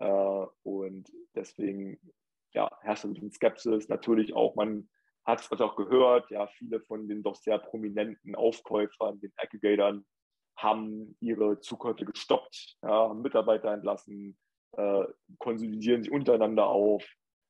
Äh, 0.00 0.46
und 0.62 1.12
deswegen 1.34 1.98
ja, 2.52 2.70
herrscht 2.82 3.04
ein 3.04 3.14
bisschen 3.14 3.32
Skepsis. 3.32 3.88
Natürlich 3.88 4.34
auch, 4.34 4.56
man 4.56 4.88
hat 5.24 5.40
es 5.40 5.60
auch 5.60 5.76
gehört, 5.76 6.30
ja, 6.30 6.46
viele 6.48 6.80
von 6.80 7.06
den 7.06 7.22
doch 7.22 7.36
sehr 7.36 7.58
prominenten 7.58 8.34
Aufkäufern, 8.34 9.20
den 9.20 9.32
Aggregatoren, 9.36 10.06
haben 10.56 11.16
ihre 11.20 11.60
Zukäufe 11.60 12.04
gestoppt, 12.04 12.76
ja, 12.82 13.08
haben 13.08 13.22
Mitarbeiter 13.22 13.72
entlassen, 13.72 14.36
äh, 14.72 15.04
konsolidieren 15.38 16.02
sich 16.02 16.12
untereinander 16.12 16.66
auf 16.66 17.06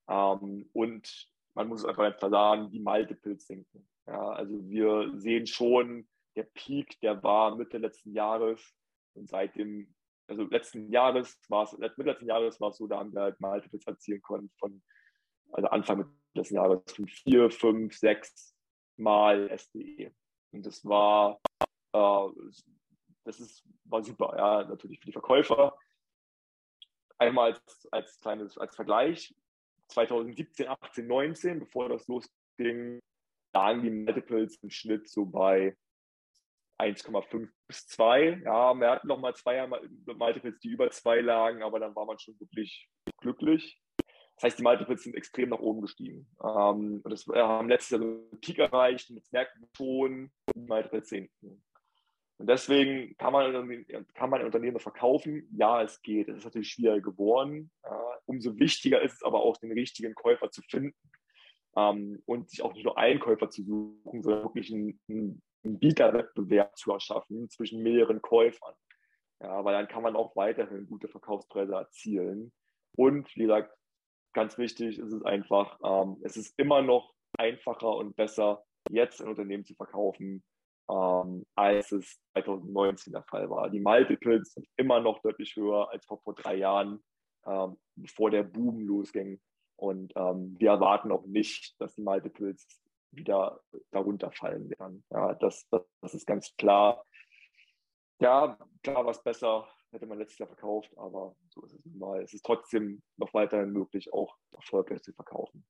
ähm, 0.09 0.69
und 0.73 1.29
man 1.55 1.69
muss 1.69 1.85
einfach 1.85 2.05
einfach 2.05 2.31
sagen, 2.31 2.71
die 2.71 2.81
Multiples 2.81 3.47
sinken. 3.47 3.89
Ja, 4.07 4.31
also 4.31 4.69
wir 4.69 5.13
sehen 5.17 5.47
schon, 5.47 6.09
der 6.37 6.45
Peak, 6.45 6.99
der 7.01 7.23
war 7.23 7.57
Mitte 7.57 7.79
letzten 7.79 8.13
Jahres 8.13 8.61
und 9.15 9.29
seit 9.29 9.57
dem, 9.57 9.95
also 10.31 10.45
letzten 10.45 10.90
Jahres 10.90 11.38
war 11.49 11.64
es, 11.64 11.73
letzten 11.79 12.27
Jahres 12.27 12.61
war 12.61 12.71
es 12.71 12.79
so, 12.79 12.87
da 12.87 12.99
haben 12.99 13.12
wir 13.12 13.23
halt 13.23 13.40
Multiples 13.40 13.87
erzielen 13.87 14.23
können 14.23 14.51
von, 14.59 14.83
also 15.53 15.69
Anfang 15.69 16.16
letzten 16.35 16.55
Jahres 16.55 16.81
von 16.93 17.07
vier, 17.07 17.51
fünf, 17.51 17.97
sechs 17.97 18.55
Mal 18.97 19.51
SDE. 19.57 20.12
Und 20.53 20.66
das 20.66 20.85
war 20.85 21.40
äh, 21.93 22.29
das 23.25 23.40
ist, 23.40 23.64
war 23.85 24.03
super, 24.03 24.35
ja, 24.37 24.64
natürlich 24.69 24.99
für 25.01 25.07
die 25.07 25.12
Verkäufer. 25.12 25.77
Einmal 27.19 27.53
als, 27.53 27.88
als 27.90 28.19
kleines, 28.21 28.57
als 28.57 28.75
Vergleich, 28.75 29.35
2017, 29.88 30.69
18, 30.69 31.07
19, 31.07 31.61
bevor 31.61 31.88
das 31.88 32.07
losging, 32.09 33.01
lagen 33.53 33.83
die 33.83 33.90
Multiples 33.90 34.57
im 34.62 34.71
Schnitt 34.71 35.09
so 35.09 35.27
bei 35.27 35.77
1,5 36.81 37.49
bis 37.66 37.87
2. 37.88 38.43
Ja, 38.45 38.75
wir 38.75 38.90
hatten 38.90 39.09
noch 39.09 39.21
mal 39.21 39.35
zwei 39.35 39.66
Multiples, 39.66 40.59
die 40.61 40.69
über 40.69 40.90
2 40.90 41.21
lagen, 41.21 41.62
aber 41.62 41.79
dann 41.81 41.95
war 41.95 42.07
man 42.07 42.19
schon 42.19 42.38
wirklich 42.40 42.88
glücklich. 43.19 43.81
Das 44.37 44.45
heißt, 44.45 44.59
die 44.59 44.62
Multiples 44.62 45.03
sind 45.03 45.14
extrem 45.16 45.51
nach 45.51 45.59
oben 45.59 45.83
gestiegen. 45.83 46.27
Ähm, 46.43 47.03
das, 47.05 47.29
wir 47.29 47.47
haben 47.47 47.69
letztes 47.69 47.90
Jahr 47.90 48.01
einen 48.01 48.40
Peak 48.40 48.59
erreicht 48.59 49.11
jetzt 49.11 49.33
merken 49.33 49.69
schon, 49.77 50.33
die 50.55 50.61
Multiples 50.61 51.09
sinken. 51.09 51.62
Und 52.38 52.47
deswegen 52.47 53.14
kann 53.19 53.35
man, 53.35 53.85
kann 54.14 54.31
man 54.31 54.43
Unternehmen 54.43 54.81
verkaufen. 54.81 55.47
Ja, 55.53 55.83
es 55.83 56.01
geht. 56.01 56.31
Es 56.31 56.38
ist 56.38 56.45
natürlich 56.45 56.71
schwieriger 56.71 57.03
geworden. 57.03 57.71
Äh, 57.83 57.90
umso 58.25 58.59
wichtiger 58.59 59.03
ist 59.03 59.12
es 59.12 59.23
aber 59.23 59.43
auch, 59.43 59.59
den 59.59 59.73
richtigen 59.73 60.14
Käufer 60.14 60.51
zu 60.51 60.62
finden 60.62 60.97
ähm, 61.77 62.23
und 62.25 62.49
sich 62.49 62.62
auch 62.62 62.73
nicht 62.73 62.85
nur 62.85 62.97
einen 62.97 63.21
Käufer 63.21 63.51
zu 63.51 63.62
suchen, 63.62 64.23
sondern 64.23 64.43
wirklich 64.43 64.73
einen, 64.73 64.99
einen 65.09 65.43
Bieterwettbewerb 65.62 66.77
zu 66.77 66.92
erschaffen 66.92 67.49
zwischen 67.51 67.83
mehreren 67.83 68.23
Käufern. 68.23 68.75
Ja, 69.42 69.64
weil 69.64 69.73
dann 69.73 69.88
kann 69.88 70.03
man 70.03 70.16
auch 70.16 70.37
weiterhin 70.37 70.87
gute 70.87 71.09
Verkaufspreise 71.09 71.75
erzielen. 71.75 72.53
Und 72.96 73.35
wie 73.37 73.42
gesagt, 73.42 73.75
ganz 74.35 74.59
wichtig 74.59 74.99
ist 74.99 75.12
es 75.12 75.23
einfach, 75.25 75.79
ähm, 75.83 76.18
es 76.23 76.37
ist 76.37 76.59
immer 76.59 76.83
noch 76.83 77.14
einfacher 77.38 77.96
und 77.96 78.16
besser, 78.16 78.64
jetzt 78.90 79.20
ein 79.20 79.29
Unternehmen 79.29 79.64
zu 79.64 79.75
verkaufen, 79.75 80.42
ähm, 80.90 81.46
als 81.55 81.92
es 81.92 82.20
2019 82.33 83.12
der 83.12 83.23
Fall 83.25 83.49
war. 83.49 83.70
Die 83.70 83.81
Multiples 83.81 84.53
sind 84.53 84.66
immer 84.77 85.01
noch 85.01 85.20
deutlich 85.23 85.55
höher 85.57 85.90
als 85.90 86.05
vor, 86.07 86.20
vor 86.20 86.35
drei 86.35 86.57
Jahren, 86.57 87.03
ähm, 87.46 87.77
bevor 87.96 88.31
der 88.31 88.42
Boom 88.42 88.81
losging. 88.81 89.40
Und 89.77 90.12
ähm, 90.16 90.57
wir 90.59 90.70
erwarten 90.70 91.12
auch 91.12 91.25
nicht, 91.25 91.81
dass 91.81 91.94
die 91.94 92.03
Multiples 92.03 92.66
wieder 93.12 93.61
darunter 93.90 94.31
fallen 94.33 94.70
werden. 94.70 95.05
Ja, 95.11 95.35
das, 95.35 95.66
das, 95.70 95.83
das 96.01 96.14
ist 96.14 96.27
ganz 96.27 96.55
klar. 96.57 97.05
Ja, 98.21 98.58
klar 98.83 99.04
war 99.04 99.13
es 99.13 99.23
besser, 99.23 99.69
hätte 99.92 100.06
man 100.06 100.19
letztes 100.19 100.38
Jahr 100.38 100.48
verkauft, 100.48 100.90
aber 100.96 101.35
so 101.48 101.63
ist 101.63 101.75
es 101.75 101.85
mal. 101.87 102.23
Es 102.23 102.35
ist 102.35 102.44
trotzdem 102.44 103.02
noch 103.17 103.33
weiterhin 103.35 103.71
möglich, 103.71 104.13
auch 104.13 104.37
erfolgreich 104.52 105.02
zu 105.02 105.13
verkaufen. 105.13 105.67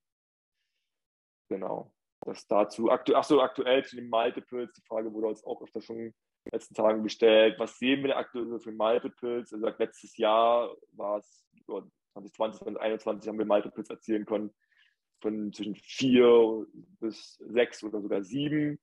Genau. 1.48 1.92
Das 2.22 2.46
dazu. 2.46 2.90
Aktu 2.90 3.14
Achso, 3.14 3.40
aktuell 3.40 3.84
zu 3.84 3.96
den 3.96 4.10
Multiples. 4.10 4.72
Die 4.74 4.82
Frage 4.82 5.12
wurde 5.12 5.28
uns 5.28 5.42
auch 5.44 5.62
öfter 5.62 5.80
schon 5.80 5.96
in 5.96 6.04
den 6.04 6.52
letzten 6.52 6.74
Tagen 6.74 7.02
gestellt. 7.02 7.58
Was 7.58 7.78
sehen 7.78 8.02
wir 8.02 8.08
denn 8.08 8.18
aktuell 8.18 8.60
für 8.60 8.72
Multiples? 8.72 9.52
Also 9.52 9.66
letztes 9.78 10.16
Jahr 10.18 10.74
war 10.92 11.18
es, 11.18 11.46
2020, 11.64 12.60
2021 12.60 13.28
haben 13.28 13.38
wir 13.38 13.46
Multiples 13.46 13.88
erzielen 13.88 14.26
können 14.26 14.54
von 15.20 15.52
zwischen 15.52 15.76
vier 15.76 16.66
bis 17.00 17.36
sechs 17.48 17.82
oder 17.84 18.00
sogar 18.00 18.22
sieben. 18.22 18.78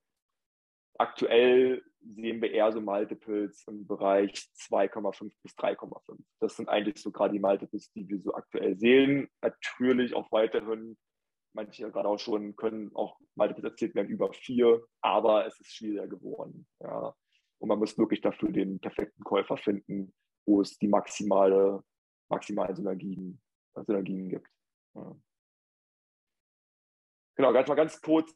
Aktuell 0.97 1.83
sehen 2.01 2.41
wir 2.41 2.51
eher 2.51 2.71
so 2.71 2.81
Multiples 2.81 3.63
im 3.67 3.85
Bereich 3.85 4.31
2,5 4.69 5.31
bis 5.43 5.53
3,5. 5.55 6.17
Das 6.39 6.55
sind 6.55 6.69
eigentlich 6.69 7.01
so 7.01 7.11
gerade 7.11 7.33
die 7.33 7.39
Multiples, 7.39 7.91
die 7.91 8.07
wir 8.07 8.19
so 8.21 8.33
aktuell 8.33 8.77
sehen. 8.77 9.29
Natürlich 9.41 10.13
auch 10.13 10.31
weiterhin, 10.31 10.97
manche 11.53 11.91
gerade 11.91 12.07
auch 12.07 12.19
schon, 12.19 12.55
können 12.55 12.95
auch 12.95 13.19
Multiples 13.35 13.65
erzielt 13.65 13.95
werden 13.95 14.09
über 14.09 14.31
vier, 14.33 14.83
aber 15.01 15.45
es 15.45 15.59
ist 15.59 15.73
schwieriger 15.73 16.07
geworden. 16.07 16.67
Ja. 16.81 17.13
Und 17.59 17.69
man 17.69 17.79
muss 17.79 17.97
wirklich 17.97 18.21
dafür 18.21 18.51
den 18.51 18.79
perfekten 18.79 19.23
Käufer 19.23 19.57
finden, 19.57 20.13
wo 20.45 20.61
es 20.61 20.77
die 20.77 20.87
maximale, 20.87 21.83
maximalen 22.29 22.75
Synergien, 22.75 23.41
Synergien 23.85 24.29
gibt. 24.29 24.47
Ja. 24.95 25.15
Genau, 27.37 27.53
ganz 27.53 27.67
mal 27.69 27.75
ganz 27.75 28.01
kurz 28.01 28.33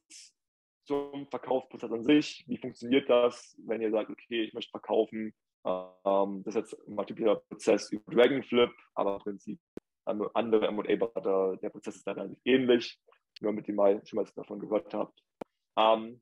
zum 0.85 1.27
Verkaufsprozess 1.27 1.91
an 1.91 2.03
sich. 2.03 2.43
Wie 2.47 2.57
funktioniert 2.57 3.09
das, 3.09 3.57
wenn 3.65 3.81
ihr 3.81 3.89
sagt, 3.89 4.11
okay, 4.11 4.43
ich 4.43 4.53
möchte 4.53 4.69
verkaufen? 4.69 5.33
Ähm, 5.65 6.43
das 6.43 6.55
ist 6.55 6.55
jetzt 6.55 6.87
ein 6.87 7.05
typischer 7.07 7.37
Prozess 7.37 7.91
über 7.91 8.13
Dragonflip, 8.13 8.71
aber 8.93 9.15
im 9.15 9.21
Prinzip 9.21 9.59
andere 10.05 10.67
M&A-Berater, 10.67 11.57
der 11.57 11.69
Prozess 11.69 11.95
ist 11.95 12.05
dann 12.05 12.19
relativ 12.19 12.39
ähnlich, 12.45 12.99
nur 13.39 13.53
mit 13.53 13.67
dem 13.67 13.75
mal 13.75 14.05
schon 14.05 14.17
mal 14.17 14.29
davon 14.35 14.59
gehört 14.59 14.93
habt. 14.93 15.19
Ähm, 15.77 16.21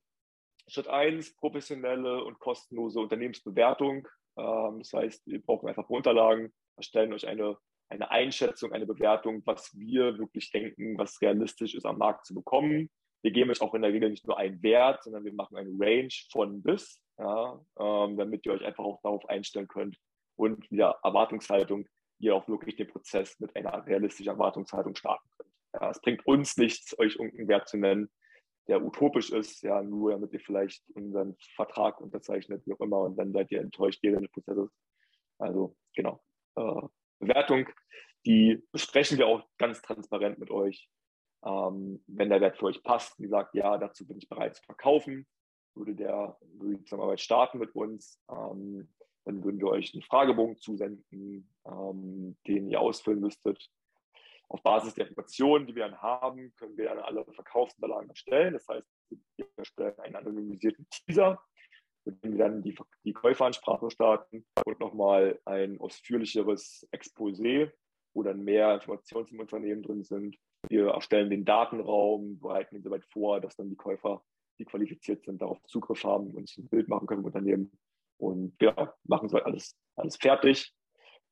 Schritt 0.68 0.88
1, 0.88 1.36
professionelle 1.36 2.24
und 2.24 2.40
kostenlose 2.40 3.02
Unternehmensbewertung. 3.02 4.08
Ähm, 4.38 4.80
das 4.80 4.94
heißt, 4.94 5.28
wir 5.28 5.42
brauchen 5.42 5.68
einfach 5.68 5.90
Unterlagen, 5.90 6.54
erstellen 6.78 7.12
euch 7.12 7.28
eine, 7.28 7.58
eine 7.90 8.12
Einschätzung, 8.12 8.72
eine 8.72 8.86
Bewertung, 8.86 9.42
was 9.46 9.78
wir 9.78 10.18
wirklich 10.18 10.52
denken, 10.52 10.98
was 10.98 11.22
realistisch 11.22 11.76
ist 11.76 11.86
am 11.86 11.98
Markt 11.98 12.26
zu 12.26 12.34
bekommen 12.34 12.90
wir 13.22 13.32
geben 13.32 13.52
euch 13.52 13.62
auch 13.62 13.74
in 13.74 13.82
der 13.82 13.92
Regel 13.92 14.10
nicht 14.10 14.26
nur 14.28 14.38
einen 14.38 14.62
Wert, 14.64 15.04
sondern 15.04 15.26
wir 15.26 15.34
machen 15.34 15.58
eine 15.58 15.72
Range 15.78 16.14
von 16.32 16.62
bis, 16.62 17.02
ja, 17.18 17.60
ähm, 17.78 18.18
damit 18.18 18.46
ihr 18.46 18.54
euch 18.54 18.64
einfach 18.64 18.84
auch 18.84 19.02
darauf 19.02 19.28
einstellen 19.28 19.68
könnt 19.68 19.98
und 20.36 20.70
wieder 20.72 21.00
Erwartungshaltung, 21.04 21.88
ihr 22.20 22.36
auch 22.36 22.48
wirklich 22.48 22.78
den 22.78 22.88
Prozess 22.88 23.40
mit 23.40 23.56
einer 23.56 23.86
realistischen 23.86 24.32
Erwartungshaltung 24.32 24.96
starten 24.96 25.28
könnt. 25.38 25.54
Ja, 25.74 25.90
es 25.90 26.02
bringt 26.02 26.26
uns 26.26 26.58
nichts, 26.58 26.98
euch 26.98 27.16
irgendeinen 27.16 27.48
Wert 27.50 27.68
zu 27.68 27.78
nennen, 27.78 28.10
der 28.68 28.84
utopisch 28.84 29.32
ist, 29.32 29.64
ja, 29.64 29.82
nur 29.82 30.12
damit 30.12 30.32
ihr 30.32 30.40
vielleicht 30.40 30.84
unseren 30.92 31.36
Vertrag 31.56 32.00
unterzeichnet, 32.00 32.66
wie 32.66 32.74
auch 32.74 32.80
immer, 32.80 33.02
und 33.02 33.18
dann 33.18 33.34
seid 33.34 33.52
ihr 33.52 33.60
enttäuscht 33.60 34.02
während 34.02 34.24
des 34.24 34.32
Prozesses. 34.32 34.70
Also, 35.40 35.76
genau. 35.96 36.22
Äh, 36.56 36.88
Bewertung, 37.20 37.67
die 38.26 38.63
besprechen 38.72 39.17
wir 39.17 39.28
auch 39.28 39.47
ganz 39.57 39.82
transparent 39.82 40.39
mit 40.39 40.51
euch. 40.51 40.89
Ähm, 41.45 42.03
wenn 42.07 42.30
der 42.30 42.41
Wert 42.41 42.57
für 42.57 42.65
euch 42.65 42.84
passt 42.84 43.17
ihr 43.20 43.30
sagt, 43.30 43.55
ja, 43.55 43.78
dazu 43.78 44.05
bin 44.05 44.17
ich 44.17 44.28
bereit 44.28 44.55
zu 44.55 44.63
verkaufen, 44.63 45.26
würde, 45.74 45.95
der, 45.95 46.38
würde 46.41 46.78
die 46.78 46.84
Zusammenarbeit 46.84 47.22
starten 47.22 47.59
mit 47.59 47.74
uns. 47.76 48.22
Ähm, 48.30 48.89
dann 49.26 49.43
würden 49.43 49.59
wir 49.59 49.67
euch 49.67 49.93
einen 49.93 50.03
Fragebogen 50.03 50.57
zusenden, 50.57 51.49
ähm, 51.65 52.38
den 52.47 52.70
ihr 52.70 52.82
ausfüllen 52.82 53.20
müsstet. 53.20 53.70
Auf 54.47 54.63
Basis 54.63 54.95
der 54.95 55.07
Informationen, 55.07 55.67
die 55.67 55.76
wir 55.76 55.88
dann 55.88 56.01
haben, 56.01 56.53
können 56.55 56.76
wir 56.76 56.86
dann 56.86 56.99
alle 56.99 57.24
Verkaufsunterlagen 57.26 58.09
erstellen. 58.09 58.53
Das 58.53 58.67
heißt, 58.67 58.88
wir 59.38 59.47
erstellen 59.55 59.99
einen 59.99 60.15
anonymisierten 60.15 60.88
Teaser, 60.89 61.39
mit 62.06 62.24
dem 62.24 62.32
wir 62.34 62.39
dann 62.39 62.64
die, 62.64 62.76
die 63.04 63.14
Käuferansprache 63.14 63.89
starten 63.91 64.45
und 64.66 64.80
nochmal 64.80 65.39
ein 65.45 65.80
ausführlicheres 65.80 66.88
Exposé, 66.91 67.72
wo 68.14 68.24
dann 68.24 68.43
mehr 68.43 68.74
Informationen 68.74 69.28
zum 69.28 69.39
Unternehmen 69.39 69.84
drin 69.84 70.04
sind, 70.04 70.38
wir 70.68 70.89
erstellen 70.89 71.30
den 71.30 71.45
Datenraum, 71.45 72.39
bereiten 72.39 72.76
ihn 72.76 72.84
soweit 72.84 73.06
vor, 73.06 73.39
dass 73.39 73.56
dann 73.56 73.70
die 73.70 73.78
Käufer, 73.78 74.24
die 74.60 74.66
qualifiziert 74.66 75.24
sind, 75.24 75.41
darauf 75.41 75.62
Zugriff 75.64 76.04
haben 76.04 76.36
und 76.36 76.50
sich 76.50 76.58
ein 76.58 76.68
Bild 76.68 76.89
machen 76.89 77.08
können 77.08 77.22
im 77.22 77.26
Unternehmen. 77.26 77.80
Und 78.18 78.62
ja, 78.62 78.93
machen 79.04 79.30
soweit 79.30 79.45
alles, 79.45 79.78
alles 79.95 80.18
fertig. 80.18 80.74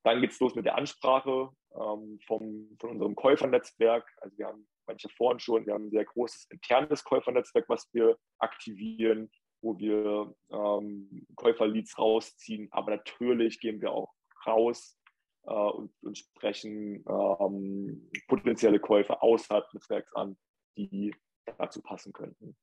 Dann 0.02 0.20
geht 0.22 0.30
es 0.30 0.40
los 0.40 0.54
mit 0.54 0.64
der 0.64 0.76
Ansprache 0.76 1.50
ähm, 1.74 2.18
vom, 2.26 2.76
von 2.80 2.90
unserem 2.90 3.14
Käufernetzwerk. 3.14 4.08
Also 4.22 4.38
wir 4.38 4.46
haben 4.46 4.66
manche 4.86 5.08
vorhin 5.10 5.40
schon, 5.40 5.66
wir 5.66 5.74
haben 5.74 5.86
ein 5.86 5.90
sehr 5.90 6.06
großes 6.06 6.46
internes 6.50 7.04
Käufernetzwerk, 7.04 7.68
was 7.68 7.92
wir 7.92 8.16
aktivieren, 8.38 9.30
wo 9.60 9.78
wir 9.78 10.34
ähm, 10.50 11.26
Käuferleads 11.36 11.98
rausziehen. 11.98 12.68
Aber 12.70 12.92
natürlich 12.92 13.60
gehen 13.60 13.80
wir 13.80 13.92
auch 13.92 14.12
raus 14.46 14.98
äh, 15.44 15.52
und, 15.52 15.92
und, 16.02 16.18
sprechen 16.18 17.04
ähm, 17.08 18.10
potenzielle 18.28 18.80
Käufer 18.80 19.22
außerhalb 19.22 19.64
des 19.66 19.74
Netzwerks 19.74 20.14
an, 20.14 20.36
die 20.76 21.14
dazu 21.58 21.82
passen 21.82 22.12
könnten. 22.12 22.56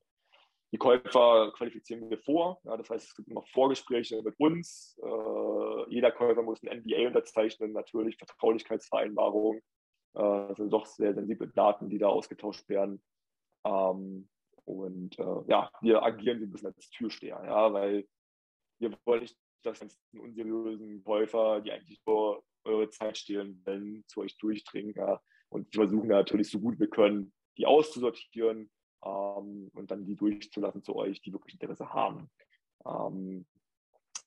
Die 0.72 0.78
Käufer 0.78 1.54
qualifizieren 1.56 2.10
wir 2.10 2.18
vor. 2.20 2.60
Ja, 2.64 2.76
das 2.76 2.89
heißt, 2.89 3.08
es 3.08 3.16
gibt 3.16 3.30
immer 3.30 3.43
Vorgespräche 3.54 4.22
mit 4.22 4.38
uns. 4.39 5.00
Äh, 5.02 5.89
jeder 5.89 6.12
Käufer 6.12 6.41
muss 6.41 6.62
ein 6.64 6.82
NDA 6.82 7.08
unterzeichnen, 7.08 7.72
natürlich 7.72 8.18
Vertraulichkeitsvereinbarung. 8.18 9.58
Äh, 9.58 9.62
das 10.14 10.58
sind 10.58 10.72
doch 10.72 10.86
sehr 10.86 11.14
sensible 11.14 11.48
Daten, 11.48 11.89
die 11.89 11.98
da 11.98 12.08
ausgetauscht 12.08 12.68
werden. 12.68 13.02
Ähm, 13.66 14.28
und 14.66 15.18
äh, 15.20 15.41
ja, 15.47 15.72
wir 15.82 16.03
agieren 16.03 16.41
ein 16.41 16.51
bisschen 16.51 16.74
als 16.74 16.89
Türsteher, 16.89 17.41
ja, 17.45 17.72
weil 17.72 18.07
wir 18.80 18.97
wollen 19.05 19.22
nicht, 19.22 19.38
dass 19.63 19.80
ganzen 19.80 19.97
unseriösen 20.20 21.03
Käufer, 21.03 21.61
die 21.61 21.72
eigentlich 21.72 22.01
nur 22.05 22.43
eure 22.63 22.89
Zeit 22.89 23.18
stehlen 23.18 23.61
wollen, 23.66 24.03
zu 24.07 24.22
euch 24.22 24.38
durchdringen. 24.38 24.93
Ja. 24.95 25.22
Und 25.49 25.74
wir 25.74 25.84
versuchen 25.84 26.09
natürlich 26.09 26.49
so 26.49 26.59
gut 26.59 26.80
wir 26.80 26.89
können, 26.89 27.32
die 27.57 27.66
auszusortieren 27.66 28.70
ähm, 29.03 29.70
und 29.74 29.91
dann 29.91 30.05
die 30.05 30.16
durchzulassen 30.16 30.84
zu 30.84 30.95
euch, 30.95 31.22
die 31.22 31.32
wirklich 31.32 31.53
Interesse 31.53 31.93
haben. 31.93 32.30
Ähm, 32.86 33.45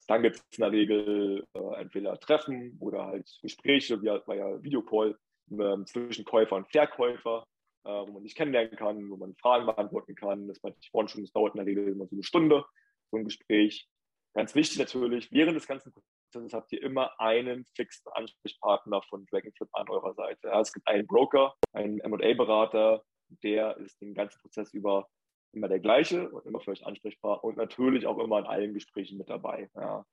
dann 0.06 0.22
gibt 0.22 0.36
es 0.36 0.58
in 0.58 0.62
der 0.62 0.72
Regel 0.72 1.46
äh, 1.52 1.80
entweder 1.80 2.18
Treffen 2.18 2.76
oder 2.80 3.06
halt 3.06 3.28
Gespräche 3.42 4.00
via, 4.00 4.22
via 4.26 4.62
Videocall 4.62 5.18
äh, 5.50 5.84
zwischen 5.84 6.24
Käufer 6.24 6.56
und 6.56 6.70
Verkäufer, 6.70 7.46
äh, 7.84 7.90
wo 7.90 8.12
man 8.12 8.22
sich 8.22 8.34
kennenlernen 8.34 8.76
kann, 8.76 9.10
wo 9.10 9.16
man 9.16 9.34
Fragen 9.36 9.66
beantworten 9.66 10.14
kann. 10.14 10.48
Das 10.48 10.62
meinte 10.62 10.78
ich 10.82 10.90
vorhin 10.90 11.08
schon, 11.08 11.22
das 11.22 11.32
dauert 11.32 11.54
in 11.54 11.58
der 11.58 11.66
Regel 11.66 11.88
immer 11.88 12.06
so 12.06 12.16
eine 12.16 12.22
Stunde, 12.22 12.64
so 13.10 13.16
ein 13.16 13.24
Gespräch. 13.24 13.88
Ganz 14.34 14.54
wichtig 14.54 14.78
natürlich, 14.78 15.32
während 15.32 15.56
des 15.56 15.66
ganzen 15.66 15.92
Prozesses 15.92 16.52
habt 16.52 16.72
ihr 16.72 16.82
immer 16.82 17.18
einen 17.18 17.64
fixen 17.74 18.10
Ansprechpartner 18.12 19.02
von 19.02 19.26
Dragonflip 19.26 19.68
an 19.72 19.88
eurer 19.88 20.14
Seite. 20.14 20.48
Ja, 20.48 20.60
es 20.60 20.72
gibt 20.72 20.86
einen 20.86 21.06
Broker, 21.06 21.54
einen 21.72 21.98
M&A-Berater, 22.00 23.02
der 23.42 23.76
ist 23.78 24.00
den 24.00 24.14
ganzen 24.14 24.40
Prozess 24.40 24.72
über 24.72 25.08
immer 25.52 25.68
der 25.68 25.80
gleiche 25.80 26.28
und 26.28 26.46
immer 26.46 26.60
für 26.60 26.72
euch 26.72 26.86
ansprechbar 26.86 27.42
und 27.42 27.56
natürlich 27.56 28.06
auch 28.06 28.18
immer 28.18 28.38
in 28.38 28.46
allen 28.46 28.74
Gesprächen 28.74 29.18
mit 29.18 29.28
dabei. 29.28 29.70
Ja. 29.74 30.04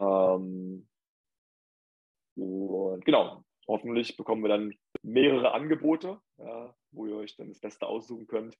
Ähm, 0.00 0.88
und 2.36 3.04
genau, 3.04 3.44
hoffentlich 3.66 4.16
bekommen 4.16 4.42
wir 4.42 4.48
dann 4.48 4.74
mehrere 5.02 5.52
Angebote, 5.52 6.20
ja, 6.38 6.74
wo 6.90 7.06
ihr 7.06 7.16
euch 7.16 7.36
dann 7.36 7.48
das 7.48 7.60
Beste 7.60 7.86
aussuchen 7.86 8.26
könnt. 8.26 8.56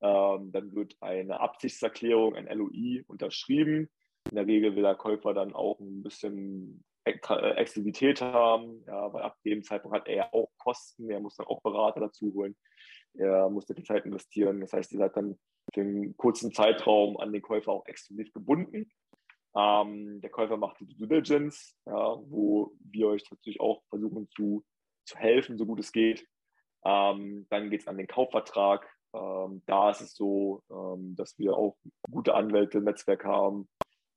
Ähm, 0.00 0.52
dann 0.52 0.74
wird 0.74 0.96
eine 1.00 1.40
Absichtserklärung, 1.40 2.36
ein 2.36 2.46
LOI 2.46 3.04
unterschrieben 3.06 3.88
in 4.30 4.36
der 4.36 4.46
Regel 4.46 4.74
will 4.74 4.82
der 4.82 4.94
Käufer 4.94 5.34
dann 5.34 5.54
auch 5.54 5.78
ein 5.80 6.02
bisschen 6.02 6.84
äh, 7.04 7.12
Exklusivität 7.12 8.20
haben, 8.20 8.82
ja, 8.86 9.12
weil 9.12 9.22
ab 9.22 9.36
dem 9.44 9.62
Zeitpunkt 9.62 9.96
hat 9.96 10.08
er 10.08 10.34
auch 10.34 10.50
Kosten, 10.58 11.10
er 11.10 11.20
muss 11.20 11.36
dann 11.36 11.46
auch 11.46 11.62
Berater 11.62 12.00
dazu 12.00 12.32
holen, 12.34 12.56
er 13.14 13.48
muss 13.48 13.66
die 13.66 13.82
Zeit 13.82 14.04
investieren. 14.04 14.60
Das 14.60 14.72
heißt, 14.72 14.92
ihr 14.92 14.98
seid 14.98 15.16
dann 15.16 15.38
für 15.72 15.80
einen 15.80 16.16
kurzen 16.16 16.52
Zeitraum 16.52 17.16
an 17.18 17.32
den 17.32 17.42
Käufer 17.42 17.72
auch 17.72 17.86
exklusiv 17.86 18.32
gebunden. 18.32 18.90
Ähm, 19.56 20.20
der 20.20 20.30
Käufer 20.30 20.56
macht 20.56 20.80
die 20.80 20.86
Due 20.86 21.08
Diligence, 21.08 21.76
ja, 21.86 22.16
wo 22.28 22.72
wir 22.80 23.08
euch 23.08 23.24
natürlich 23.30 23.60
auch 23.60 23.82
versuchen 23.88 24.28
zu, 24.30 24.64
zu 25.06 25.16
helfen, 25.16 25.56
so 25.56 25.64
gut 25.64 25.80
es 25.80 25.92
geht. 25.92 26.26
Ähm, 26.84 27.46
dann 27.48 27.70
geht 27.70 27.80
es 27.80 27.88
an 27.88 27.96
den 27.96 28.06
Kaufvertrag. 28.06 28.86
Ähm, 29.14 29.62
da 29.66 29.90
ist 29.90 30.02
es 30.02 30.14
so, 30.14 30.62
ähm, 30.70 31.16
dass 31.16 31.38
wir 31.38 31.56
auch 31.56 31.76
gute 32.10 32.34
Anwälte 32.34 32.78
im 32.78 32.84
Netzwerk 32.84 33.24
haben, 33.24 33.68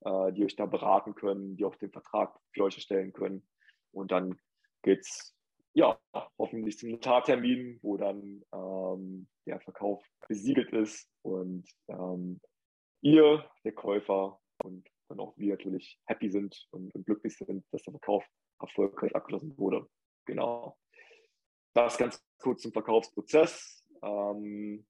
äh, 0.04 0.32
die 0.32 0.44
euch 0.44 0.56
da 0.56 0.66
beraten 0.66 1.14
können, 1.14 1.56
die 1.56 1.64
auch 1.64 1.76
den 1.76 1.90
Vertrag 1.90 2.38
für 2.52 2.64
euch 2.64 2.76
erstellen 2.76 3.12
können. 3.12 3.46
Und 3.92 4.12
dann 4.12 4.38
geht 4.82 5.00
es 5.00 5.34
ja, 5.72 5.98
hoffentlich 6.38 6.78
zum 6.78 6.90
Notartermin, 6.90 7.78
wo 7.82 7.96
dann 7.96 8.42
ähm, 8.52 9.28
der 9.46 9.60
Verkauf 9.60 10.04
besiegelt 10.28 10.70
ist 10.72 11.08
und 11.22 11.64
ähm, 11.88 12.40
ihr, 13.00 13.48
der 13.64 13.72
Käufer 13.72 14.40
und 14.64 14.86
dann 15.10 15.20
auch 15.20 15.36
wir 15.36 15.50
natürlich 15.50 15.98
happy 16.06 16.30
sind 16.30 16.66
und, 16.70 16.94
und, 16.94 17.04
glücklich 17.04 17.36
sind, 17.36 17.64
dass 17.72 17.82
der 17.82 17.92
Verkauf 17.92 18.24
erfolgreich 18.60 19.14
abgeschlossen 19.14 19.56
wurde. 19.58 19.86
Genau. 20.26 20.76
Das 21.74 21.98
ganz 21.98 22.24
kurz 22.38 22.62
zum 22.62 22.72
Verkaufsprozess. 22.72 23.84
Ähm, 24.02 24.86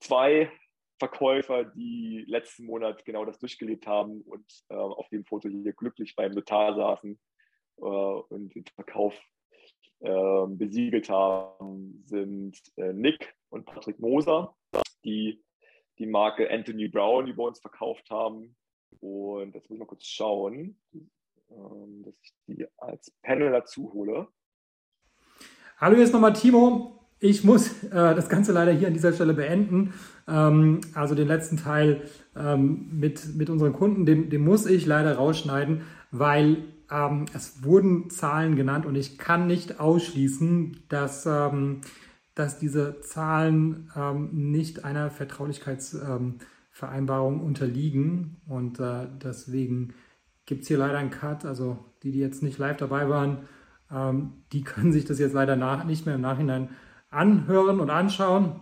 zwei 0.00 0.50
Verkäufer, 0.98 1.64
die 1.64 2.24
letzten 2.26 2.66
Monat 2.66 3.04
genau 3.04 3.24
das 3.24 3.38
durchgelebt 3.38 3.86
haben 3.86 4.22
und 4.22 4.44
äh, 4.68 4.74
auf 4.74 5.08
dem 5.10 5.24
Foto 5.24 5.48
hier 5.48 5.72
glücklich 5.72 6.16
beim 6.16 6.32
Notar 6.32 6.74
saßen 6.74 7.18
äh, 7.78 7.82
und 7.82 8.54
den 8.54 8.64
Verkauf 8.74 9.14
äh, 10.00 10.46
besiegelt 10.48 11.08
haben, 11.08 12.02
sind 12.06 12.60
äh, 12.76 12.92
Nick 12.92 13.34
und 13.50 13.64
Patrick 13.66 14.00
Moser, 14.00 14.56
die 15.04 15.42
die 15.98 16.06
Marke 16.06 16.50
Anthony 16.50 16.88
Brown, 16.88 17.26
die 17.26 17.36
wir 17.36 17.44
uns 17.44 17.60
verkauft 17.60 18.10
haben. 18.10 18.56
Und 19.00 19.54
jetzt 19.54 19.68
muss 19.68 19.76
ich 19.76 19.78
mal 19.78 19.86
kurz 19.86 20.06
schauen, 20.06 20.78
ähm, 21.50 22.02
dass 22.04 22.14
ich 22.22 22.32
die 22.46 22.66
als 22.78 23.10
Panel 23.22 23.50
dazu 23.50 23.92
hole. 23.92 24.28
Hallo, 25.78 25.96
hier 25.96 26.04
ist 26.04 26.12
nochmal 26.12 26.32
Timo. 26.32 26.94
Ich 27.20 27.42
muss 27.42 27.82
äh, 27.84 27.90
das 27.90 28.28
Ganze 28.28 28.52
leider 28.52 28.72
hier 28.72 28.88
an 28.88 28.94
dieser 28.94 29.12
Stelle 29.12 29.34
beenden. 29.34 29.92
Ähm, 30.28 30.80
also 30.94 31.14
den 31.14 31.28
letzten 31.28 31.56
Teil 31.56 32.08
ähm, 32.36 32.88
mit, 32.92 33.34
mit 33.34 33.50
unseren 33.50 33.72
Kunden, 33.72 34.06
den, 34.06 34.30
den 34.30 34.44
muss 34.44 34.66
ich 34.66 34.86
leider 34.86 35.16
rausschneiden, 35.16 35.82
weil 36.10 36.64
ähm, 36.90 37.26
es 37.34 37.64
wurden 37.64 38.08
Zahlen 38.08 38.56
genannt 38.56 38.86
und 38.86 38.94
ich 38.96 39.18
kann 39.18 39.46
nicht 39.46 39.80
ausschließen, 39.80 40.84
dass, 40.88 41.26
ähm, 41.26 41.80
dass 42.38 42.58
diese 42.58 43.00
Zahlen 43.00 43.90
ähm, 43.96 44.28
nicht 44.32 44.84
einer 44.84 45.10
Vertraulichkeitsvereinbarung 45.10 47.40
unterliegen. 47.40 48.36
Und 48.46 48.78
äh, 48.78 49.08
deswegen 49.22 49.94
gibt 50.46 50.62
es 50.62 50.68
hier 50.68 50.78
leider 50.78 50.98
einen 50.98 51.10
Cut. 51.10 51.44
Also 51.44 51.78
die, 52.02 52.12
die 52.12 52.20
jetzt 52.20 52.44
nicht 52.44 52.58
live 52.58 52.76
dabei 52.76 53.08
waren, 53.08 53.38
ähm, 53.90 54.34
die 54.52 54.62
können 54.62 54.92
sich 54.92 55.04
das 55.04 55.18
jetzt 55.18 55.34
leider 55.34 55.56
nach, 55.56 55.82
nicht 55.84 56.06
mehr 56.06 56.14
im 56.14 56.20
Nachhinein 56.20 56.68
anhören 57.10 57.80
und 57.80 57.90
anschauen. 57.90 58.60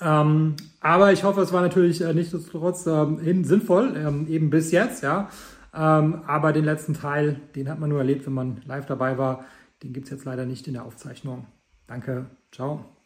Ähm, 0.00 0.54
aber 0.80 1.12
ich 1.12 1.24
hoffe, 1.24 1.40
es 1.40 1.52
war 1.52 1.62
natürlich 1.62 2.00
äh, 2.00 2.14
nichtsdestotrotz 2.14 2.86
ähm, 2.86 3.44
sinnvoll, 3.44 3.96
ähm, 3.96 4.28
eben 4.28 4.50
bis 4.50 4.70
jetzt, 4.70 5.02
ja. 5.02 5.28
Ähm, 5.74 6.22
aber 6.26 6.52
den 6.52 6.64
letzten 6.64 6.94
Teil, 6.94 7.40
den 7.56 7.68
hat 7.68 7.80
man 7.80 7.90
nur 7.90 7.98
erlebt, 7.98 8.24
wenn 8.26 8.34
man 8.34 8.60
live 8.66 8.86
dabei 8.86 9.18
war. 9.18 9.44
Den 9.82 9.92
gibt 9.92 10.06
es 10.06 10.12
jetzt 10.12 10.24
leider 10.24 10.46
nicht 10.46 10.68
in 10.68 10.74
der 10.74 10.84
Aufzeichnung. 10.84 11.48
Danke, 11.86 12.26
ciao. 12.54 13.03